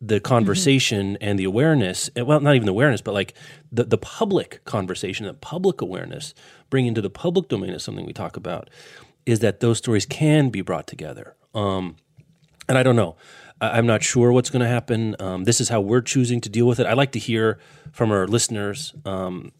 the 0.00 0.20
conversation 0.20 1.16
and 1.20 1.38
the 1.38 1.44
awareness 1.44 2.10
eh, 2.16 2.22
well 2.22 2.40
not 2.40 2.54
even 2.54 2.66
the 2.66 2.72
awareness 2.72 3.00
but 3.00 3.14
like 3.14 3.34
the, 3.70 3.84
the 3.84 3.98
public 3.98 4.64
conversation 4.64 5.26
the 5.26 5.34
public 5.34 5.80
awareness 5.80 6.34
bringing 6.70 6.88
into 6.88 7.02
the 7.02 7.10
public 7.10 7.48
domain 7.48 7.70
is 7.70 7.82
something 7.82 8.06
we 8.06 8.12
talk 8.12 8.36
about 8.36 8.68
is 9.26 9.40
that 9.40 9.60
those 9.60 9.78
stories 9.78 10.06
can 10.06 10.50
be 10.50 10.60
brought 10.60 10.86
together. 10.86 11.36
Um, 11.54 11.96
and 12.68 12.78
I 12.78 12.82
don't 12.82 12.96
know. 12.96 13.16
I- 13.60 13.78
I'm 13.78 13.86
not 13.86 14.02
sure 14.02 14.32
what's 14.32 14.50
going 14.50 14.62
to 14.62 14.68
happen. 14.68 15.14
Um, 15.20 15.44
this 15.44 15.60
is 15.60 15.68
how 15.68 15.80
we're 15.80 16.00
choosing 16.00 16.40
to 16.42 16.48
deal 16.48 16.66
with 16.66 16.80
it. 16.80 16.86
I'd 16.86 16.96
like 16.96 17.12
to 17.12 17.18
hear 17.18 17.58
from 17.92 18.10
our 18.10 18.26
listeners 18.26 18.94
um, 19.04 19.52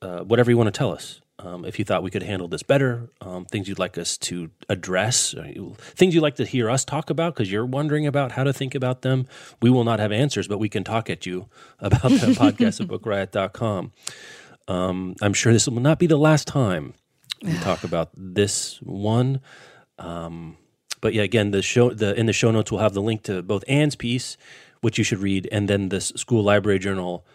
uh, 0.00 0.20
whatever 0.20 0.50
you 0.50 0.56
want 0.56 0.68
to 0.72 0.76
tell 0.78 0.92
us. 0.92 1.20
Um, 1.38 1.64
if 1.64 1.76
you 1.78 1.84
thought 1.84 2.04
we 2.04 2.10
could 2.10 2.22
handle 2.22 2.46
this 2.46 2.62
better, 2.62 3.10
um, 3.20 3.46
things 3.46 3.66
you'd 3.68 3.78
like 3.78 3.98
us 3.98 4.16
to 4.18 4.50
address, 4.68 5.34
things 5.96 6.14
you'd 6.14 6.20
like 6.20 6.36
to 6.36 6.44
hear 6.44 6.70
us 6.70 6.84
talk 6.84 7.10
about 7.10 7.34
because 7.34 7.50
you're 7.50 7.66
wondering 7.66 8.06
about 8.06 8.32
how 8.32 8.44
to 8.44 8.52
think 8.52 8.76
about 8.76 9.02
them. 9.02 9.26
We 9.60 9.68
will 9.68 9.82
not 9.82 9.98
have 9.98 10.12
answers, 10.12 10.46
but 10.46 10.58
we 10.58 10.68
can 10.68 10.84
talk 10.84 11.10
at 11.10 11.26
you 11.26 11.48
about 11.80 12.02
the 12.12 12.28
podcast 12.38 12.80
at 12.80 12.86
bookriot.com. 12.86 13.90
Um, 14.68 15.16
I'm 15.20 15.32
sure 15.32 15.52
this 15.52 15.66
will 15.66 15.80
not 15.80 15.98
be 15.98 16.06
the 16.06 16.16
last 16.16 16.46
time 16.46 16.94
we 17.42 17.54
talk 17.54 17.82
about 17.84 18.10
this 18.16 18.78
one. 18.80 19.40
Um, 19.98 20.56
but 21.02 21.12
yeah, 21.12 21.22
again, 21.22 21.50
the 21.50 21.60
show 21.60 21.90
the 21.90 22.18
in 22.18 22.24
the 22.24 22.32
show 22.32 22.50
notes 22.50 22.72
we'll 22.72 22.80
have 22.80 22.94
the 22.94 23.02
link 23.02 23.24
to 23.24 23.42
both 23.42 23.64
Anne's 23.68 23.96
piece, 23.96 24.38
which 24.80 24.96
you 24.96 25.04
should 25.04 25.18
read, 25.18 25.46
and 25.52 25.68
then 25.68 25.90
this 25.90 26.12
school 26.16 26.42
library 26.42 26.78
journal 26.78 27.26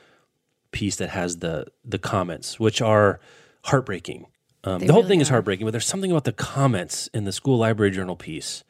piece 0.72 0.96
that 0.96 1.10
has 1.10 1.40
the 1.40 1.68
the 1.86 2.00
comments, 2.00 2.60
which 2.60 2.82
are 2.82 3.20
heartbreaking. 3.66 4.26
Um, 4.64 4.80
the 4.80 4.92
whole 4.92 5.04
really 5.04 5.10
thing 5.10 5.22
is 5.22 5.30
heartbreaking, 5.30 5.68
but 5.68 5.72
there's 5.72 5.86
something 5.86 6.12
about 6.12 6.24
the 6.24 6.32
comments 6.34 7.08
in 7.14 7.26
the 7.26 7.32
school 7.32 7.58
library 7.58 7.92
journal 7.92 8.16
piece. 8.16 8.64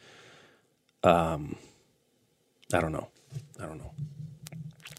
Um, 1.04 1.56
I 2.74 2.82
don't 2.82 2.92
know. 2.92 3.08
I 3.60 3.66
don't 3.68 3.78
know. 3.78 3.92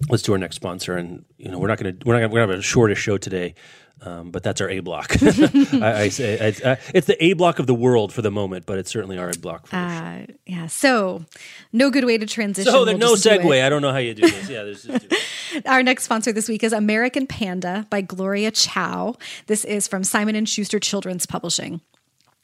Let's 0.08 0.22
do 0.22 0.32
our 0.32 0.38
next 0.38 0.56
sponsor, 0.56 0.96
and 0.96 1.24
you 1.38 1.50
know 1.50 1.58
we're 1.58 1.68
not 1.68 1.78
going 1.78 1.98
to 1.98 2.06
we're 2.06 2.14
not 2.14 2.20
gonna, 2.20 2.32
we're 2.32 2.40
gonna 2.40 2.52
have 2.52 2.60
a 2.60 2.62
shortest 2.62 3.00
show 3.00 3.18
today, 3.18 3.54
um, 4.02 4.30
but 4.30 4.42
that's 4.44 4.60
our 4.60 4.70
A 4.70 4.78
block. 4.80 5.16
I, 5.22 6.02
I 6.02 6.08
say 6.08 6.38
I, 6.64 6.72
I, 6.72 6.78
it's 6.94 7.06
the 7.08 7.22
A 7.22 7.32
block 7.32 7.58
of 7.58 7.66
the 7.66 7.74
world 7.74 8.12
for 8.12 8.22
the 8.22 8.30
moment, 8.30 8.64
but 8.64 8.78
it's 8.78 8.90
certainly 8.90 9.18
our 9.18 9.30
A 9.30 9.32
block. 9.32 9.68
Uh, 9.72 10.20
yeah. 10.46 10.66
So, 10.68 11.24
no 11.72 11.90
good 11.90 12.04
way 12.04 12.16
to 12.16 12.26
transition. 12.26 12.70
So 12.70 12.84
there's 12.84 12.98
We'll 12.98 13.08
no 13.08 13.16
just 13.16 13.24
do 13.24 13.30
segue. 13.30 13.64
I 13.64 13.68
don't 13.68 13.82
know 13.82 13.90
how 13.92 13.98
you 13.98 14.14
do 14.14 14.22
this. 14.22 14.48
Yeah, 14.48 14.62
there's 14.62 14.84
just 14.84 15.06
Our 15.66 15.82
next 15.82 16.04
sponsor 16.04 16.32
this 16.32 16.48
week 16.48 16.62
is 16.62 16.72
American 16.72 17.26
Panda 17.26 17.86
by 17.90 18.00
Gloria 18.02 18.50
Chao. 18.52 19.16
This 19.46 19.64
is 19.64 19.88
from 19.88 20.04
Simon 20.04 20.36
and 20.36 20.48
Schuster 20.48 20.78
Children's 20.78 21.26
Publishing. 21.26 21.80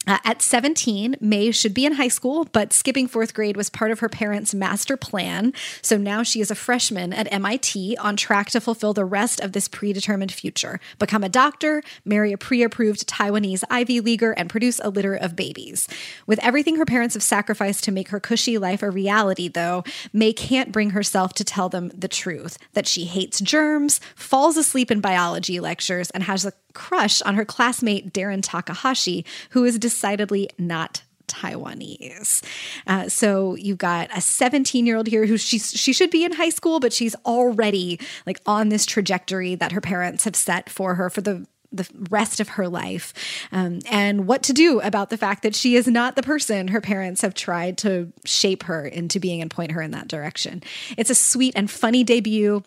Uh, 0.07 0.19
at 0.23 0.41
17, 0.41 1.17
May 1.19 1.51
should 1.51 1.73
be 1.73 1.85
in 1.85 1.93
high 1.93 2.07
school, 2.07 2.47
but 2.51 2.73
skipping 2.73 3.07
fourth 3.07 3.33
grade 3.33 3.57
was 3.57 3.69
part 3.69 3.91
of 3.91 3.99
her 3.99 4.09
parents' 4.09 4.53
master 4.53 4.97
plan. 4.97 5.53
So 5.81 5.97
now 5.97 6.23
she 6.23 6.41
is 6.41 6.51
a 6.51 6.55
freshman 6.55 7.13
at 7.13 7.31
MIT 7.31 7.97
on 7.97 8.15
track 8.15 8.49
to 8.51 8.61
fulfill 8.61 8.93
the 8.93 9.05
rest 9.05 9.39
of 9.39 9.53
this 9.53 9.67
predetermined 9.67 10.31
future 10.31 10.79
become 10.99 11.23
a 11.23 11.29
doctor, 11.29 11.83
marry 12.03 12.31
a 12.31 12.37
pre 12.37 12.63
approved 12.63 13.07
Taiwanese 13.07 13.63
Ivy 13.69 13.99
Leaguer, 13.99 14.31
and 14.31 14.49
produce 14.49 14.79
a 14.83 14.89
litter 14.89 15.15
of 15.15 15.35
babies. 15.35 15.87
With 16.27 16.39
everything 16.43 16.75
her 16.75 16.85
parents 16.85 17.15
have 17.15 17.23
sacrificed 17.23 17.83
to 17.85 17.91
make 17.91 18.09
her 18.09 18.19
cushy 18.19 18.57
life 18.57 18.83
a 18.83 18.89
reality, 18.89 19.47
though, 19.47 19.83
May 20.13 20.33
can't 20.33 20.71
bring 20.71 20.91
herself 20.91 21.33
to 21.33 21.43
tell 21.43 21.69
them 21.69 21.91
the 21.95 22.07
truth 22.07 22.57
that 22.73 22.87
she 22.87 23.05
hates 23.05 23.39
germs, 23.39 23.99
falls 24.15 24.57
asleep 24.57 24.91
in 24.91 24.99
biology 25.01 25.59
lectures, 25.59 26.09
and 26.11 26.23
has 26.23 26.45
a 26.45 26.53
crush 26.75 27.21
on 27.23 27.35
her 27.35 27.45
classmate 27.45 28.13
Darren 28.13 28.41
Takahashi, 28.43 29.25
who 29.51 29.63
is 29.63 29.79
decidedly 29.95 30.49
not 30.57 31.03
Taiwanese. 31.27 32.43
Uh, 32.85 33.07
so 33.07 33.55
you've 33.55 33.77
got 33.77 34.09
a 34.15 34.21
17 34.21 34.85
year 34.85 34.97
old 34.97 35.07
here 35.07 35.25
who 35.25 35.37
she's 35.37 35.71
she 35.71 35.93
should 35.93 36.11
be 36.11 36.23
in 36.25 36.33
high 36.33 36.49
school, 36.49 36.79
but 36.79 36.93
she's 36.93 37.15
already 37.25 37.99
like 38.27 38.41
on 38.45 38.69
this 38.69 38.85
trajectory 38.85 39.55
that 39.55 39.71
her 39.71 39.81
parents 39.81 40.25
have 40.25 40.35
set 40.35 40.69
for 40.69 40.95
her 40.95 41.09
for 41.09 41.21
the 41.21 41.47
the 41.71 41.89
rest 42.09 42.39
of 42.39 42.49
her 42.49 42.69
life 42.69 43.13
um, 43.51 43.79
and 43.89 44.27
what 44.27 44.43
to 44.43 44.53
do 44.53 44.79
about 44.79 45.09
the 45.09 45.17
fact 45.17 45.43
that 45.43 45.53
she 45.53 45.75
is 45.75 45.87
not 45.87 46.15
the 46.15 46.23
person 46.23 46.69
her 46.69 46.79
parents 46.79 47.21
have 47.21 47.33
tried 47.33 47.77
to 47.77 48.13
shape 48.23 48.63
her 48.63 48.85
into 48.85 49.19
being 49.19 49.41
and 49.41 49.51
point 49.51 49.71
her 49.71 49.81
in 49.81 49.91
that 49.91 50.07
direction. 50.07 50.61
It's 50.95 51.09
a 51.09 51.15
sweet 51.15 51.53
and 51.55 51.69
funny 51.69 52.03
debut 52.03 52.63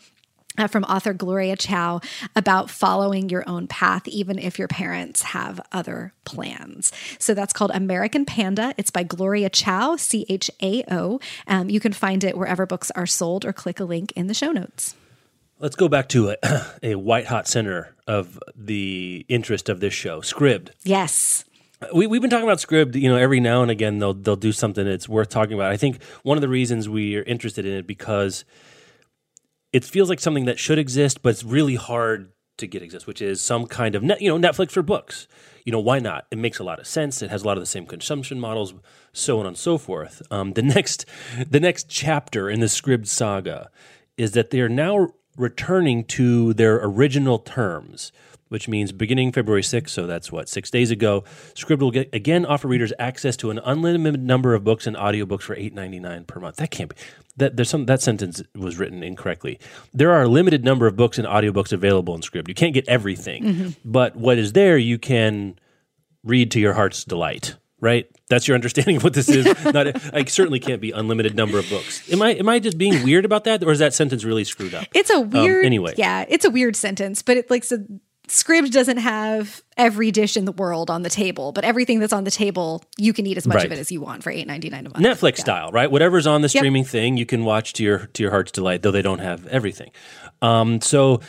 uh, 0.58 0.66
from 0.66 0.84
author 0.84 1.12
Gloria 1.14 1.56
Chao 1.56 2.00
about 2.36 2.68
following 2.68 3.28
your 3.28 3.48
own 3.48 3.66
path, 3.66 4.06
even 4.08 4.38
if 4.38 4.58
your 4.58 4.68
parents 4.68 5.22
have 5.22 5.60
other 5.72 6.12
plans. 6.24 6.92
So 7.18 7.32
that's 7.32 7.52
called 7.52 7.70
American 7.72 8.24
Panda. 8.24 8.74
It's 8.76 8.90
by 8.90 9.04
Gloria 9.04 9.48
Chao, 9.48 9.96
C 9.96 10.26
H 10.28 10.50
A 10.60 10.84
O. 10.90 11.20
Um, 11.46 11.70
you 11.70 11.80
can 11.80 11.92
find 11.92 12.24
it 12.24 12.36
wherever 12.36 12.66
books 12.66 12.90
are 12.90 13.06
sold 13.06 13.44
or 13.44 13.52
click 13.52 13.80
a 13.80 13.84
link 13.84 14.12
in 14.12 14.26
the 14.26 14.34
show 14.34 14.52
notes. 14.52 14.94
Let's 15.60 15.76
go 15.76 15.88
back 15.88 16.08
to 16.10 16.30
a, 16.30 16.36
a 16.82 16.94
white 16.96 17.26
hot 17.26 17.48
center 17.48 17.94
of 18.06 18.38
the 18.54 19.24
interest 19.28 19.68
of 19.68 19.80
this 19.80 19.94
show, 19.94 20.20
Scribd. 20.20 20.70
Yes. 20.84 21.44
We, 21.92 22.06
we've 22.06 22.20
been 22.20 22.30
talking 22.30 22.46
about 22.46 22.58
Scribd, 22.58 22.94
you 22.94 23.08
know, 23.08 23.16
every 23.16 23.40
now 23.40 23.62
and 23.62 23.70
again 23.70 23.98
they'll 23.98 24.14
they'll 24.14 24.36
do 24.36 24.52
something 24.52 24.84
that's 24.84 25.08
worth 25.08 25.28
talking 25.28 25.54
about. 25.54 25.70
I 25.70 25.76
think 25.76 26.02
one 26.22 26.36
of 26.36 26.42
the 26.42 26.48
reasons 26.48 26.88
we 26.88 27.16
are 27.16 27.22
interested 27.22 27.66
in 27.66 27.72
it 27.72 27.86
because 27.86 28.44
it 29.72 29.84
feels 29.84 30.08
like 30.08 30.20
something 30.20 30.46
that 30.46 30.58
should 30.58 30.78
exist, 30.78 31.22
but 31.22 31.30
it's 31.30 31.44
really 31.44 31.74
hard 31.74 32.32
to 32.58 32.66
get 32.66 32.82
exist, 32.82 33.06
which 33.06 33.22
is 33.22 33.40
some 33.40 33.66
kind 33.66 33.94
of 33.94 34.02
net, 34.02 34.20
you 34.20 34.28
know 34.28 34.48
Netflix 34.48 34.72
for 34.72 34.82
books. 34.82 35.26
You 35.64 35.72
know 35.72 35.80
why 35.80 35.98
not? 35.98 36.26
It 36.30 36.38
makes 36.38 36.58
a 36.58 36.64
lot 36.64 36.80
of 36.80 36.86
sense. 36.86 37.22
It 37.22 37.30
has 37.30 37.42
a 37.42 37.46
lot 37.46 37.56
of 37.56 37.62
the 37.62 37.66
same 37.66 37.86
consumption 37.86 38.40
models, 38.40 38.74
so 39.12 39.38
on 39.40 39.46
and 39.46 39.56
so 39.56 39.78
forth. 39.78 40.22
Um, 40.30 40.52
the 40.52 40.62
next 40.74 41.06
the 41.48 41.60
next 41.60 41.88
chapter 41.88 42.50
in 42.50 42.60
the 42.60 42.66
Scribd 42.66 43.06
saga 43.06 43.70
is 44.16 44.32
that 44.32 44.50
they 44.50 44.60
are 44.60 44.68
now 44.68 45.08
returning 45.36 46.04
to 46.04 46.52
their 46.54 46.80
original 46.82 47.38
terms, 47.38 48.10
which 48.48 48.68
means 48.68 48.92
beginning 48.92 49.32
February 49.32 49.62
6th, 49.62 49.90
so 49.90 50.06
that's 50.06 50.30
what, 50.32 50.48
six 50.48 50.70
days 50.70 50.90
ago, 50.90 51.24
Scribd 51.54 51.80
will 51.80 51.90
get, 51.90 52.08
again 52.14 52.46
offer 52.46 52.68
readers 52.68 52.92
access 52.98 53.36
to 53.38 53.50
an 53.50 53.60
unlimited 53.64 54.22
number 54.22 54.54
of 54.54 54.64
books 54.64 54.86
and 54.86 54.96
audiobooks 54.96 55.42
for 55.42 55.56
$8.99 55.56 56.26
per 56.26 56.40
month. 56.40 56.56
That 56.56 56.70
can't 56.70 56.94
be. 56.94 56.96
That, 57.36 57.56
there's 57.56 57.70
some 57.70 57.86
that 57.86 58.02
sentence 58.02 58.42
was 58.56 58.78
written 58.78 59.02
incorrectly. 59.04 59.60
There 59.94 60.10
are 60.10 60.22
a 60.22 60.28
limited 60.28 60.64
number 60.64 60.88
of 60.88 60.96
books 60.96 61.18
and 61.18 61.26
audiobooks 61.26 61.72
available 61.72 62.14
in 62.16 62.20
Scribd. 62.20 62.48
You 62.48 62.54
can't 62.54 62.74
get 62.74 62.88
everything, 62.88 63.44
mm-hmm. 63.44 63.68
but 63.84 64.16
what 64.16 64.38
is 64.38 64.54
there 64.54 64.76
you 64.76 64.98
can 64.98 65.56
read 66.24 66.50
to 66.52 66.60
your 66.60 66.74
heart's 66.74 67.04
delight. 67.04 67.56
Right, 67.80 68.10
that's 68.28 68.48
your 68.48 68.56
understanding 68.56 68.96
of 68.96 69.04
what 69.04 69.14
this 69.14 69.28
is. 69.28 69.46
Not, 69.64 70.12
I 70.12 70.24
certainly 70.24 70.58
can't 70.58 70.80
be 70.80 70.90
unlimited 70.90 71.36
number 71.36 71.60
of 71.60 71.70
books. 71.70 72.12
Am 72.12 72.20
I? 72.20 72.32
Am 72.32 72.48
I 72.48 72.58
just 72.58 72.76
being 72.76 73.04
weird 73.04 73.24
about 73.24 73.44
that, 73.44 73.62
or 73.62 73.70
is 73.70 73.78
that 73.78 73.94
sentence 73.94 74.24
really 74.24 74.42
screwed 74.42 74.74
up? 74.74 74.88
It's 74.94 75.10
a 75.10 75.18
um, 75.18 75.30
weird, 75.30 75.64
anyway. 75.64 75.94
yeah, 75.96 76.24
it's 76.28 76.44
a 76.44 76.50
weird 76.50 76.74
sentence, 76.74 77.22
but 77.22 77.36
it 77.36 77.48
like 77.52 77.62
so 77.62 77.78
Scribd 78.28 78.70
doesn't 78.70 78.98
have 78.98 79.62
every 79.76 80.10
dish 80.10 80.36
in 80.36 80.44
the 80.44 80.52
world 80.52 80.90
on 80.90 81.02
the 81.02 81.10
table, 81.10 81.52
but 81.52 81.64
everything 81.64 81.98
that's 81.98 82.12
on 82.12 82.24
the 82.24 82.30
table, 82.30 82.82
you 82.96 83.12
can 83.12 83.26
eat 83.26 83.36
as 83.36 83.46
much 83.46 83.64
of 83.64 83.72
it 83.72 83.78
as 83.78 83.90
you 83.90 84.00
want 84.00 84.22
for 84.22 84.30
eight 84.30 84.46
ninety 84.46 84.68
nine 84.70 84.86
a 84.86 84.90
month. 84.90 85.04
Netflix 85.04 85.38
Yeah. 85.38 85.44
style, 85.44 85.72
right? 85.72 85.90
Whatever's 85.90 86.26
on 86.26 86.42
the 86.42 86.48
streaming 86.48 86.84
thing, 86.84 87.16
you 87.16 87.26
can 87.26 87.44
watch 87.44 87.72
to 87.74 87.82
your 87.82 88.06
to 88.12 88.22
your 88.22 88.30
heart's 88.30 88.52
delight, 88.52 88.82
though 88.82 88.90
they 88.90 89.02
don't 89.02 89.20
have 89.20 89.46
everything. 89.46 89.90
Um, 90.42 90.80
so 90.80 91.20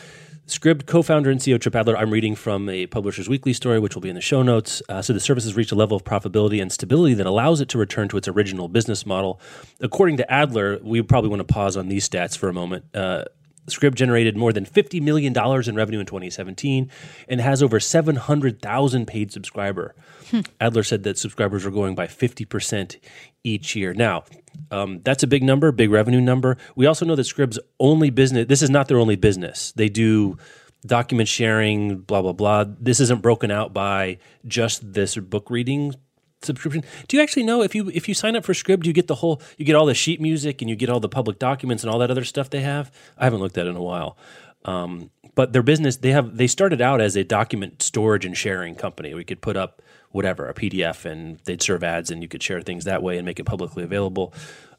Scribd 0.47 0.87
co-founder 0.87 1.29
and 1.29 1.39
CEO 1.39 1.59
Trip 1.61 1.75
Adler. 1.75 1.95
I'm 1.95 2.09
reading 2.09 2.35
from 2.35 2.67
a 2.69 2.87
Publishers 2.87 3.29
Weekly 3.29 3.53
story, 3.53 3.79
which 3.79 3.93
will 3.93 4.01
be 4.01 4.09
in 4.09 4.15
the 4.15 4.21
show 4.21 4.41
notes. 4.41 4.81
Uh, 4.89 4.99
so 5.01 5.13
the 5.13 5.19
service 5.19 5.43
has 5.43 5.55
reached 5.55 5.71
a 5.71 5.75
level 5.75 5.95
of 5.95 6.03
profitability 6.03 6.59
and 6.59 6.71
stability 6.71 7.13
that 7.13 7.27
allows 7.27 7.61
it 7.61 7.69
to 7.69 7.77
return 7.77 8.07
to 8.09 8.17
its 8.17 8.27
original 8.27 8.67
business 8.67 9.05
model. 9.05 9.39
According 9.79 10.17
to 10.17 10.31
Adler, 10.31 10.79
we 10.81 11.03
probably 11.03 11.29
want 11.29 11.41
to 11.41 11.53
pause 11.53 11.77
on 11.77 11.87
these 11.87 12.09
stats 12.09 12.35
for 12.35 12.49
a 12.49 12.53
moment. 12.53 12.83
Uh, 12.95 13.25
Scribd 13.67 13.95
generated 13.95 14.35
more 14.35 14.51
than 14.51 14.65
$50 14.65 15.01
million 15.01 15.33
in 15.37 15.75
revenue 15.75 15.99
in 15.99 16.05
2017 16.05 16.89
and 17.27 17.41
has 17.41 17.61
over 17.61 17.79
700,000 17.79 19.05
paid 19.05 19.31
subscriber. 19.31 19.95
Hmm. 20.31 20.41
Adler 20.59 20.83
said 20.83 21.03
that 21.03 21.17
subscribers 21.17 21.65
are 21.65 21.71
going 21.71 21.95
by 21.95 22.07
50% 22.07 22.97
each 23.43 23.75
year. 23.75 23.93
Now, 23.93 24.23
um, 24.71 25.01
that's 25.03 25.23
a 25.23 25.27
big 25.27 25.43
number, 25.43 25.71
big 25.71 25.91
revenue 25.91 26.21
number. 26.21 26.57
We 26.75 26.85
also 26.85 27.05
know 27.05 27.15
that 27.15 27.23
Scribd's 27.23 27.59
only 27.79 28.09
business, 28.09 28.47
this 28.47 28.61
is 28.61 28.69
not 28.69 28.87
their 28.87 28.99
only 28.99 29.15
business. 29.15 29.71
They 29.73 29.89
do 29.89 30.37
document 30.85 31.27
sharing, 31.27 31.99
blah, 31.99 32.21
blah, 32.21 32.33
blah. 32.33 32.65
This 32.79 32.99
isn't 32.99 33.21
broken 33.21 33.51
out 33.51 33.73
by 33.73 34.17
just 34.47 34.93
this 34.93 35.15
book 35.15 35.49
reading 35.49 35.95
subscription. 36.41 36.83
Do 37.07 37.17
you 37.17 37.23
actually 37.23 37.43
know 37.43 37.61
if 37.61 37.75
you 37.75 37.89
if 37.93 38.07
you 38.07 38.13
sign 38.13 38.35
up 38.35 38.45
for 38.45 38.53
Scribd, 38.53 38.85
you 38.85 38.93
get 38.93 39.07
the 39.07 39.15
whole 39.15 39.41
you 39.57 39.65
get 39.65 39.75
all 39.75 39.85
the 39.85 39.93
sheet 39.93 40.21
music 40.21 40.61
and 40.61 40.69
you 40.69 40.75
get 40.75 40.89
all 40.89 40.99
the 40.99 41.09
public 41.09 41.39
documents 41.39 41.83
and 41.83 41.91
all 41.91 41.99
that 41.99 42.11
other 42.11 42.23
stuff 42.23 42.49
they 42.49 42.61
have? 42.61 42.91
I 43.17 43.25
haven't 43.25 43.39
looked 43.39 43.57
at 43.57 43.67
it 43.67 43.69
in 43.69 43.75
a 43.75 43.83
while. 43.83 44.17
Um, 44.65 45.09
but 45.35 45.53
their 45.53 45.63
business 45.63 45.97
they 45.97 46.11
have 46.11 46.37
they 46.37 46.47
started 46.47 46.81
out 46.81 47.01
as 47.01 47.15
a 47.15 47.23
document 47.23 47.81
storage 47.81 48.25
and 48.25 48.35
sharing 48.35 48.75
company. 48.75 49.13
We 49.13 49.23
could 49.23 49.41
put 49.41 49.57
up 49.57 49.81
whatever 50.11 50.47
a 50.47 50.53
PDF 50.53 51.05
and 51.05 51.39
they'd 51.45 51.61
serve 51.61 51.83
ads 51.83 52.09
and 52.09 52.21
you 52.21 52.27
could 52.27 52.41
share 52.41 52.61
things 52.61 52.85
that 52.85 53.03
way 53.03 53.17
and 53.17 53.25
make 53.25 53.39
it 53.39 53.45
publicly 53.45 53.83
available. 53.83 54.33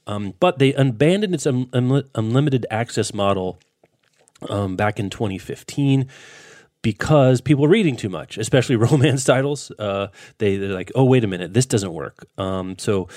Um, 0.07 0.35
but 0.41 0.59
they 0.59 0.73
abandoned 0.73 1.35
its 1.35 1.47
un- 1.47 1.71
unlimited 2.15 2.67
access 2.71 3.15
model 3.15 3.59
um, 4.49 4.77
back 4.77 4.99
in 4.99 5.11
2015 5.11 6.09
because 6.83 7.41
people 7.41 7.65
are 7.65 7.69
reading 7.69 7.97
too 7.97 8.09
much, 8.09 8.39
especially 8.39 8.77
romance 8.91 9.25
titles. 9.25 9.71
Uh, 9.79 10.09
they, 10.39 10.57
they're 10.57 10.71
like, 10.71 10.91
oh, 10.95 11.05
wait 11.05 11.25
a 11.25 11.27
minute, 11.27 11.55
this 11.55 11.67
doesn't 11.67 11.93
work. 11.93 12.27
Um, 12.39 12.79
so 12.79 13.09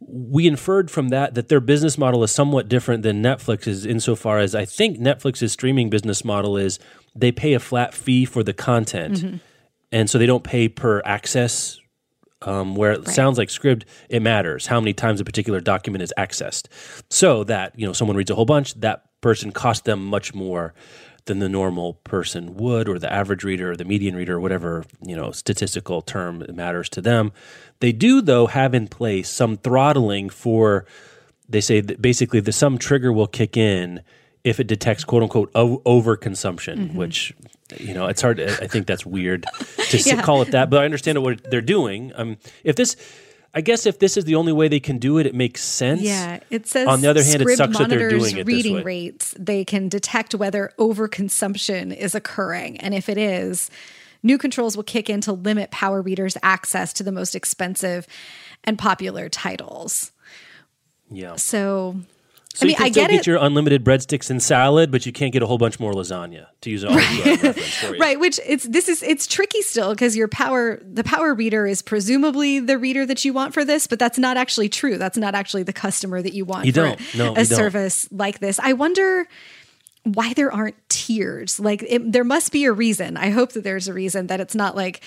we 0.00 0.46
inferred 0.46 0.90
from 0.90 1.08
that 1.08 1.34
that 1.34 1.48
their 1.48 1.60
business 1.60 1.96
model 1.96 2.22
is 2.24 2.30
somewhat 2.30 2.68
different 2.68 3.02
than 3.02 3.22
Netflix's 3.22 3.86
insofar 3.86 4.38
as 4.38 4.54
I 4.54 4.64
think 4.64 4.98
Netflix's 4.98 5.52
streaming 5.52 5.88
business 5.88 6.24
model 6.24 6.56
is 6.56 6.78
they 7.14 7.32
pay 7.32 7.54
a 7.54 7.60
flat 7.60 7.94
fee 7.94 8.24
for 8.24 8.42
the 8.42 8.52
content. 8.52 9.14
Mm-hmm. 9.14 9.36
And 9.92 10.10
so 10.10 10.18
they 10.18 10.26
don't 10.26 10.42
pay 10.44 10.68
per 10.68 11.00
access 11.04 11.80
um, 12.42 12.74
where 12.74 12.92
it 12.92 12.98
right. 12.98 13.08
sounds 13.08 13.38
like 13.38 13.48
Scribd, 13.48 13.84
it 14.08 14.20
matters 14.20 14.66
how 14.66 14.80
many 14.80 14.92
times 14.92 15.20
a 15.20 15.24
particular 15.24 15.60
document 15.60 16.02
is 16.02 16.12
accessed. 16.18 16.66
So 17.10 17.44
that, 17.44 17.78
you 17.78 17.86
know, 17.86 17.92
someone 17.92 18.16
reads 18.16 18.30
a 18.30 18.34
whole 18.34 18.44
bunch, 18.44 18.74
that 18.80 19.04
person 19.20 19.52
costs 19.52 19.84
them 19.84 20.04
much 20.04 20.34
more 20.34 20.74
than 21.26 21.38
the 21.38 21.48
normal 21.48 21.94
person 22.04 22.54
would, 22.56 22.88
or 22.88 22.98
the 22.98 23.12
average 23.12 23.44
reader, 23.44 23.72
or 23.72 23.76
the 23.76 23.84
median 23.84 24.14
reader, 24.14 24.36
or 24.36 24.40
whatever 24.40 24.84
you 25.02 25.16
know 25.16 25.30
statistical 25.30 26.02
term 26.02 26.44
matters 26.52 26.88
to 26.90 27.00
them. 27.00 27.32
They 27.80 27.92
do, 27.92 28.20
though, 28.20 28.46
have 28.46 28.74
in 28.74 28.88
place 28.88 29.28
some 29.28 29.56
throttling 29.56 30.30
for. 30.30 30.86
They 31.48 31.60
say 31.60 31.80
that 31.80 32.00
basically 32.00 32.40
the 32.40 32.52
some 32.52 32.78
trigger 32.78 33.12
will 33.12 33.26
kick 33.26 33.56
in 33.56 34.02
if 34.44 34.60
it 34.60 34.66
detects 34.66 35.04
quote 35.04 35.22
unquote 35.22 35.52
overconsumption, 35.52 36.76
mm-hmm. 36.76 36.96
which 36.96 37.34
you 37.78 37.94
know 37.94 38.06
it's 38.06 38.22
hard. 38.22 38.40
I 38.40 38.66
think 38.66 38.86
that's 38.86 39.06
weird 39.06 39.46
to 39.88 39.98
yeah. 40.04 40.22
call 40.22 40.42
it 40.42 40.50
that, 40.52 40.70
but 40.70 40.82
I 40.82 40.84
understand 40.84 41.22
what 41.22 41.50
they're 41.50 41.60
doing. 41.60 42.12
Um, 42.14 42.36
if 42.62 42.76
this 42.76 42.96
I 43.56 43.60
guess 43.60 43.86
if 43.86 44.00
this 44.00 44.16
is 44.16 44.24
the 44.24 44.34
only 44.34 44.52
way 44.52 44.66
they 44.66 44.80
can 44.80 44.98
do 44.98 45.18
it, 45.18 45.26
it 45.26 45.34
makes 45.34 45.62
sense. 45.62 46.00
Yeah, 46.00 46.40
it 46.50 46.66
says. 46.66 46.88
On 46.88 47.00
the 47.00 47.08
other 47.08 47.22
hand, 47.22 47.40
it 47.42 47.56
sucks 47.56 47.78
that 47.78 47.88
they're 47.88 48.10
doing 48.10 48.36
it 48.36 48.46
reading 48.46 48.82
rates. 48.82 49.34
They 49.38 49.64
can 49.64 49.88
detect 49.88 50.34
whether 50.34 50.72
overconsumption 50.78 51.96
is 51.96 52.14
occurring, 52.14 52.78
and 52.80 52.94
if 52.94 53.08
it 53.08 53.16
is, 53.16 53.70
new 54.24 54.38
controls 54.38 54.76
will 54.76 54.82
kick 54.82 55.08
in 55.08 55.20
to 55.22 55.32
limit 55.32 55.70
power 55.70 56.02
readers' 56.02 56.36
access 56.42 56.92
to 56.94 57.04
the 57.04 57.12
most 57.12 57.36
expensive 57.36 58.08
and 58.64 58.76
popular 58.76 59.28
titles. 59.28 60.10
Yeah. 61.10 61.36
So 61.36 61.96
so 62.54 62.64
I 62.64 62.66
mean, 62.66 62.70
you 62.70 62.76
can 62.76 62.86
I 62.86 62.90
still 62.90 63.06
get, 63.08 63.10
get 63.10 63.26
your 63.26 63.38
unlimited 63.38 63.84
breadsticks 63.84 64.30
and 64.30 64.40
salad, 64.40 64.92
but 64.92 65.04
you 65.04 65.12
can't 65.12 65.32
get 65.32 65.42
a 65.42 65.46
whole 65.46 65.58
bunch 65.58 65.80
more 65.80 65.92
lasagna 65.92 66.46
to 66.60 66.70
use 66.70 66.84
an 66.84 66.94
right. 66.94 67.98
right, 67.98 68.20
which 68.20 68.38
it's 68.46 68.62
this 68.64 68.88
is 68.88 69.02
it's 69.02 69.26
tricky 69.26 69.60
still 69.60 69.90
because 69.90 70.16
your 70.16 70.28
power 70.28 70.80
the 70.84 71.02
power 71.02 71.34
reader 71.34 71.66
is 71.66 71.82
presumably 71.82 72.60
the 72.60 72.78
reader 72.78 73.04
that 73.06 73.24
you 73.24 73.32
want 73.32 73.54
for 73.54 73.64
this, 73.64 73.88
but 73.88 73.98
that's 73.98 74.18
not 74.18 74.36
actually 74.36 74.68
true. 74.68 74.98
That's 74.98 75.18
not 75.18 75.34
actually 75.34 75.64
the 75.64 75.72
customer 75.72 76.22
that 76.22 76.32
you 76.32 76.44
want 76.44 76.66
you 76.66 76.72
for. 76.72 76.96
No, 77.16 77.34
a 77.36 77.44
service 77.44 78.04
don't. 78.04 78.20
like 78.20 78.38
this. 78.38 78.60
I 78.60 78.74
wonder 78.74 79.26
why 80.04 80.32
there 80.34 80.52
aren't 80.52 80.76
tiers. 80.88 81.58
Like 81.58 81.82
it, 81.88 82.12
there 82.12 82.22
must 82.22 82.52
be 82.52 82.66
a 82.66 82.72
reason. 82.72 83.16
I 83.16 83.30
hope 83.30 83.52
that 83.54 83.64
there's 83.64 83.88
a 83.88 83.92
reason 83.92 84.28
that 84.28 84.38
it's 84.38 84.54
not 84.54 84.76
like 84.76 85.02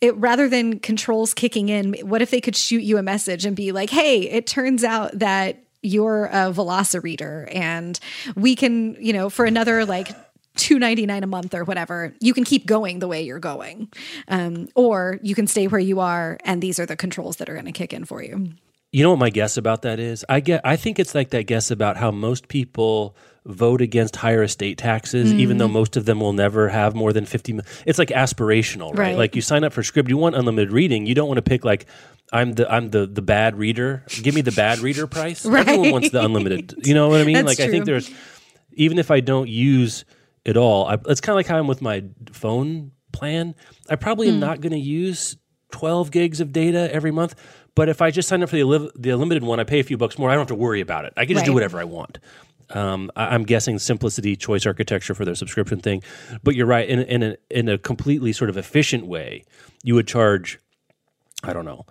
it 0.00 0.16
rather 0.16 0.48
than 0.48 0.78
controls 0.78 1.34
kicking 1.34 1.68
in, 1.68 1.94
what 2.02 2.22
if 2.22 2.30
they 2.30 2.40
could 2.40 2.56
shoot 2.56 2.82
you 2.82 2.96
a 2.96 3.02
message 3.02 3.44
and 3.44 3.54
be 3.54 3.72
like, 3.72 3.90
"Hey, 3.90 4.22
it 4.22 4.46
turns 4.46 4.82
out 4.82 5.18
that 5.18 5.62
you're 5.82 6.26
a 6.26 6.52
Velocireader 6.52 7.54
and 7.54 7.98
we 8.34 8.54
can, 8.54 8.96
you 9.00 9.12
know, 9.12 9.30
for 9.30 9.44
another 9.44 9.84
like 9.84 10.08
299 10.56 11.22
a 11.22 11.26
month 11.26 11.54
or 11.54 11.64
whatever 11.64 12.14
you 12.20 12.32
can 12.32 12.44
keep 12.44 12.66
going 12.66 12.98
the 12.98 13.08
way 13.08 13.22
you're 13.22 13.38
going. 13.38 13.88
Um, 14.28 14.68
or 14.74 15.18
you 15.22 15.34
can 15.34 15.46
stay 15.46 15.66
where 15.66 15.80
you 15.80 16.00
are 16.00 16.38
and 16.44 16.62
these 16.62 16.78
are 16.78 16.86
the 16.86 16.96
controls 16.96 17.36
that 17.36 17.48
are 17.48 17.54
going 17.54 17.66
to 17.66 17.72
kick 17.72 17.92
in 17.92 18.04
for 18.04 18.22
you. 18.22 18.50
You 18.92 19.02
know 19.02 19.10
what 19.10 19.18
my 19.18 19.30
guess 19.30 19.56
about 19.56 19.82
that 19.82 19.98
is? 19.98 20.24
I 20.28 20.40
get 20.40 20.60
i 20.64 20.76
think 20.76 20.98
it's 20.98 21.14
like 21.14 21.30
that 21.30 21.44
guess 21.44 21.70
about 21.70 21.96
how 21.96 22.10
most 22.10 22.48
people 22.48 23.16
vote 23.46 23.80
against 23.80 24.16
higher 24.16 24.42
estate 24.42 24.76
taxes 24.76 25.32
mm. 25.32 25.38
even 25.38 25.58
though 25.58 25.68
mm. 25.68 25.72
most 25.72 25.96
of 25.96 26.04
them 26.04 26.20
will 26.20 26.32
never 26.32 26.68
have 26.68 26.94
more 26.94 27.12
than 27.12 27.24
50 27.24 27.60
it's 27.86 27.98
like 27.98 28.08
aspirational 28.08 28.88
right? 28.90 28.98
right 28.98 29.16
like 29.16 29.36
you 29.36 29.42
sign 29.42 29.62
up 29.62 29.72
for 29.72 29.82
Scribd 29.82 30.08
you 30.08 30.16
want 30.16 30.34
unlimited 30.34 30.72
reading 30.72 31.06
you 31.06 31.14
don't 31.14 31.28
want 31.28 31.38
to 31.38 31.42
pick 31.42 31.64
like 31.64 31.86
I'm 32.32 32.54
the 32.54 32.70
I'm 32.72 32.90
the 32.90 33.06
the 33.06 33.22
bad 33.22 33.56
reader. 33.56 34.04
Give 34.22 34.34
me 34.34 34.40
the 34.40 34.52
bad 34.52 34.78
reader 34.80 35.06
price. 35.06 35.46
right. 35.46 35.66
Everyone 35.66 35.92
wants 35.92 36.10
the 36.10 36.24
unlimited. 36.24 36.74
You 36.86 36.94
know 36.94 37.08
what 37.08 37.20
I 37.20 37.24
mean? 37.24 37.34
That's 37.34 37.46
like 37.46 37.56
true. 37.58 37.66
I 37.66 37.70
think 37.70 37.84
there's 37.84 38.10
even 38.72 38.98
if 38.98 39.10
I 39.10 39.20
don't 39.20 39.48
use 39.48 40.04
it 40.44 40.56
all, 40.56 40.86
I, 40.86 40.98
it's 41.06 41.20
kind 41.20 41.34
of 41.34 41.36
like 41.36 41.46
how 41.46 41.58
I'm 41.58 41.66
with 41.66 41.82
my 41.82 42.04
phone 42.32 42.92
plan. 43.12 43.54
I 43.88 43.96
probably 43.96 44.28
mm. 44.28 44.34
am 44.34 44.40
not 44.40 44.60
going 44.60 44.72
to 44.72 44.78
use 44.78 45.36
12 45.72 46.10
gigs 46.10 46.40
of 46.40 46.52
data 46.52 46.92
every 46.92 47.10
month. 47.10 47.34
But 47.74 47.88
if 47.88 48.00
I 48.00 48.10
just 48.10 48.28
sign 48.28 48.42
up 48.42 48.48
for 48.48 48.56
the 48.56 48.90
the 48.96 49.10
unlimited 49.10 49.42
one, 49.42 49.60
I 49.60 49.64
pay 49.64 49.80
a 49.80 49.84
few 49.84 49.96
bucks 49.96 50.18
more. 50.18 50.30
I 50.30 50.34
don't 50.34 50.42
have 50.42 50.48
to 50.48 50.54
worry 50.54 50.80
about 50.80 51.04
it. 51.04 51.12
I 51.16 51.26
can 51.26 51.34
just 51.34 51.42
right. 51.42 51.46
do 51.46 51.52
whatever 51.52 51.78
I 51.78 51.84
want. 51.84 52.18
Um, 52.70 53.10
I, 53.14 53.34
am 53.34 53.44
guessing 53.44 53.78
simplicity, 53.78 54.34
choice 54.34 54.66
architecture 54.66 55.14
for 55.14 55.24
their 55.24 55.36
subscription 55.36 55.80
thing. 55.80 56.02
But 56.42 56.56
you're 56.56 56.66
right. 56.66 56.88
In 56.88 57.00
in 57.00 57.22
a, 57.22 57.36
in 57.50 57.68
a 57.68 57.78
completely 57.78 58.32
sort 58.32 58.50
of 58.50 58.56
efficient 58.56 59.06
way, 59.06 59.44
you 59.82 59.94
would 59.94 60.08
charge. 60.08 60.58
I 61.44 61.52
don't 61.52 61.64
know 61.64 61.86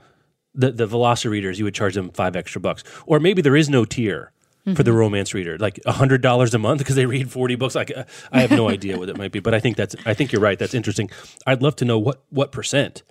the 0.56 0.72
the 0.72 0.88
Velocireaders, 0.88 1.58
you 1.58 1.66
would 1.66 1.76
charge 1.76 1.94
them 1.94 2.10
five 2.12 2.36
extra 2.36 2.62
bucks, 2.62 2.84
or 3.06 3.20
maybe 3.20 3.42
there 3.42 3.56
is 3.56 3.70
no 3.70 3.86
tier 3.86 4.32
mm-hmm. 4.62 4.74
for 4.74 4.84
the 4.84 4.92
mm-hmm. 4.92 5.00
romance 5.00 5.34
reader, 5.34 5.58
like 5.58 5.80
hundred 5.86 6.22
dollars 6.22 6.54
a 6.54 6.58
month 6.60 6.80
because 6.80 6.96
they 6.96 7.06
read 7.06 7.32
forty 7.32 7.56
books. 7.56 7.76
Like 7.76 7.92
uh, 7.96 8.06
I 8.32 8.42
have 8.42 8.52
no 8.52 8.70
idea 8.76 8.98
what 8.98 9.10
it 9.10 9.18
might 9.18 9.32
be, 9.32 9.40
but 9.40 9.54
I 9.54 9.60
think 9.60 9.78
that's 9.78 9.96
I 10.06 10.14
think 10.14 10.32
you're 10.32 10.42
right. 10.42 10.58
That's 10.58 10.74
interesting. 10.74 11.12
I'd 11.46 11.62
love 11.62 11.76
to 11.78 11.86
know 11.86 12.00
what 12.00 12.24
what 12.30 12.52
percent. 12.52 13.04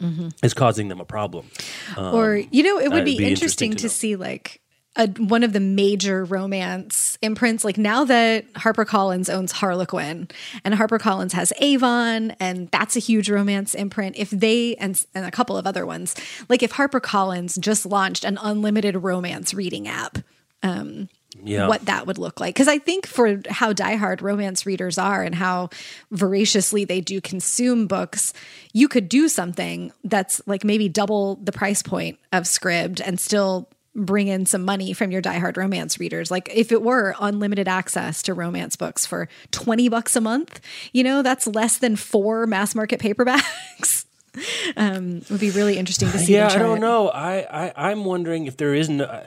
Mm-hmm. 0.00 0.30
Is 0.42 0.54
causing 0.54 0.88
them 0.88 1.00
a 1.00 1.04
problem, 1.04 1.48
um, 1.96 2.14
or 2.16 2.36
you 2.36 2.64
know, 2.64 2.80
it 2.80 2.90
would 2.90 3.04
be, 3.04 3.16
be, 3.16 3.24
interesting, 3.24 3.70
interesting 3.70 3.70
to, 3.70 3.82
to 3.82 3.88
see 3.88 4.16
like 4.16 4.60
a, 4.96 5.08
one 5.08 5.42
of 5.42 5.52
the 5.52 5.60
major 5.60 6.24
romance 6.24 7.18
imprints. 7.20 7.64
Like 7.64 7.78
now 7.78 8.04
that 8.04 8.52
HarperCollins 8.54 9.32
owns 9.32 9.52
Harlequin 9.52 10.28
and 10.64 10.74
HarperCollins 10.74 11.32
has 11.32 11.52
Avon, 11.58 12.32
and 12.40 12.70
that's 12.70 12.96
a 12.96 13.00
huge 13.00 13.28
romance 13.28 13.74
imprint. 13.74 14.16
If 14.16 14.30
they 14.30 14.76
and, 14.76 15.04
and 15.14 15.26
a 15.26 15.30
couple 15.30 15.56
of 15.56 15.66
other 15.66 15.84
ones, 15.84 16.14
like 16.48 16.62
if 16.62 16.72
HarperCollins 16.72 17.58
just 17.58 17.86
launched 17.86 18.24
an 18.24 18.38
unlimited 18.40 18.96
romance 18.96 19.52
reading 19.52 19.88
app, 19.88 20.18
um, 20.62 21.08
yeah. 21.42 21.66
what 21.66 21.84
that 21.86 22.06
would 22.06 22.18
look 22.18 22.40
like. 22.40 22.54
Because 22.54 22.68
I 22.68 22.78
think 22.78 23.06
for 23.06 23.40
how 23.50 23.72
diehard 23.72 24.22
romance 24.22 24.64
readers 24.64 24.98
are 24.98 25.22
and 25.22 25.34
how 25.34 25.70
voraciously 26.10 26.84
they 26.84 27.00
do 27.00 27.20
consume 27.20 27.86
books, 27.86 28.32
you 28.72 28.88
could 28.88 29.08
do 29.08 29.28
something 29.28 29.92
that's 30.04 30.40
like 30.46 30.64
maybe 30.64 30.88
double 30.88 31.36
the 31.36 31.52
price 31.52 31.82
point 31.82 32.18
of 32.32 32.44
Scribd 32.44 33.00
and 33.04 33.18
still 33.18 33.68
bring 33.94 34.28
in 34.28 34.46
some 34.46 34.64
money 34.64 34.92
from 34.92 35.10
your 35.10 35.22
diehard 35.22 35.56
romance 35.56 35.98
readers. 35.98 36.30
Like 36.30 36.50
if 36.52 36.72
it 36.72 36.82
were 36.82 37.14
unlimited 37.20 37.68
access 37.68 38.22
to 38.22 38.34
romance 38.34 38.76
books 38.76 39.06
for 39.06 39.28
20 39.52 39.88
bucks 39.88 40.16
a 40.16 40.20
month, 40.20 40.60
you 40.92 41.04
know, 41.04 41.22
that's 41.22 41.46
less 41.46 41.78
than 41.78 41.96
four 41.96 42.46
mass 42.46 42.74
market 42.74 43.00
paperbacks. 43.00 44.04
um, 44.76 45.18
it 45.18 45.30
would 45.30 45.40
be 45.40 45.50
really 45.50 45.78
interesting 45.78 46.10
to 46.10 46.18
see. 46.18 46.34
Yeah, 46.34 46.48
I 46.48 46.58
don't 46.58 46.78
it. 46.78 46.80
know. 46.80 47.08
I, 47.08 47.66
I, 47.68 47.90
I'm 47.90 48.04
wondering 48.04 48.46
if 48.46 48.56
there 48.56 48.74
isn't, 48.74 49.00
uh, 49.00 49.26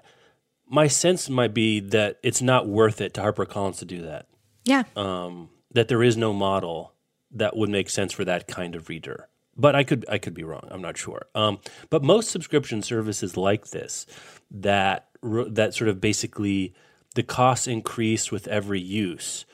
my 0.70 0.88
sense 0.88 1.30
might 1.30 1.53
be 1.53 1.80
that 1.80 2.20
it's 2.24 2.41
not 2.41 2.68
worth 2.68 2.99
it 2.99 3.13
to 3.13 3.22
HarperCollins 3.22 3.80
to 3.80 3.86
do 3.86 4.01
that. 4.01 4.28
Yeah. 4.65 4.84
Um, 4.97 5.49
that 5.72 5.88
there 5.88 6.03
is 6.03 6.18
no 6.18 6.34
model 6.34 6.93
that 7.32 7.55
would 7.55 7.70
make 7.70 7.89
sense 7.89 8.11
for 8.11 8.26
that 8.26 8.47
kind 8.47 8.76
of 8.76 8.89
reader 8.89 9.30
but 9.58 9.76
I 9.76 9.84
could 9.84 10.05
I 10.08 10.18
could 10.18 10.34
be 10.34 10.43
wrong. 10.43 10.68
I'm 10.70 10.82
not 10.82 10.97
sure. 10.97 11.26
Um, 11.36 11.60
but 11.89 12.03
most 12.03 12.30
subscription 12.30 12.82
services 12.82 13.36
like 13.36 13.70
this 13.70 14.05
that 14.51 15.10
that 15.24 15.74
sort 15.74 15.89
of 15.89 15.99
basically 15.99 16.74
the 17.16 17.24
costs 17.24 17.68
increase 17.68 18.32
with 18.32 18.47
every 18.47 18.80
use 18.80 19.45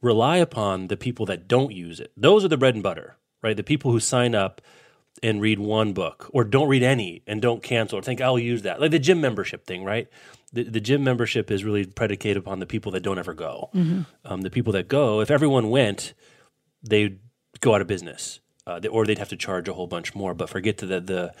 rely 0.00 0.38
upon 0.38 0.88
the 0.88 0.96
people 0.96 1.24
that 1.26 1.46
don't 1.46 1.72
use 1.72 2.00
it. 2.00 2.10
Those 2.16 2.44
are 2.44 2.48
the 2.48 2.56
bread 2.56 2.74
and 2.74 2.82
butter, 2.82 3.16
right? 3.42 3.56
The 3.56 3.62
people 3.62 3.92
who 3.92 4.00
sign 4.00 4.34
up 4.34 4.60
and 5.22 5.40
read 5.40 5.60
one 5.60 5.92
book 5.92 6.28
or 6.32 6.42
don't 6.42 6.68
read 6.68 6.82
any 6.82 7.22
and 7.28 7.40
don't 7.40 7.62
cancel 7.62 7.98
or 7.98 8.02
think 8.02 8.20
I'll 8.20 8.38
use 8.38 8.62
that. 8.62 8.80
Like 8.80 8.90
the 8.90 8.98
gym 8.98 9.20
membership 9.20 9.64
thing, 9.64 9.84
right? 9.84 10.08
The, 10.52 10.64
the 10.64 10.80
gym 10.80 11.04
membership 11.04 11.50
is 11.50 11.64
really 11.64 11.86
predicated 11.86 12.38
upon 12.38 12.58
the 12.58 12.66
people 12.66 12.90
that 12.92 13.02
don't 13.04 13.18
ever 13.18 13.32
go. 13.32 13.70
Um, 14.24 14.40
the 14.40 14.50
people 14.50 14.72
that 14.72 14.88
go, 14.88 15.20
if 15.20 15.30
everyone 15.30 15.70
went, 15.70 16.14
they'd 16.82 17.20
go 17.60 17.74
out 17.74 17.80
of 17.80 17.86
business 17.86 18.40
uh, 18.66 18.80
or 18.90 19.06
they'd 19.06 19.18
have 19.18 19.28
to 19.30 19.36
charge 19.36 19.68
a 19.68 19.74
whole 19.74 19.86
bunch 19.86 20.14
more. 20.14 20.34
But 20.34 20.48
forget 20.48 20.78
to 20.78 20.86
the, 20.86 21.00
the 21.00 21.34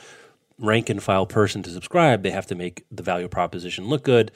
rank 0.58 0.88
and 0.90 1.02
file 1.02 1.26
person 1.26 1.62
to 1.62 1.70
subscribe, 1.70 2.22
they 2.22 2.30
have 2.30 2.46
to 2.46 2.54
make 2.54 2.84
the 2.90 3.02
value 3.02 3.28
proposition 3.28 3.86
look 3.88 4.04
good. 4.04 4.30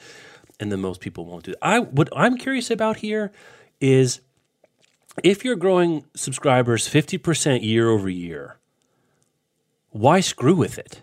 And 0.59 0.71
then 0.71 0.81
most 0.81 1.01
people 1.01 1.25
won't 1.25 1.43
do 1.43 1.51
that. 1.51 1.59
I, 1.61 1.79
what 1.79 2.09
I'm 2.15 2.37
curious 2.37 2.71
about 2.71 2.97
here 2.97 3.31
is 3.79 4.21
if 5.23 5.45
you're 5.45 5.55
growing 5.55 6.05
subscribers 6.15 6.87
50% 6.87 7.63
year 7.63 7.89
over 7.89 8.09
year, 8.09 8.57
why 9.91 10.19
screw 10.19 10.55
with 10.55 10.77
it? 10.77 11.01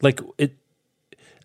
Like 0.00 0.20
it, 0.38 0.56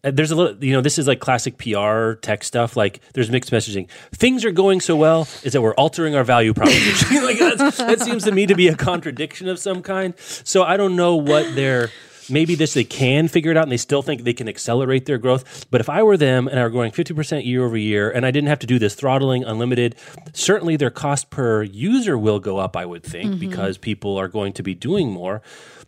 Uh, 0.03 0.11
there's 0.11 0.31
a 0.31 0.35
little, 0.35 0.63
you 0.63 0.73
know, 0.73 0.81
this 0.81 0.99
is 0.99 1.07
like 1.07 1.19
classic 1.19 1.57
PR 1.57 2.13
tech 2.13 2.43
stuff. 2.43 2.75
Like 2.75 2.99
there's 3.13 3.31
mixed 3.31 3.51
messaging. 3.51 3.89
Things 4.11 4.43
are 4.43 4.51
going 4.51 4.81
so 4.81 4.95
well 4.95 5.21
is 5.43 5.53
that 5.53 5.61
we're 5.61 5.75
altering 5.75 6.15
our 6.15 6.23
value 6.23 6.53
proposition. 6.53 7.23
like 7.23 7.39
that's, 7.39 7.77
that 7.77 8.01
seems 8.01 8.23
to 8.25 8.31
me 8.31 8.45
to 8.45 8.55
be 8.55 8.67
a 8.67 8.75
contradiction 8.75 9.47
of 9.47 9.59
some 9.59 9.81
kind. 9.81 10.13
So 10.19 10.63
I 10.63 10.77
don't 10.77 10.95
know 10.95 11.15
what 11.15 11.55
they're. 11.55 11.89
Maybe 12.29 12.55
this 12.55 12.73
they 12.73 12.85
can 12.85 13.27
figure 13.27 13.51
it 13.51 13.57
out 13.57 13.63
and 13.63 13.71
they 13.71 13.75
still 13.75 14.01
think 14.01 14.23
they 14.23 14.31
can 14.31 14.47
accelerate 14.47 15.05
their 15.05 15.17
growth. 15.17 15.65
But 15.69 15.81
if 15.81 15.89
I 15.89 16.03
were 16.03 16.15
them 16.15 16.47
and 16.47 16.57
I 16.57 16.63
were 16.63 16.69
growing 16.69 16.93
50% 16.93 17.45
year 17.45 17.65
over 17.65 17.75
year 17.75 18.09
and 18.09 18.25
I 18.25 18.31
didn't 18.31 18.47
have 18.47 18.59
to 18.59 18.67
do 18.67 18.79
this 18.79 18.95
throttling 18.95 19.43
unlimited, 19.43 19.97
certainly 20.31 20.77
their 20.77 20.89
cost 20.89 21.29
per 21.31 21.63
user 21.63 22.17
will 22.17 22.39
go 22.39 22.59
up, 22.59 22.77
I 22.77 22.85
would 22.85 23.03
think, 23.03 23.31
mm-hmm. 23.31 23.39
because 23.39 23.77
people 23.77 24.15
are 24.15 24.29
going 24.29 24.53
to 24.53 24.63
be 24.63 24.73
doing 24.73 25.11
more. 25.11 25.41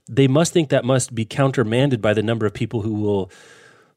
They 0.09 0.27
must 0.27 0.51
think 0.51 0.67
that 0.69 0.83
must 0.83 1.15
be 1.15 1.23
countermanded 1.23 2.01
by 2.01 2.13
the 2.13 2.21
number 2.21 2.45
of 2.45 2.53
people 2.53 2.81
who 2.81 2.95
will 2.95 3.31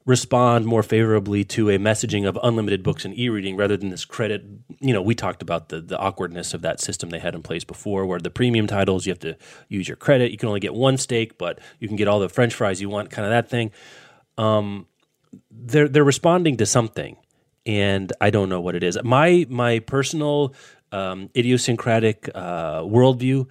respond 0.09 0.65
more 0.65 0.83
favorably 0.83 1.45
to 1.45 1.69
a 1.69 1.77
messaging 1.77 2.27
of 2.27 2.39
unlimited 2.43 2.83
books 2.83 3.05
and 3.05 3.17
e-reading 3.19 3.57
rather 3.57 3.77
than 3.77 3.91
this 3.91 4.07
credit 4.07 4.43
you 4.81 4.95
know 4.95 5.03
we 5.03 5.15
talked 5.15 5.43
about 5.43 5.69
the 5.69 5.83
the 5.83 5.99
awkwardness 5.99 6.55
of 6.55 6.63
that 6.63 6.81
system 6.81 7.11
they 7.11 7.19
had 7.19 7.35
in 7.35 7.43
place 7.43 7.63
before 7.63 8.07
where 8.07 8.19
the 8.19 8.31
premium 8.31 8.67
titles 8.67 9.05
you 9.05 9.13
have 9.13 9.19
to 9.19 9.37
use 9.69 9.87
your 9.87 9.99
credit. 9.99 10.31
You 10.31 10.39
can 10.39 10.49
only 10.49 10.61
get 10.61 10.73
one 10.73 10.97
steak 10.97 11.37
but 11.37 11.61
you 11.79 11.89
can 11.89 11.99
get 11.99 12.09
all 12.09 12.21
the 12.21 12.31
french 12.31 12.55
fries 12.55 12.81
you 12.81 12.89
want 12.89 13.11
kind 13.11 13.27
of 13.27 13.31
that 13.33 13.51
thing. 13.51 13.71
Um, 14.39 14.87
they're 15.51 15.89
they're 15.89 16.05
responding 16.05 16.57
to 16.57 16.65
something 16.65 17.19
and 17.67 18.11
i 18.23 18.31
don't 18.31 18.49
know 18.49 18.63
what 18.63 18.75
it 18.75 18.83
is. 18.83 18.99
My 19.05 19.45
my 19.51 19.81
personal 19.81 20.55
um, 20.91 21.29
idiosyncratic 21.37 22.31
uh, 22.35 22.81
worldview 22.81 23.47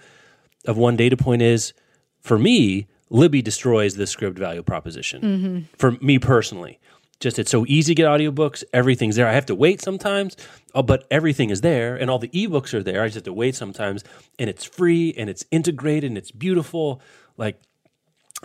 of 0.66 0.76
one 0.76 0.95
data 0.95 1.18
point 1.18 1.43
is 1.43 1.74
for 2.20 2.39
me 2.39 2.88
libby 3.10 3.41
destroys 3.41 3.95
the 3.95 4.03
Scribd 4.05 4.38
value 4.38 4.64
proposition. 4.64 5.68
For 5.78 5.91
me 5.91 6.20
personally 6.20 6.80
just 7.20 7.39
it's 7.39 7.49
so 7.49 7.66
easy 7.68 7.95
to 7.95 8.01
get 8.03 8.08
audiobooks 8.08 8.64
everything's 8.74 9.16
there. 9.16 9.28
I 9.28 9.34
have 9.34 9.45
to 9.47 9.55
wait 9.55 9.82
sometimes 9.82 10.38
uh, 10.76 10.82
but 10.84 11.05
everything 11.10 11.49
is 11.49 11.62
there 11.62 11.95
and 11.95 12.10
all 12.12 12.20
the 12.20 12.28
ebooks 12.30 12.74
are 12.74 12.84
there. 12.84 13.01
I 13.01 13.08
just 13.08 13.16
have 13.16 13.24
to 13.24 13.34
wait 13.34 13.55
sometimes 13.55 14.03
and 14.38 14.49
it's 14.49 14.64
free 14.66 15.14
and 15.18 15.30
it's 15.30 15.43
integrated 15.51 16.10
and 16.12 16.18
it's 16.18 16.32
beautiful. 16.32 17.01
Like 17.38 17.60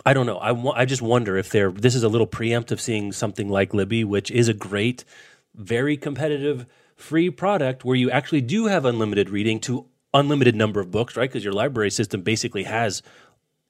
I 0.05 0.13
don't 0.13 0.25
know. 0.25 0.37
I, 0.37 0.51
wa- 0.53 0.73
I 0.75 0.85
just 0.85 1.03
wonder 1.03 1.37
if 1.37 1.51
they're 1.51 1.71
this 1.71 1.93
is 1.93 2.01
a 2.03 2.09
little 2.09 2.25
preemptive 2.27 2.71
of 2.71 2.81
seeing 2.81 3.11
something 3.11 3.47
like 3.47 3.73
Libby, 3.75 4.03
which 4.03 4.31
is 4.31 4.47
a 4.49 4.53
great, 4.53 5.05
very 5.53 5.97
competitive 5.97 6.65
free 6.95 7.29
product 7.29 7.85
where 7.85 7.95
you 7.95 8.09
actually 8.09 8.41
do 8.41 8.65
have 8.65 8.85
unlimited 8.85 9.29
reading 9.29 9.59
to 9.59 9.85
unlimited 10.13 10.55
number 10.55 10.79
of 10.79 10.89
books, 10.89 11.15
right? 11.15 11.29
Because 11.29 11.43
your 11.43 11.53
library 11.53 11.91
system 11.91 12.21
basically 12.21 12.63
has 12.63 13.03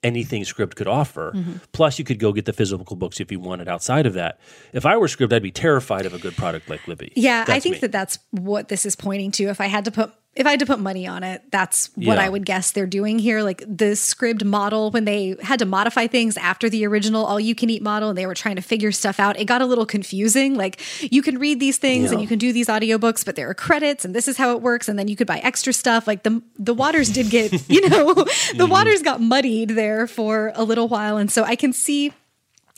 anything 0.04 0.44
Scribd 0.44 0.76
could 0.76 0.88
offer. 0.88 1.32
Mm-hmm. 1.36 1.54
Plus, 1.72 2.00
you 2.00 2.06
could 2.06 2.20
go 2.20 2.32
get 2.34 2.46
the 2.46 2.54
physical 2.54 2.96
books 2.96 3.20
if 3.20 3.32
you 3.32 3.40
wanted 3.40 3.68
outside 3.68 4.06
of 4.06 4.14
that. 4.14 4.40
If 4.74 4.86
I 4.86 4.98
were 4.98 5.08
Scribd, 5.08 5.34
I'd 5.34 5.44
be 5.44 5.52
terrified 5.52 6.06
of 6.06 6.14
a 6.14 6.20
good 6.20 6.36
product 6.36 6.70
like 6.70 6.88
Libby. 6.88 7.14
Yeah, 7.16 7.46
I 7.48 7.60
think 7.60 7.76
me. 7.76 7.80
that 7.80 7.92
that's 7.92 8.20
what 8.32 8.68
this 8.68 8.86
is 8.86 8.96
pointing 8.96 9.32
to. 9.32 9.46
If 9.46 9.62
I 9.62 9.68
had 9.68 9.86
to 9.86 9.92
put 9.92 10.14
if 10.36 10.48
I 10.48 10.52
had 10.52 10.60
to 10.62 10.66
put 10.66 10.80
money 10.80 11.06
on 11.06 11.22
it, 11.24 11.44
that's 11.52 11.92
what 11.96 12.18
Yeah. 12.18 12.24
I 12.24 12.30
would 12.30 12.44
guess 12.44 12.72
they're 12.72 12.88
doing 12.88 13.20
here. 13.20 13.44
Like 13.44 13.60
the 13.60 13.94
Scribd 13.94 14.44
model, 14.44 14.90
when 14.90 15.06
they 15.06 15.36
had 15.42 15.60
to 15.60 15.66
modify 15.66 16.08
things 16.08 16.38
after 16.38 16.70
the 16.70 16.88
original 16.88 17.24
all 17.24 17.40
you 17.40 17.54
can 17.54 17.70
eat 17.70 17.84
model 17.84 18.10
and 18.10 18.18
they 18.18 18.26
were 18.26 18.34
trying 18.34 18.56
to 18.56 18.62
figure 18.64 18.92
stuff 18.92 19.20
out, 19.20 19.40
it 19.40 19.46
got 19.46 19.62
a 19.62 19.66
little 19.66 19.86
confusing. 19.86 20.56
Like 20.56 20.82
you 21.02 21.22
can 21.22 21.38
read 21.38 21.60
these 21.60 21.78
things 21.78 22.12
and 22.12 22.20
you 22.20 22.28
can 22.28 22.40
do 22.40 22.52
these 22.52 22.68
audiobooks, 22.68 23.24
but 23.24 23.36
there 23.36 23.48
are 23.48 23.54
credits 23.54 24.06
and 24.06 24.16
this 24.16 24.28
is 24.28 24.38
how 24.38 24.56
it 24.56 24.62
works. 24.62 24.90
And 24.90 24.98
then 24.98 25.08
you 25.08 25.16
could 25.16 25.28
buy 25.28 25.38
extra 25.40 25.72
stuff. 25.72 26.08
Like 26.08 26.24
the 26.24 26.42
the 26.58 26.74
waters 26.74 27.10
did 27.10 27.30
get, 27.30 27.52
you 27.70 27.88
know, 27.88 28.14
the 28.14 28.24
mm-hmm. 28.24 28.72
waters 28.72 29.04
got 29.04 29.22
muddied 29.22 29.70
there 29.70 30.08
for 30.08 30.52
a 30.56 30.64
little 30.64 30.88
while. 30.88 31.18
And 31.18 31.32
so 31.32 31.44
I 31.44 31.56
can 31.56 31.74
see 31.74 32.12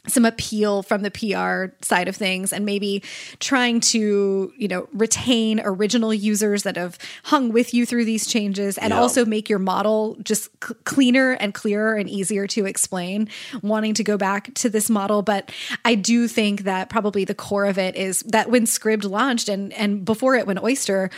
some 0.08 0.26
appeal 0.26 0.84
from 0.84 1.02
the 1.02 1.12
PR 1.12 1.74
side 1.84 2.08
of 2.08 2.16
things 2.16 2.54
and 2.54 2.66
maybe 2.66 3.02
trying 3.40 3.80
to, 3.80 4.54
you 4.58 4.68
know, 4.68 4.88
retain 4.94 5.60
original 5.64 6.14
users 6.14 6.64
that 6.64 6.76
have 6.76 6.98
hung 7.24 7.52
with 7.52 7.74
you 7.74 7.86
through 7.86 8.06
these 8.06 8.28
changes 8.28 8.78
and 8.78 8.92
Yeah. 8.92 9.00
also 9.00 9.26
make 9.26 9.50
your 9.50 9.60
model 9.60 10.18
just 10.24 10.50
c- 10.66 10.74
cleaner 10.84 11.32
and 11.34 11.54
clearer 11.54 11.96
and 11.96 12.10
easier 12.10 12.48
to 12.48 12.66
explain, 12.66 13.30
wanting 13.62 13.94
to 13.96 14.04
go 14.04 14.18
back 14.18 14.54
to 14.56 14.70
this 14.70 14.90
model, 14.90 15.22
but 15.22 15.52
I 15.84 15.96
do 15.96 16.28
think 16.28 16.64
that 16.64 16.90
probably 16.90 17.26
the 17.26 17.36
core 17.36 17.66
of 17.66 17.78
it 17.78 17.96
is 17.96 18.20
that 18.28 18.50
when 18.50 18.66
Scribd 18.66 19.10
launched 19.10 19.50
and 19.50 19.74
and 19.74 20.06
before 20.06 20.36
it 20.36 20.46
when 20.48 20.60
Oyster 20.64 21.10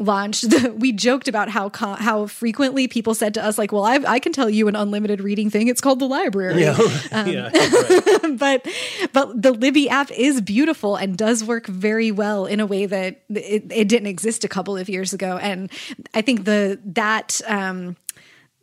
launched 0.00 0.48
the, 0.50 0.72
we 0.76 0.90
joked 0.92 1.28
about 1.28 1.48
how 1.50 1.68
co- 1.68 1.94
how 1.94 2.26
frequently 2.26 2.88
people 2.88 3.14
said 3.14 3.34
to 3.34 3.44
us 3.44 3.58
like 3.58 3.70
well 3.70 3.84
I've, 3.84 4.04
I 4.06 4.18
can 4.18 4.32
tell 4.32 4.48
you 4.50 4.66
an 4.66 4.74
unlimited 4.74 5.20
reading 5.20 5.50
thing 5.50 5.68
it's 5.68 5.80
called 5.80 5.98
the 5.98 6.06
library 6.08 6.62
yeah, 6.62 6.78
yeah, 7.26 7.50
right. 7.52 8.38
but 8.38 8.66
but 9.12 9.42
the 9.42 9.52
Libby 9.52 9.88
app 9.90 10.10
is 10.10 10.40
beautiful 10.40 10.96
and 10.96 11.16
does 11.18 11.44
work 11.44 11.66
very 11.66 12.10
well 12.10 12.46
in 12.46 12.60
a 12.60 12.66
way 12.66 12.86
that 12.86 13.20
it, 13.28 13.64
it 13.70 13.88
didn't 13.88 14.06
exist 14.08 14.42
a 14.42 14.48
couple 14.48 14.76
of 14.76 14.88
years 14.88 15.12
ago. 15.12 15.36
And 15.36 15.70
I 16.14 16.22
think 16.22 16.44
the 16.44 16.80
that 16.84 17.40
um, 17.46 17.96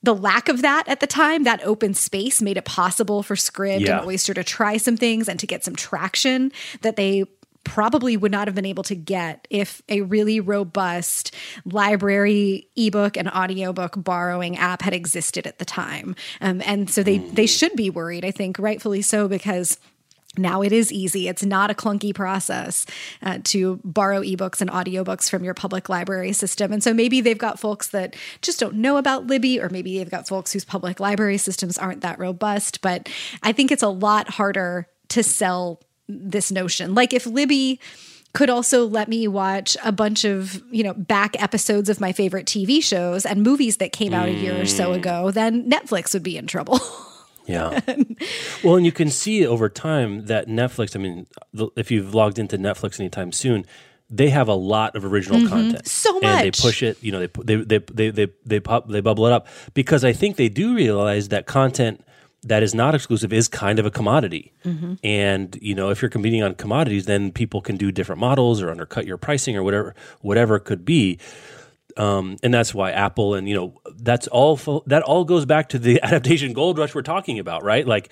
the 0.04 0.16
lack 0.16 0.50
of 0.50 0.62
that 0.62 0.88
at 0.88 1.00
the 1.02 1.08
time, 1.08 1.44
that 1.44 1.62
open 1.64 1.94
space, 1.94 2.42
made 2.42 2.58
it 2.58 2.66
possible 2.66 3.24
for 3.24 3.36
Scribd 3.36 3.82
Yeah. 3.82 4.00
and 4.00 4.08
Oyster 4.08 4.34
to 4.34 4.44
try 4.44 4.78
some 4.78 4.98
things 4.98 5.28
and 5.30 5.40
to 5.40 5.48
get 5.48 5.64
some 5.64 5.76
traction 5.76 6.52
that 6.82 6.96
they 6.96 7.26
probably 7.68 8.16
would 8.16 8.32
not 8.32 8.48
have 8.48 8.56
been 8.56 8.66
able 8.66 8.84
to 8.84 8.96
get 8.96 9.48
if 9.50 9.82
a 9.90 10.02
really 10.02 10.40
robust 10.40 11.36
library 11.66 12.70
ebook 12.76 13.18
and 13.18 13.30
audiobook 13.30 13.94
borrowing 13.98 14.58
app 14.58 14.82
had 14.82 14.94
existed 14.94 15.46
at 15.46 15.60
the 15.60 15.66
time 15.66 16.16
um, 16.42 16.62
and 16.66 16.90
so 16.90 17.04
they 17.04 17.18
they 17.18 17.46
should 17.46 17.76
be 17.76 17.90
worried 17.90 18.24
i 18.24 18.32
think 18.32 18.58
rightfully 18.58 19.02
so 19.02 19.28
because 19.28 19.78
now 20.38 20.62
it 20.62 20.72
is 20.72 20.92
easy. 20.92 21.28
It's 21.28 21.44
not 21.44 21.72
a 21.72 21.74
clunky 21.74 22.14
process 22.14 22.86
uh, 23.22 23.40
to 23.46 23.80
borrow 23.84 24.22
ebooks 24.22 24.62
and 24.62 24.70
audiobooks 24.70 25.30
from 25.30 25.44
your 25.44 25.54
public 25.54 25.90
library 25.90 26.34
system. 26.34 26.72
And 26.72 26.84
so 26.84 26.94
maybe 26.94 27.22
they've 27.22 27.38
got 27.38 27.60
folks 27.60 27.90
that 27.90 28.16
just 28.42 28.60
don't 28.60 28.76
know 28.76 28.98
about 28.98 29.28
Libby, 29.28 29.60
or 29.60 29.70
maybe 29.70 29.98
they've 29.98 30.10
got 30.10 30.28
folks 30.28 30.54
whose 30.54 30.66
public 30.66 31.00
library 31.00 31.38
systems 31.38 31.78
aren't 31.78 32.02
that 32.02 32.20
robust. 32.20 32.82
But 32.82 33.10
I 33.42 33.52
think 33.52 33.72
it's 33.72 33.84
a 33.84 33.90
lot 33.90 34.30
harder 34.30 34.88
to 35.10 35.24
sell 35.24 35.82
this 36.08 36.52
notion. 36.52 36.96
Like 36.96 37.14
if 37.14 37.26
Libby 37.26 37.80
could 38.34 38.50
also 38.50 38.86
let 38.86 39.08
me 39.08 39.28
watch 39.28 39.76
a 39.84 39.92
bunch 39.92 40.24
of 40.24 40.62
you 40.72 40.84
know 40.84 40.94
back 40.94 41.42
episodes 41.42 41.90
of 41.90 42.00
my 42.00 42.12
favorite 42.12 42.46
TV 42.46 42.84
shows 42.84 43.26
and 43.26 43.42
movies 43.42 43.78
that 43.78 43.92
came 43.92 44.14
out 44.14 44.30
a 44.30 44.34
year 44.34 44.62
or 44.62 44.66
so 44.66 44.94
ago, 44.94 45.32
then 45.32 45.70
Netflix 45.70 46.14
would 46.14 46.24
be 46.24 46.38
in 46.38 46.48
trouble. 46.48 46.80
Yeah. 47.48 47.80
well, 48.64 48.76
and 48.76 48.86
you 48.86 48.92
can 48.92 49.10
see 49.10 49.48
over 49.48 49.70
time 49.70 50.26
that 50.26 50.48
Netflix, 50.48 50.98
I 50.98 51.00
mean, 51.00 51.28
if 51.78 51.90
you've 51.90 52.14
logged 52.14 52.38
into 52.38 52.58
Netflix 52.58 53.00
anytime 53.00 53.32
soon, 53.32 53.66
they 54.10 54.30
have 54.30 54.48
a 54.48 54.54
lot 54.54 54.96
of 54.96 55.06
original 55.06 55.48
content. 55.48 55.86
Mm-hmm. 55.86 55.86
So 55.86 56.20
And 56.22 56.46
they 56.46 56.52
push 56.52 56.84
it, 56.84 57.02
you 57.02 57.12
know, 57.12 57.26
they 57.26 57.56
they 57.56 57.56
they 57.56 57.78
they 57.80 58.10
they 58.10 58.28
they, 58.46 58.60
pop, 58.60 58.90
they 58.90 59.02
bubble 59.02 59.26
it 59.28 59.34
up 59.34 59.48
because 59.74 60.04
I 60.04 60.14
think 60.14 60.36
they 60.36 60.50
do 60.50 60.76
realize 60.76 61.30
that 61.30 61.46
content 61.46 62.04
that 62.44 62.64
is 62.64 62.74
not 62.74 62.96
exclusive 62.96 63.34
is 63.34 63.48
kind 63.48 63.80
of 63.80 63.86
a 63.86 63.92
commodity. 63.92 64.54
Mm-hmm. 64.64 64.94
And, 65.04 65.58
you 65.62 65.76
know, 65.76 65.90
if 65.90 66.02
you're 66.02 66.10
competing 66.10 66.44
on 66.44 66.56
commodities, 66.56 67.06
then 67.06 67.32
people 67.32 67.62
can 67.62 67.78
do 67.78 67.92
different 67.92 68.22
models 68.22 68.62
or 68.62 68.70
undercut 68.70 69.06
your 69.06 69.18
pricing 69.18 69.58
or 69.58 69.64
whatever 69.64 69.96
whatever 70.22 70.56
it 70.56 70.62
could 70.62 70.86
be 70.86 71.20
um, 71.98 72.38
and 72.44 72.54
that's 72.54 72.74
why 72.74 72.92
Apple 72.92 73.34
and 73.34 73.50
you 73.50 73.56
know 73.56 73.82
that's 73.98 74.28
all 74.28 74.56
fo- 74.56 74.84
that 74.86 75.02
all 75.04 75.26
goes 75.26 75.46
back 75.46 75.70
to 75.70 75.80
the 75.80 76.02
adaptation 76.04 76.54
gold 76.54 76.78
rush 76.78 76.96
we're 76.96 77.02
talking 77.02 77.40
about, 77.40 77.64
right? 77.64 77.86
Like 77.86 78.12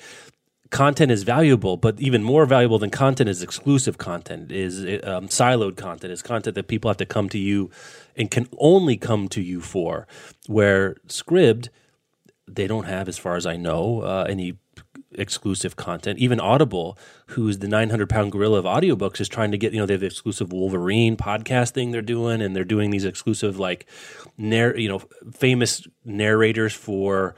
content 0.71 1.11
is 1.11 1.23
valuable, 1.23 1.77
but 1.77 1.99
even 1.99 2.23
more 2.23 2.45
valuable 2.45 2.79
than 2.79 2.89
content 2.89 3.29
is 3.29 3.43
exclusive 3.43 3.97
content, 3.97 4.51
is 4.51 4.79
um, 5.03 5.27
siloed 5.27 5.77
content, 5.77 6.11
is 6.11 6.21
content 6.21 6.55
that 6.55 6.67
people 6.67 6.89
have 6.89 6.97
to 6.97 7.05
come 7.05 7.29
to 7.29 7.37
you 7.37 7.69
and 8.15 8.31
can 8.31 8.47
only 8.57 8.97
come 8.97 9.27
to 9.29 9.41
you 9.41 9.61
for. 9.61 10.07
Where 10.47 10.95
Scribd, 11.07 11.69
they 12.47 12.67
don't 12.67 12.85
have, 12.85 13.07
as 13.07 13.17
far 13.17 13.35
as 13.35 13.45
I 13.45 13.57
know, 13.57 14.01
uh, 14.01 14.25
any 14.29 14.57
exclusive 15.17 15.75
content. 15.75 16.19
Even 16.19 16.39
Audible, 16.39 16.97
who's 17.27 17.59
the 17.59 17.67
900 17.67 18.09
pound 18.09 18.31
gorilla 18.31 18.59
of 18.59 18.65
audiobooks, 18.65 19.19
is 19.19 19.29
trying 19.29 19.51
to 19.51 19.57
get, 19.57 19.73
you 19.73 19.79
know, 19.79 19.85
they 19.85 19.93
have 19.93 20.01
the 20.01 20.07
exclusive 20.07 20.51
Wolverine 20.51 21.17
podcast 21.17 21.71
thing 21.71 21.91
they're 21.91 22.01
doing, 22.01 22.41
and 22.41 22.55
they're 22.55 22.63
doing 22.63 22.91
these 22.91 23.05
exclusive, 23.05 23.57
like, 23.57 23.87
narr- 24.37 24.77
you 24.77 24.89
know, 24.89 25.01
famous 25.31 25.87
narrators 26.03 26.73
for 26.73 27.35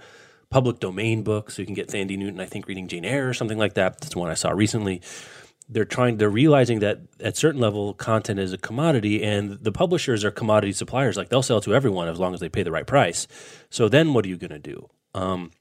public 0.50 0.80
domain 0.80 1.24
books. 1.24 1.56
So 1.56 1.62
you 1.62 1.66
can 1.66 1.76
get 1.76 1.90
Thandie 1.90 2.18
Newton, 2.18 2.40
I 2.40 2.46
think, 2.46 2.68
reading 2.68 2.88
Jane 2.88 3.06
Eyre 3.06 3.30
or 3.30 3.34
something 3.34 3.58
like 3.58 3.74
that. 3.76 4.00
That's 4.02 4.16
one 4.16 4.30
I 4.30 4.36
saw 4.36 4.52
recently. 4.52 5.02
They're 5.70 5.86
trying, 5.86 6.18
they're 6.18 6.30
realizing 6.30 6.80
that 6.80 7.02
at 7.20 7.36
certain 7.36 7.60
level, 7.60 7.94
content 7.94 8.40
is 8.40 8.54
a 8.54 8.58
commodity, 8.58 9.22
and 9.22 9.60
the 9.62 9.72
publishers 9.72 10.24
are 10.24 10.32
commodity 10.32 10.72
suppliers. 10.72 11.18
Like 11.18 11.28
they'll 11.28 11.42
sell 11.44 11.60
to 11.62 11.76
everyone 11.76 12.08
as 12.08 12.20
long 12.20 12.34
as 12.34 12.40
they 12.40 12.48
pay 12.48 12.64
the 12.64 12.72
right 12.72 12.88
price. 12.88 13.28
So 13.70 13.90
then 13.90 14.14
what 14.14 14.26
are 14.26 14.30
you 14.30 14.38
going 14.38 14.52
to 14.52 14.60
do? 14.60 14.90
Um, 15.18 15.52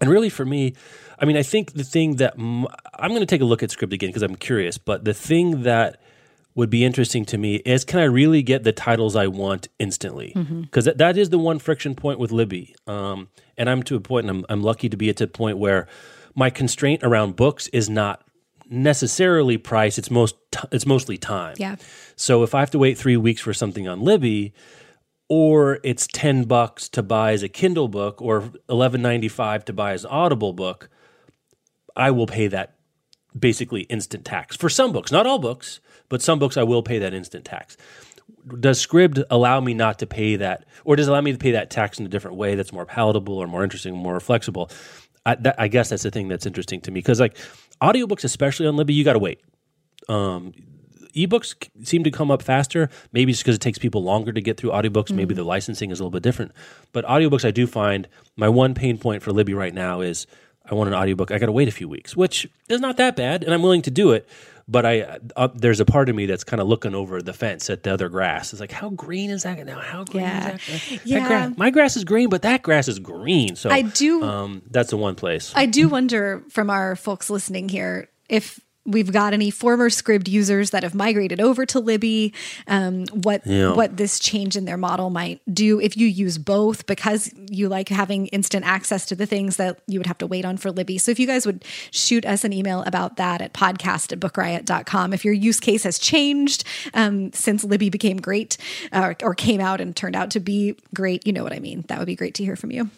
and 0.00 0.10
really, 0.10 0.28
for 0.28 0.44
me, 0.44 0.74
I 1.18 1.24
mean, 1.24 1.36
I 1.36 1.42
think 1.42 1.72
the 1.74 1.84
thing 1.84 2.16
that 2.16 2.34
m- 2.38 2.66
I'm 2.94 3.10
going 3.10 3.20
to 3.20 3.26
take 3.26 3.40
a 3.40 3.44
look 3.44 3.62
at 3.62 3.70
Scribd 3.70 3.92
again 3.92 4.08
because 4.10 4.22
I'm 4.22 4.34
curious, 4.36 4.78
but 4.78 5.04
the 5.04 5.14
thing 5.14 5.62
that 5.62 6.00
would 6.56 6.70
be 6.70 6.84
interesting 6.84 7.24
to 7.24 7.36
me 7.38 7.56
is 7.56 7.84
can 7.84 7.98
I 8.00 8.04
really 8.04 8.42
get 8.42 8.62
the 8.62 8.72
titles 8.72 9.16
I 9.16 9.26
want 9.26 9.68
instantly? 9.78 10.32
Because 10.62 10.84
that, 10.84 10.98
that 10.98 11.16
is 11.16 11.30
the 11.30 11.38
one 11.38 11.58
friction 11.58 11.94
point 11.96 12.18
with 12.18 12.30
Libby. 12.30 12.74
Um, 12.86 13.28
and 13.56 13.68
I'm 13.68 13.82
to 13.84 13.96
a 13.96 14.00
point, 14.00 14.28
and 14.28 14.38
I'm, 14.38 14.46
I'm 14.48 14.62
lucky 14.62 14.88
to 14.88 14.96
be 14.96 15.08
at 15.10 15.20
a 15.20 15.26
point 15.26 15.58
where 15.58 15.88
my 16.34 16.50
constraint 16.50 17.02
around 17.02 17.34
books 17.36 17.66
is 17.68 17.88
not 17.90 18.22
necessarily 18.70 19.58
price. 19.58 19.98
It's 19.98 20.10
most 20.10 20.36
t- 20.50 20.68
it's 20.72 20.86
mostly 20.86 21.18
time. 21.18 21.54
Yeah. 21.58 21.76
So 22.16 22.42
if 22.42 22.54
I 22.54 22.60
have 22.60 22.70
to 22.72 22.78
wait 22.78 22.98
three 22.98 23.16
weeks 23.16 23.40
for 23.40 23.52
something 23.54 23.86
on 23.88 24.00
Libby, 24.00 24.52
or 25.28 25.78
it's 25.82 26.06
ten 26.06 26.44
bucks 26.44 26.88
to 26.90 27.02
buy 27.02 27.32
as 27.32 27.42
a 27.42 27.48
Kindle 27.48 27.88
book, 27.88 28.20
or 28.20 28.50
eleven 28.68 29.02
ninety 29.02 29.28
five 29.28 29.64
to 29.64 29.72
buy 29.72 29.92
as 29.92 30.04
an 30.04 30.10
Audible 30.10 30.52
book, 30.52 30.88
I 31.96 32.10
will 32.10 32.26
pay 32.26 32.48
that 32.48 32.74
basically 33.38 33.82
instant 33.82 34.24
tax 34.24 34.56
for 34.56 34.68
some 34.68 34.92
books, 34.92 35.10
not 35.10 35.26
all 35.26 35.38
books, 35.38 35.80
but 36.08 36.22
some 36.22 36.38
books 36.38 36.56
I 36.56 36.62
will 36.62 36.82
pay 36.82 36.98
that 37.00 37.14
instant 37.14 37.44
tax. 37.44 37.76
Does 38.60 38.84
Scribd 38.84 39.24
allow 39.30 39.60
me 39.60 39.74
not 39.74 39.98
to 40.00 40.06
pay 40.06 40.36
that, 40.36 40.66
or 40.84 40.96
does 40.96 41.08
it 41.08 41.10
allow 41.10 41.20
me 41.20 41.32
to 41.32 41.38
pay 41.38 41.52
that 41.52 41.70
tax 41.70 41.98
in 41.98 42.06
a 42.06 42.08
different 42.08 42.36
way 42.36 42.54
that's 42.54 42.72
more 42.72 42.86
palatable 42.86 43.36
or 43.36 43.46
more 43.46 43.64
interesting, 43.64 43.94
more 43.94 44.20
flexible? 44.20 44.70
I, 45.26 45.34
that, 45.36 45.54
I 45.58 45.68
guess 45.68 45.88
that's 45.88 46.02
the 46.02 46.10
thing 46.10 46.28
that's 46.28 46.44
interesting 46.44 46.80
to 46.82 46.90
me 46.90 47.00
because, 47.00 47.20
like, 47.20 47.36
audiobooks, 47.80 48.24
especially 48.24 48.66
on 48.66 48.76
Libby, 48.76 48.92
you 48.92 49.04
got 49.04 49.14
to 49.14 49.18
wait. 49.18 49.40
Um, 50.08 50.52
ebooks 51.14 51.54
seem 51.82 52.04
to 52.04 52.10
come 52.10 52.30
up 52.30 52.42
faster. 52.42 52.90
Maybe 53.12 53.32
it's 53.32 53.40
because 53.40 53.54
it 53.56 53.60
takes 53.60 53.78
people 53.78 54.02
longer 54.02 54.32
to 54.32 54.40
get 54.40 54.56
through 54.56 54.70
audiobooks. 54.70 55.10
Maybe 55.10 55.34
the 55.34 55.44
licensing 55.44 55.90
is 55.90 56.00
a 56.00 56.02
little 56.02 56.10
bit 56.10 56.22
different. 56.22 56.52
But 56.92 57.04
audiobooks, 57.06 57.44
I 57.44 57.50
do 57.50 57.66
find 57.66 58.08
my 58.36 58.48
one 58.48 58.74
pain 58.74 58.98
point 58.98 59.22
for 59.22 59.32
Libby 59.32 59.54
right 59.54 59.74
now 59.74 60.00
is 60.00 60.26
I 60.68 60.74
want 60.74 60.88
an 60.88 60.94
audiobook. 60.94 61.30
I 61.30 61.38
got 61.38 61.46
to 61.46 61.52
wait 61.52 61.68
a 61.68 61.72
few 61.72 61.88
weeks, 61.88 62.16
which 62.16 62.48
is 62.68 62.80
not 62.80 62.96
that 62.96 63.16
bad, 63.16 63.44
and 63.44 63.52
I'm 63.52 63.62
willing 63.62 63.82
to 63.82 63.90
do 63.90 64.12
it. 64.12 64.28
But 64.66 64.86
I, 64.86 65.18
uh, 65.36 65.48
there's 65.54 65.80
a 65.80 65.84
part 65.84 66.08
of 66.08 66.16
me 66.16 66.24
that's 66.24 66.42
kind 66.42 66.58
of 66.58 66.66
looking 66.66 66.94
over 66.94 67.20
the 67.20 67.34
fence 67.34 67.68
at 67.68 67.82
the 67.82 67.92
other 67.92 68.08
grass. 68.08 68.50
It's 68.54 68.60
like, 68.60 68.72
how 68.72 68.88
green 68.88 69.28
is 69.28 69.42
that 69.42 69.62
now? 69.66 69.78
How 69.78 70.04
green 70.04 70.24
Yeah. 70.24 70.54
is 70.54 70.60
that? 70.66 70.88
That 70.88 71.06
Yeah. 71.06 71.26
grass- 71.28 71.58
my 71.58 71.68
grass 71.70 71.96
is 71.98 72.04
green, 72.04 72.30
but 72.30 72.40
that 72.42 72.62
grass 72.62 72.88
is 72.88 72.98
green. 72.98 73.56
So 73.56 73.68
I 73.68 73.82
do- 73.82 74.22
Um, 74.24 74.62
that's 74.70 74.88
the 74.88 74.96
one 74.96 75.16
place. 75.16 75.52
I 75.54 75.66
do 75.66 75.86
wonder 75.90 76.42
from 76.48 76.70
our 76.70 76.96
folks 76.96 77.28
listening 77.28 77.68
here 77.68 78.08
if 78.30 78.58
we've 78.86 79.12
got 79.12 79.32
any 79.32 79.50
former 79.50 79.88
Scribd 79.88 80.28
users 80.28 80.70
that 80.70 80.82
have 80.82 80.94
migrated 80.94 81.40
over 81.40 81.64
to 81.66 81.80
Libby, 81.80 82.32
um, 82.66 83.06
what 83.12 83.46
Yeah. 83.46 83.72
what 83.72 83.96
this 83.96 84.18
change 84.18 84.56
in 84.56 84.64
their 84.66 84.76
model 84.76 85.08
might 85.10 85.40
do 85.52 85.80
if 85.80 85.96
you 85.96 86.06
use 86.06 86.36
both 86.38 86.86
because 86.86 87.32
you 87.50 87.68
like 87.68 87.88
having 87.88 88.26
instant 88.28 88.64
access 88.66 89.06
to 89.06 89.14
the 89.14 89.26
things 89.26 89.56
that 89.56 89.78
you 89.86 89.98
would 89.98 90.06
have 90.06 90.18
to 90.18 90.26
wait 90.26 90.44
on 90.44 90.56
for 90.56 90.70
Libby. 90.70 90.98
So 90.98 91.10
if 91.10 91.18
you 91.18 91.26
guys 91.26 91.46
would 91.46 91.64
shoot 91.90 92.26
us 92.26 92.44
an 92.44 92.52
email 92.52 92.82
about 92.82 93.16
that 93.16 93.40
at 93.40 93.52
podcast 93.54 94.12
at 94.12 94.20
bookriot.com. 94.20 95.12
If 95.12 95.24
your 95.24 95.34
use 95.34 95.60
case 95.60 95.84
has 95.84 95.98
changed 95.98 96.64
um, 96.92 97.32
since 97.32 97.64
Libby 97.64 97.88
became 97.90 98.18
great 98.18 98.56
uh, 98.92 99.14
or 99.22 99.34
came 99.34 99.60
out 99.60 99.80
and 99.80 99.96
turned 99.96 100.16
out 100.16 100.30
to 100.32 100.40
be 100.40 100.76
great, 100.92 101.26
you 101.26 101.32
know 101.32 101.42
what 101.42 101.52
I 101.52 101.58
mean. 101.58 101.84
That 101.88 101.98
would 101.98 102.06
be 102.06 102.16
great 102.16 102.34
to 102.34 102.44
hear 102.44 102.56
from 102.56 102.70
you. 102.70 102.90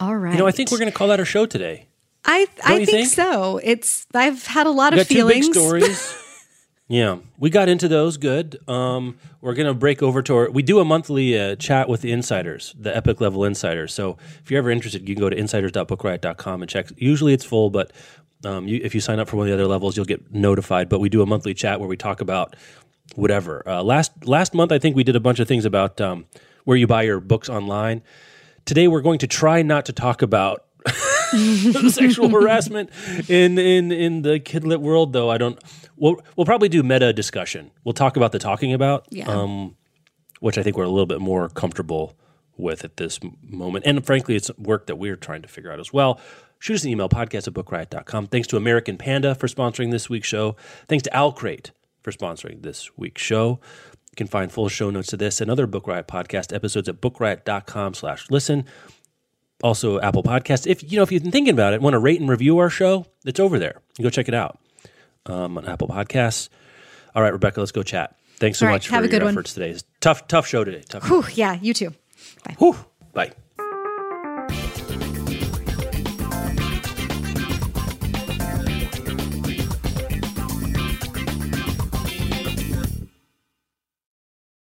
All 0.00 0.16
right. 0.16 0.32
you 0.32 0.38
know, 0.38 0.46
I 0.46 0.50
think 0.50 0.70
we're 0.70 0.78
going 0.78 0.90
to 0.90 0.96
call 0.96 1.08
that 1.08 1.20
our 1.20 1.24
show 1.24 1.46
today. 1.46 1.86
I 2.24 2.46
I 2.64 2.76
think, 2.76 2.88
think? 2.90 3.08
so. 3.08 3.58
It's 3.62 4.06
I've 4.14 4.46
had 4.46 4.66
a 4.66 4.70
lot 4.70 4.92
of 4.92 4.98
got 4.98 5.06
two 5.08 5.26
big 5.28 5.42
feelings. 5.44 5.56
stories. 5.56 6.16
yeah, 6.88 7.18
we 7.38 7.50
got 7.50 7.68
into 7.68 7.88
those 7.88 8.16
good. 8.16 8.58
Um, 8.68 9.18
we're 9.40 9.54
gonna 9.54 9.74
break 9.74 10.02
over 10.02 10.22
to 10.22 10.36
our. 10.36 10.50
We 10.50 10.62
do 10.62 10.80
a 10.80 10.84
monthly 10.84 11.38
uh, 11.38 11.56
chat 11.56 11.88
with 11.88 12.00
the 12.00 12.12
insiders, 12.12 12.74
the 12.78 12.96
epic 12.96 13.20
level 13.20 13.44
insiders. 13.44 13.92
So 13.92 14.16
if 14.42 14.50
you're 14.50 14.58
ever 14.58 14.70
interested, 14.70 15.08
you 15.08 15.14
can 15.14 15.20
go 15.22 15.28
to 15.30 15.36
insiders.bookriot.com 15.36 16.62
and 16.62 16.70
check. 16.70 16.90
Usually 16.96 17.32
it's 17.34 17.44
full, 17.44 17.70
but 17.70 17.92
um, 18.44 18.66
you, 18.68 18.80
if 18.82 18.94
you 18.94 19.00
sign 19.00 19.18
up 19.20 19.28
for 19.28 19.36
one 19.36 19.46
of 19.46 19.48
the 19.48 19.54
other 19.54 19.68
levels, 19.68 19.96
you'll 19.96 20.06
get 20.06 20.32
notified. 20.32 20.88
But 20.88 21.00
we 21.00 21.08
do 21.08 21.22
a 21.22 21.26
monthly 21.26 21.54
chat 21.54 21.78
where 21.80 21.88
we 21.88 21.96
talk 21.96 22.20
about 22.20 22.56
whatever. 23.16 23.62
Uh, 23.68 23.82
last 23.82 24.26
last 24.26 24.54
month, 24.54 24.72
I 24.72 24.78
think 24.78 24.96
we 24.96 25.04
did 25.04 25.16
a 25.16 25.20
bunch 25.20 25.40
of 25.40 25.48
things 25.48 25.64
about 25.64 26.00
um, 26.00 26.26
where 26.64 26.76
you 26.76 26.86
buy 26.86 27.02
your 27.02 27.20
books 27.20 27.48
online. 27.48 28.02
Today, 28.64 28.88
we're 28.88 29.02
going 29.02 29.18
to 29.18 29.26
try 29.26 29.60
not 29.60 29.84
to 29.86 29.92
talk 29.92 30.22
about 30.22 30.64
sexual 31.90 32.28
harassment 32.28 32.90
in 33.28 33.58
in 33.58 33.92
in 33.92 34.22
the 34.22 34.40
kidlit 34.40 34.80
world 34.80 35.12
though 35.12 35.30
i 35.30 35.38
don't 35.38 35.58
we'll 35.96 36.20
we'll 36.36 36.44
probably 36.46 36.68
do 36.68 36.82
meta 36.82 37.12
discussion. 37.12 37.70
We'll 37.84 37.92
talk 37.92 38.16
about 38.16 38.32
the 38.32 38.38
talking 38.38 38.72
about 38.72 39.06
Yeah. 39.10 39.26
um 39.28 39.76
which 40.40 40.58
i 40.58 40.62
think 40.62 40.76
we're 40.76 40.84
a 40.84 40.88
little 40.88 41.06
bit 41.06 41.20
more 41.20 41.48
comfortable 41.48 42.16
with 42.56 42.84
at 42.84 42.96
this 42.98 43.18
moment. 43.42 43.84
And 43.86 44.04
frankly 44.06 44.36
it's 44.36 44.50
work 44.58 44.86
that 44.86 44.96
we're 44.96 45.16
trying 45.16 45.42
to 45.42 45.48
figure 45.48 45.72
out 45.72 45.80
as 45.80 45.92
well. 45.92 46.20
Shoot 46.60 46.74
us 46.74 46.84
an 46.84 46.90
email 46.90 47.08
podcast 47.08 47.46
at 47.48 47.54
bookriot.com 47.54 48.26
thanks 48.28 48.48
to 48.48 48.56
american 48.56 48.96
panda 48.96 49.34
for 49.34 49.46
sponsoring 49.48 49.90
this 49.90 50.08
week's 50.08 50.28
show. 50.28 50.56
Thanks 50.88 51.02
to 51.04 51.10
Owlcrate 51.10 51.70
for 52.02 52.12
sponsoring 52.12 52.62
this 52.62 52.96
week's 52.96 53.22
show. 53.22 53.60
You 54.10 54.16
can 54.16 54.26
find 54.28 54.52
full 54.52 54.68
show 54.68 54.90
notes 54.90 55.08
to 55.08 55.16
this 55.16 55.40
and 55.40 55.50
other 55.50 55.66
book 55.66 55.86
riot 55.88 56.06
podcast 56.06 56.54
episodes 56.54 56.88
at 56.88 57.00
bookriot.com 57.00 57.94
slash 57.94 58.30
listen 58.30 58.64
also 59.64 59.98
Apple 60.00 60.22
Podcasts. 60.22 60.66
If 60.66 60.92
you 60.92 60.96
know 60.96 61.02
if 61.02 61.10
you've 61.10 61.22
been 61.22 61.32
thinking 61.32 61.54
about 61.54 61.72
it, 61.72 61.80
want 61.80 61.94
to 61.94 61.98
rate 61.98 62.20
and 62.20 62.28
review 62.28 62.58
our 62.58 62.70
show, 62.70 63.06
it's 63.24 63.40
over 63.40 63.58
there. 63.58 63.80
You 63.98 64.04
go 64.04 64.10
check 64.10 64.28
it 64.28 64.34
out 64.34 64.58
um, 65.26 65.58
on 65.58 65.66
Apple 65.66 65.88
Podcasts. 65.88 66.50
All 67.14 67.22
right, 67.22 67.32
Rebecca, 67.32 67.60
let's 67.60 67.72
go 67.72 67.82
chat. 67.82 68.14
Thanks 68.36 68.58
so 68.58 68.66
right, 68.66 68.72
much 68.72 68.88
for 68.88 69.02
your 69.02 69.20
one. 69.20 69.32
efforts 69.32 69.54
today. 69.54 69.70
It's 69.70 69.84
tough, 70.00 70.28
tough 70.28 70.46
show 70.46 70.64
today. 70.64 70.82
Tough. 70.88 71.08
Whew, 71.08 71.24
yeah, 71.34 71.54
you 71.60 71.72
too. 71.72 71.94
Bye. 72.44 72.56
Whew. 72.58 72.76
Bye. 73.12 73.32